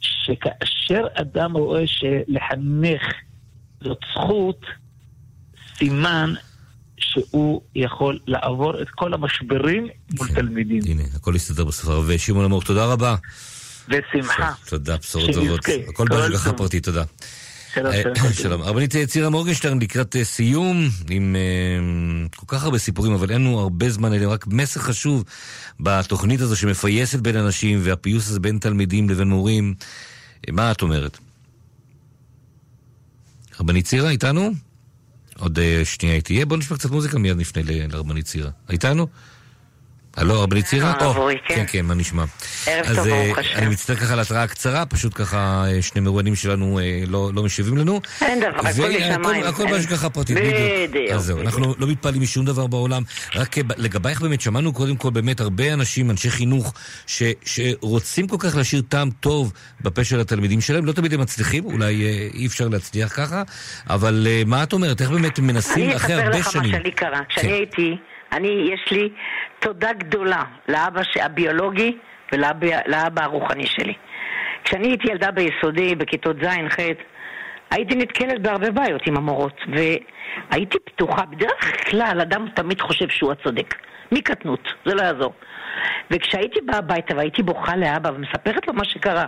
שכאשר 0.00 1.06
אדם 1.14 1.56
רואה 1.56 1.82
שלחנך 1.86 3.02
זאת 3.80 3.98
זכות, 4.14 4.66
סימן 5.76 6.34
שהוא 7.00 7.60
יכול 7.74 8.18
לעבור 8.26 8.82
את 8.82 8.88
כל 8.90 9.14
המשברים 9.14 9.88
מול 10.18 10.28
תלמידים. 10.28 10.80
הנה, 10.86 11.02
הכל 11.14 11.32
יסתדר 11.36 11.64
בספר. 11.64 12.02
ושמעון 12.06 12.44
אמור, 12.44 12.62
תודה 12.62 12.86
רבה. 12.86 13.16
בשמחה. 13.88 14.52
תודה, 14.66 14.96
בשורות 14.96 15.30
טובות. 15.34 15.60
הכל 15.88 15.92
כל 15.92 16.04
בהשגחה. 16.08 16.52
פרטית, 16.52 16.84
תודה. 16.84 17.04
שלום, 17.74 17.92
אה, 17.92 18.02
שלום, 18.02 18.14
כל 18.14 18.20
טוב. 18.20 18.32
שלום. 18.32 18.62
הרבנית 18.62 18.96
צירה 19.06 19.30
מורגנשטרן 19.30 19.78
לקראת 19.82 20.16
אה, 20.16 20.24
סיום, 20.24 20.88
עם 21.10 21.36
אה, 21.36 22.28
כל 22.36 22.46
כך 22.48 22.64
הרבה 22.64 22.78
סיפורים, 22.78 23.12
אבל 23.12 23.30
אין 23.30 23.40
לנו 23.40 23.58
הרבה 23.58 23.90
זמן, 23.90 24.12
אלא 24.12 24.32
רק 24.32 24.46
מסר 24.46 24.80
חשוב 24.80 25.24
בתוכנית 25.80 26.40
הזו 26.40 26.56
שמפייסת 26.56 27.18
בין 27.18 27.36
אנשים, 27.36 27.78
והפיוס 27.82 28.28
הזה 28.28 28.40
בין 28.40 28.58
תלמידים 28.58 29.10
לבין 29.10 29.28
מורים. 29.28 29.74
אה, 30.48 30.52
מה 30.52 30.72
את 30.72 30.82
אומרת? 30.82 31.18
רבנית 33.60 33.86
צירה, 33.86 34.10
איתנו? 34.10 34.50
עוד 35.38 35.58
אה, 35.58 35.84
שנייה 35.84 36.14
היא 36.14 36.22
תהיה. 36.22 36.46
בוא 36.46 36.56
נשמע 36.56 36.76
קצת 36.76 36.90
מוזיקה, 36.90 37.18
מיד 37.18 37.36
נפנה 37.36 37.62
לרבנית 37.66 38.26
צירה. 38.26 38.50
איתנו? 38.70 39.06
הלו, 40.16 40.34
הרבנית 40.34 40.64
צירה? 40.64 40.90
הרב 41.00 41.16
או, 41.16 41.20
אורי, 41.22 41.34
כן, 41.48 41.54
כן. 41.54 41.64
כן, 41.68 41.84
מה 41.86 41.94
נשמע? 41.94 42.24
ערב 42.66 42.86
אז 42.86 42.96
טוב, 42.96 43.06
אה, 43.06 43.24
ברוך 43.26 43.38
השם. 43.38 43.58
אני 43.58 43.66
מצטער 43.66 43.96
ככה 43.96 44.12
על 44.12 44.20
התראה 44.20 44.46
קצרה, 44.46 44.86
פשוט 44.86 45.12
ככה 45.14 45.64
אה, 45.68 45.82
שני 45.82 46.00
מרואיינים 46.00 46.34
שלנו 46.34 46.78
אה, 46.78 47.02
לא 47.08 47.30
לא 47.34 47.42
משיבים 47.42 47.76
לנו. 47.78 48.00
אין 48.22 48.40
דבר, 48.40 48.48
הכל 48.48 48.68
משמיים. 48.68 49.44
הכל 49.44 49.62
אין- 49.62 49.70
בהשגחה 49.72 50.10
פרטית, 50.10 50.36
בדיוק, 50.36 51.10
אז 51.12 51.24
זהו, 51.24 51.36
בדיוק. 51.38 51.54
אנחנו 51.54 51.74
לא 51.78 51.86
מתפעלים 51.86 52.22
משום 52.22 52.44
דבר 52.44 52.66
בעולם. 52.66 53.02
רק 53.34 53.58
אה, 53.58 53.62
לגבייך 53.76 54.20
באמת, 54.20 54.40
שמענו 54.40 54.72
קודם 54.72 54.96
כל 54.96 55.10
באמת 55.10 55.40
הרבה 55.40 55.72
אנשים, 55.72 56.10
אנשי 56.10 56.30
חינוך, 56.30 56.74
ש- 57.06 57.22
שרוצים 57.44 58.26
כל 58.28 58.36
כך 58.38 58.56
להשאיר 58.56 58.82
טעם 58.88 59.10
טוב 59.10 59.52
בפה 59.80 60.04
של 60.04 60.20
התלמידים 60.20 60.60
שלהם. 60.60 60.84
לא 60.84 60.92
תמיד 60.92 61.14
הם 61.14 61.20
מצליחים, 61.20 61.64
אולי 61.64 62.04
אה, 62.06 62.28
אי 62.34 62.46
אפשר 62.46 62.68
להצליח 62.68 63.12
ככה, 63.16 63.42
אבל 63.90 64.26
אה, 64.30 64.42
מה 64.46 64.62
את 64.62 64.72
אומרת? 64.72 65.00
איך 65.02 65.10
באמת 65.10 65.38
מנסים 65.38 65.84
אני 65.84 65.96
אחרי 65.96 66.14
אספר 66.14 66.24
הרבה 66.26 66.38
לך 66.38 66.46
מה 66.46 66.52
שנים? 66.52 66.72
שלי 66.80 66.90
קרה. 66.90 67.20
כשאני 67.28 67.48
כן. 67.48 67.54
הייתי, 67.54 67.96
אני, 68.32 68.70
יש 68.72 68.92
לי 68.92 69.08
תודה 69.58 69.92
גדולה 69.92 70.42
לאבא 70.68 71.00
הביולוגי 71.20 71.96
ולאבא 72.32 73.22
הרוחני 73.22 73.66
שלי. 73.66 73.94
כשאני 74.64 74.88
הייתי 74.88 75.08
ילדה 75.10 75.30
ביסודי, 75.30 75.94
בכיתות 75.94 76.36
ז', 76.36 76.46
ח', 76.68 76.78
הייתי 77.70 77.94
נתקלת 77.94 78.42
בהרבה 78.42 78.70
בעיות 78.70 79.06
עם 79.06 79.16
המורות, 79.16 79.60
והייתי 79.68 80.78
פתוחה. 80.84 81.24
בדרך 81.24 81.90
כלל 81.90 82.18
אדם 82.22 82.48
תמיד 82.54 82.80
חושב 82.80 83.08
שהוא 83.08 83.32
הצודק. 83.32 83.74
מקטנות, 84.12 84.68
זה 84.84 84.94
לא 84.94 85.02
יעזור. 85.02 85.32
וכשהייתי 86.10 86.60
באה 86.60 86.78
הביתה 86.78 87.16
והייתי 87.16 87.42
בוכה 87.42 87.76
לאבא 87.76 88.10
ומספרת 88.14 88.68
לו 88.68 88.74
מה 88.74 88.84
שקרה, 88.84 89.24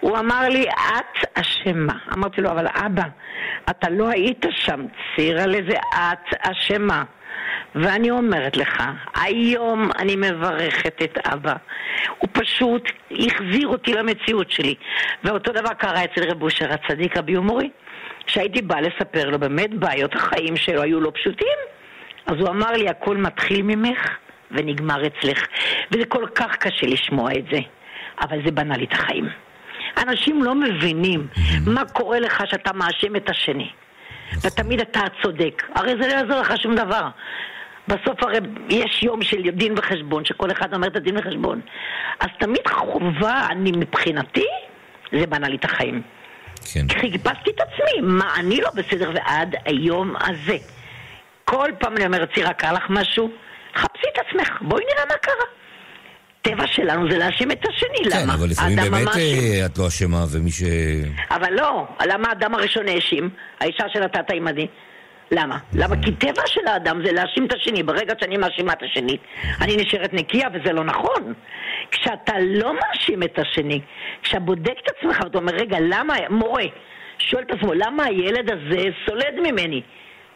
הוא 0.00 0.18
אמר 0.18 0.48
לי, 0.48 0.64
את 0.68 1.38
אשמה. 1.38 1.92
אמרתי 2.14 2.40
לו, 2.40 2.50
אבל 2.50 2.66
אבא, 2.86 3.02
אתה 3.70 3.90
לא 3.90 4.08
היית 4.08 4.46
שם, 4.50 4.86
צירה 5.16 5.46
לזה, 5.46 5.76
את 5.94 6.34
אשמה. 6.40 7.04
ואני 7.74 8.10
אומרת 8.10 8.56
לך, 8.56 8.82
היום 9.14 9.90
אני 9.98 10.16
מברכת 10.16 11.02
את 11.02 11.18
אבא. 11.26 11.54
הוא 12.18 12.28
פשוט 12.32 12.92
החזיר 13.10 13.68
אותי 13.68 13.92
למציאות 13.92 14.50
שלי. 14.50 14.74
ואותו 15.24 15.52
דבר 15.52 15.74
קרה 15.74 16.04
אצל 16.04 16.30
רב 16.30 16.42
אושר 16.42 16.72
הצדיק, 16.72 17.16
רבי 17.16 17.36
ומורי. 17.36 17.70
כשהייתי 18.26 18.62
באה 18.62 18.80
לספר 18.80 19.30
לו 19.30 19.38
באמת 19.38 19.74
בעיות 19.74 20.14
החיים 20.14 20.56
שלו 20.56 20.82
היו 20.82 21.00
לא 21.00 21.10
פשוטים, 21.14 21.58
אז 22.26 22.34
הוא 22.40 22.48
אמר 22.48 22.72
לי, 22.72 22.88
הכל 22.88 23.16
מתחיל 23.16 23.62
ממך 23.62 24.16
ונגמר 24.50 25.06
אצלך. 25.06 25.46
וזה 25.90 26.04
כל 26.04 26.26
כך 26.34 26.56
קשה 26.56 26.86
לשמוע 26.86 27.30
את 27.32 27.44
זה, 27.52 27.58
אבל 28.20 28.38
זה 28.44 28.50
בנה 28.50 28.76
לי 28.76 28.84
את 28.84 28.92
החיים. 28.92 29.28
אנשים 30.02 30.42
לא 30.42 30.54
מבינים 30.54 31.26
מה 31.66 31.84
קורה 31.84 32.20
לך 32.20 32.42
שאתה 32.46 32.72
מאשים 32.72 33.16
את 33.16 33.30
השני. 33.30 33.70
ותמיד 34.42 34.80
אתה 34.80 35.00
הצודק. 35.00 35.62
הרי 35.74 35.94
זה 36.00 36.08
לא 36.08 36.12
יעזור 36.12 36.40
לך 36.40 36.56
שום 36.56 36.74
דבר. 36.74 37.08
בסוף 37.88 38.22
הרי 38.22 38.38
יש 38.68 39.02
יום 39.02 39.22
של 39.22 39.50
דין 39.50 39.74
וחשבון, 39.76 40.24
שכל 40.24 40.50
אחד 40.50 40.74
אומר 40.74 40.86
את 40.86 40.96
הדין 40.96 41.18
וחשבון. 41.18 41.60
אז 42.20 42.28
תמיד 42.38 42.68
חובה, 42.68 43.46
אני 43.50 43.72
מבחינתי, 43.72 44.46
זה 45.12 45.26
בנה 45.26 45.48
לי 45.48 45.56
את 45.56 45.64
החיים. 45.64 46.02
כן. 46.72 46.86
חיפשתי 47.00 47.50
את 47.50 47.60
עצמי, 47.60 48.00
מה 48.02 48.34
אני 48.36 48.60
לא 48.60 48.70
בסדר, 48.74 49.10
ועד 49.14 49.56
היום 49.64 50.14
הזה. 50.20 50.56
כל 51.44 51.70
פעם 51.78 51.96
אני 51.96 52.06
אומרת, 52.06 52.34
צירה, 52.34 52.52
קרה 52.52 52.72
לך 52.72 52.86
משהו? 52.90 53.30
חפשי 53.74 54.06
את 54.12 54.18
עצמך, 54.26 54.58
בואי 54.60 54.84
נראה 54.94 55.06
מה 55.08 55.14
קרה. 55.14 55.44
טבע 56.48 56.66
שלנו 56.66 57.10
זה 57.10 57.18
להאשים 57.18 57.50
את 57.50 57.66
השני, 57.68 58.10
כן, 58.10 58.22
למה? 58.22 58.34
אבל 58.34 58.48
לפעמים 58.48 58.76
באמת 58.76 59.02
המאשים. 59.02 59.60
אה, 59.60 59.66
את 59.66 59.78
לא 59.78 59.88
אשמה, 59.88 60.24
ומי 60.30 60.50
ש... 60.50 60.62
אבל 61.30 61.52
לא, 61.52 61.86
למה 62.06 62.28
האדם 62.28 62.54
הראשון 62.54 62.88
האשים? 62.88 63.30
האישה 63.60 63.84
שנתת 63.92 64.30
עימדי? 64.30 64.66
למה? 65.30 65.58
למה? 65.72 66.02
כי 66.02 66.12
טבע 66.12 66.42
של 66.46 66.66
האדם 66.66 67.06
זה 67.06 67.12
להאשים 67.12 67.46
את 67.46 67.52
השני. 67.54 67.82
ברגע 67.82 68.14
שאני 68.20 68.36
מאשימה 68.36 68.72
את 68.72 68.82
השני, 68.82 69.16
אני 69.60 69.76
נשארת 69.76 70.14
נקייה, 70.14 70.48
וזה 70.54 70.72
לא 70.72 70.84
נכון. 70.84 71.32
כשאתה 71.90 72.32
לא 72.38 72.72
מאשים 72.74 73.22
את 73.22 73.38
השני, 73.38 73.80
כשאתה 74.22 74.40
בודק 74.40 74.74
את 74.84 74.90
עצמך 74.96 75.20
ואתה 75.24 75.38
אומר, 75.38 75.52
רגע, 75.52 75.76
למה, 75.80 76.14
מורה, 76.30 76.64
שואל 77.18 77.42
את 77.42 77.50
עצמו, 77.50 77.74
למה 77.74 78.04
הילד 78.04 78.50
הזה 78.50 78.82
סולד 79.06 79.34
ממני? 79.42 79.82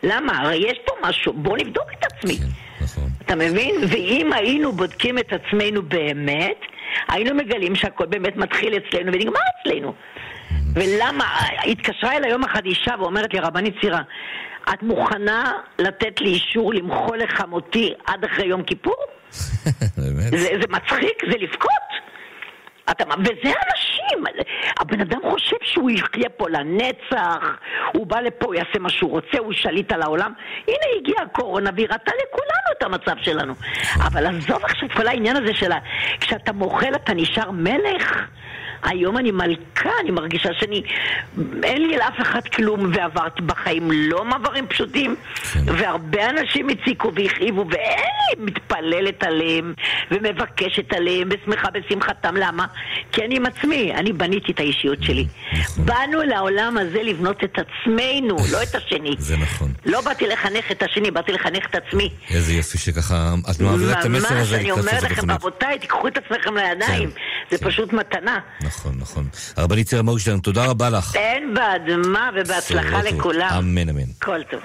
למה? 0.03 0.39
הרי 0.39 0.57
יש 0.57 0.79
פה 0.87 1.09
משהו, 1.09 1.33
בוא 1.33 1.59
נבדוק 1.59 1.87
את 1.99 2.05
עצמי. 2.05 2.35
נכון. 2.35 2.51
אתה 3.27 3.37
מבין? 3.37 3.75
ואם 3.89 4.33
היינו 4.33 4.73
בודקים 4.73 5.19
את 5.19 5.33
עצמנו 5.33 5.83
באמת, 5.83 6.61
היינו 7.09 7.35
מגלים 7.35 7.75
שהכל 7.75 8.07
באמת 8.07 8.37
מתחיל 8.37 8.77
אצלנו 8.77 9.13
ונגמר 9.13 9.41
אצלנו. 9.61 9.95
ולמה? 10.75 11.25
התקשרה 11.65 12.17
אליי 12.17 12.31
יום 12.31 12.45
אחד 12.45 12.65
אישה 12.65 12.95
ואומרת 12.99 13.35
לי, 13.35 13.41
רבנית 13.41 13.75
צירה, 13.81 14.01
את 14.75 14.83
מוכנה 14.83 15.53
לתת 15.79 16.21
לי 16.21 16.29
אישור 16.29 16.75
למחול 16.75 17.19
לחמותי 17.19 17.95
עד 18.07 18.25
אחרי 18.25 18.47
יום 18.47 18.63
כיפור? 18.63 18.95
באמת? 19.97 20.31
זה, 20.31 20.49
זה 20.61 20.67
מצחיק, 20.69 21.23
זה 21.31 21.39
לבכות. 21.39 21.82
אתה, 22.91 23.05
וזה 23.21 23.53
אנשים, 23.71 24.25
הבן 24.81 25.01
אדם 25.01 25.19
חושב 25.31 25.57
שהוא 25.63 25.91
יחיה 25.91 26.29
פה 26.37 26.49
לנצח, 26.49 27.59
הוא 27.95 28.07
בא 28.07 28.21
לפה, 28.21 28.47
הוא 28.47 28.55
יעשה 28.55 28.79
מה 28.81 28.89
שהוא 28.89 29.11
רוצה, 29.11 29.39
הוא 29.39 29.53
שליט 29.53 29.93
על 29.93 30.03
העולם. 30.03 30.33
הנה 30.69 30.99
הגיעה 30.99 31.23
הקורונה 31.23 31.71
והיא 31.75 31.87
ראתה 31.91 32.11
לכולנו 32.11 32.69
את 32.79 32.83
המצב 32.83 33.23
שלנו. 33.23 33.55
אבל 34.07 34.27
עזוב 34.27 34.65
עכשיו 34.65 34.89
כל 34.97 35.07
העניין 35.07 35.37
הזה 35.37 35.55
שלה, 35.55 35.79
כשאתה 36.21 36.53
מוחל 36.53 36.95
אתה 36.95 37.15
נשאר 37.15 37.51
מלך. 37.51 38.27
היום 38.83 39.19
אני 39.19 39.31
מלכה, 39.31 39.91
אני 40.01 40.11
מרגישה 40.11 40.49
שאני... 40.61 40.83
אין 41.63 41.83
לי 41.83 41.97
לאף 41.97 42.21
אחד 42.23 42.41
כלום, 42.49 42.91
ועברתי 42.95 43.43
בחיים 43.43 43.91
לא 43.93 44.25
מעברים 44.25 44.67
פשוטים, 44.67 45.17
והרבה 45.55 46.31
אנשים 46.31 46.69
הציקו 46.69 47.13
והכאיבו, 47.15 47.65
ואין 47.71 48.11
לי 48.31 48.45
מתפללת 48.45 49.25
עליהם, 49.25 49.75
ומבקשת 50.11 50.93
עליהם, 50.93 51.29
ושמחה 51.31 51.69
בשמחתם. 51.71 52.37
למה? 52.37 52.67
כי 53.13 53.25
אני 53.25 53.37
עם 53.37 53.47
עצמי, 53.47 53.95
אני 53.95 54.13
בניתי 54.13 54.53
את 54.53 54.61
האישיות 54.61 55.03
שלי. 55.03 55.27
באנו 55.77 56.23
לעולם 56.23 56.79
הזה 56.79 57.03
לבנות 57.03 57.45
את 57.45 57.59
עצמנו, 57.59 58.37
לא 58.53 58.63
את 58.63 58.75
השני. 58.75 59.15
זה 59.33 59.37
נכון. 59.37 59.73
לא 59.87 60.01
באתי 60.01 60.27
לחנך 60.27 60.73
את 60.73 60.83
השני, 60.83 61.11
באתי 61.11 61.33
לחנך 61.33 61.67
את 61.71 61.75
עצמי. 61.75 62.11
איזה 62.31 62.53
יופי 62.53 62.79
שככה 62.79 63.35
את 63.51 63.61
מעבירה 63.61 64.01
את 64.01 64.05
המסר 64.05 64.35
ממש, 64.35 64.43
הזה 64.43 64.57
אני 64.57 64.65
לקראת 64.65 64.85
סוף 64.85 64.89
אומרת 64.89 65.11
לכם. 65.11 65.31
רבותיי, 65.31 65.79
תיקחו 65.79 66.09
את 66.09 66.19
עצמכם 66.19 66.57
לידיים. 66.57 67.11
כן, 67.11 67.21
זה 67.51 67.65
פשוט 67.65 67.93
מתנה. 67.93 68.39
נכון, 68.73 68.95
נכון. 68.99 69.29
הרבנית 69.57 69.87
צירה 69.87 70.03
מורגשטיין, 70.03 70.39
תודה 70.39 70.65
רבה 70.67 70.91
לך. 70.91 71.17
אין 71.17 71.55
באדמה 71.55 72.31
ובהצלחה. 72.35 73.03
לכולם. 73.03 73.49
אמן, 73.59 73.89
אמן. 73.89 74.13
כל 74.23 74.41
טוב. 74.51 74.61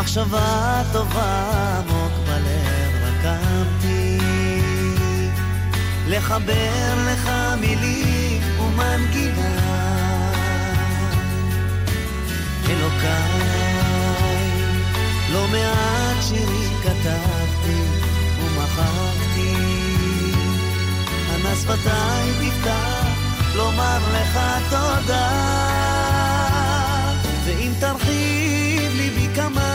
מחשבה 0.00 0.82
טובה 0.92 1.78
עמוק 1.78 2.12
בלב 2.26 2.92
רקמתי, 3.02 4.18
לחבר 6.08 6.94
לך 7.06 7.30
מילים 7.60 8.42
ומנגינה. 8.60 9.60
אלוקיי, 12.68 13.40
לא 15.32 15.46
מעט 15.48 16.22
שירים 16.22 16.72
כתבתי 16.82 17.82
ומחקתי, 18.42 19.54
אנא 21.34 21.54
שפתיי 21.54 22.30
תפתח 22.40 23.06
לומר 23.54 23.98
לך 24.12 24.38
תודה. 24.70 25.60
ואם 27.44 27.72
תרחיב 27.80 28.92
ליבי 28.96 29.28
כמים, 29.34 29.69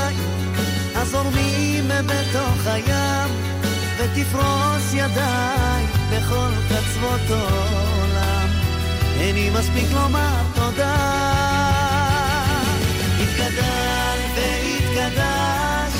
הזורמים 1.07 1.87
בתוך 1.87 2.65
הים, 2.65 3.29
ותפרוס 3.97 4.93
ידיי 4.93 5.85
בכל 6.11 6.49
קצוות 6.67 7.21
העולם, 7.29 8.47
איני 9.19 9.49
מספיק 9.49 9.91
לומר 9.93 10.41
תודה. 10.55 10.95
יתגדל 13.19 14.17
ויתקדש, 14.35 15.93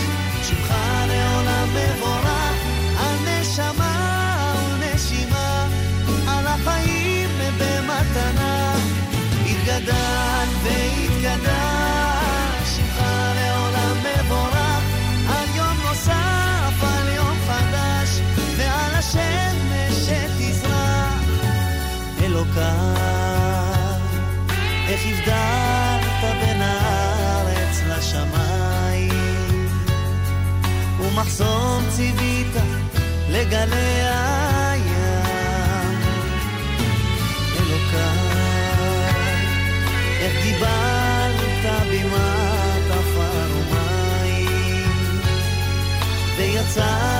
שמך 0.43 0.73
לעולם 1.07 1.67
מבורך, 1.69 2.57
על 2.99 3.15
נשמה 3.25 4.55
ונשימה, 4.73 5.67
על 6.27 6.47
החיים 6.47 7.29
במתנה. 7.57 8.75
יתגדל 9.45 10.64
כאן? 22.55 23.99
איך 24.87 25.01
הבדלת 25.05 26.35
בין 26.41 26.61
הארץ 26.61 27.81
לשמיים? 27.87 29.69
ומחסום 30.99 31.83
ציווית 31.89 32.53
לגלי 33.29 34.01
הים. 34.01 34.85
אלוקיי, 37.59 39.09
איך 40.19 40.43
גיבלת 40.43 41.83
בימת 41.89 42.91
עפר 42.91 43.49
ומים, 43.71 45.21
ויצאת 46.37 47.14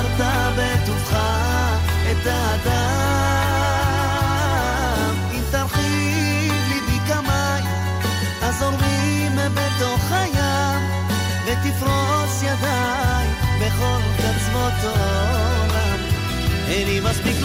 קצוות 14.92 14.96
העולם. 14.96 15.98
אין 16.68 16.88
לי 16.88 17.00
מספיק 17.00 17.36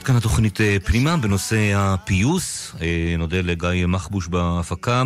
עד 0.00 0.04
כאן 0.06 0.16
התוכנית 0.16 0.60
אה, 0.60 0.76
פנימה 0.84 1.16
בנושא 1.16 1.72
הפיוס. 1.76 2.72
אה, 2.80 3.14
נודה 3.18 3.40
לגיא 3.40 3.86
מחבוש 3.86 4.26
בהפקה, 4.26 5.02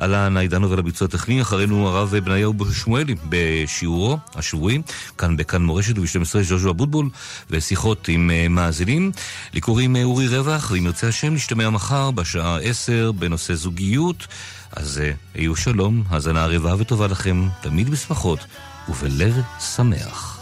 אהלן 0.00 0.36
עידנו 0.36 0.70
ולביצוע 0.70 1.08
הטכני, 1.08 1.42
אחרינו 1.42 1.88
הרב 1.88 2.16
בניהו 2.16 2.54
שמואלי 2.72 3.14
בשיעורו 3.28 4.18
השבועי, 4.34 4.82
כאן 5.18 5.36
בכאן 5.36 5.62
מורשת 5.62 5.98
וב-12 5.98 6.42
ז'וז'ו 6.42 6.70
אבוטבול, 6.70 7.08
ושיחות 7.50 8.08
עם 8.08 8.30
אה, 8.30 8.48
מאזינים. 8.48 9.12
לקוראים 9.54 9.96
אורי 9.96 10.28
רווח, 10.28 10.70
ואם 10.70 10.86
ירצה 10.86 11.08
השם 11.08 11.34
נשתמע 11.34 11.70
מחר 11.70 12.10
בשעה 12.10 12.58
10 12.60 13.12
בנושא 13.12 13.54
זוגיות. 13.54 14.26
אז 14.72 15.00
היו 15.34 15.56
שלום, 15.56 16.02
האזנה 16.08 16.44
ערבה 16.44 16.74
וטובה 16.78 17.06
לכם, 17.06 17.48
תמיד 17.62 17.90
בשמחות 17.90 18.38
ובלב 18.88 19.40
שמח. 19.74 20.35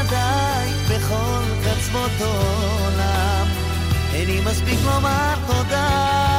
ידיי 0.00 0.70
בכל 0.88 1.42
קצוות 1.62 2.10
עולם. 2.20 3.46
אין 4.14 4.26
לי 4.26 4.40
מספיק 4.40 4.78
לומר 4.84 5.34
תודה. 5.46 6.37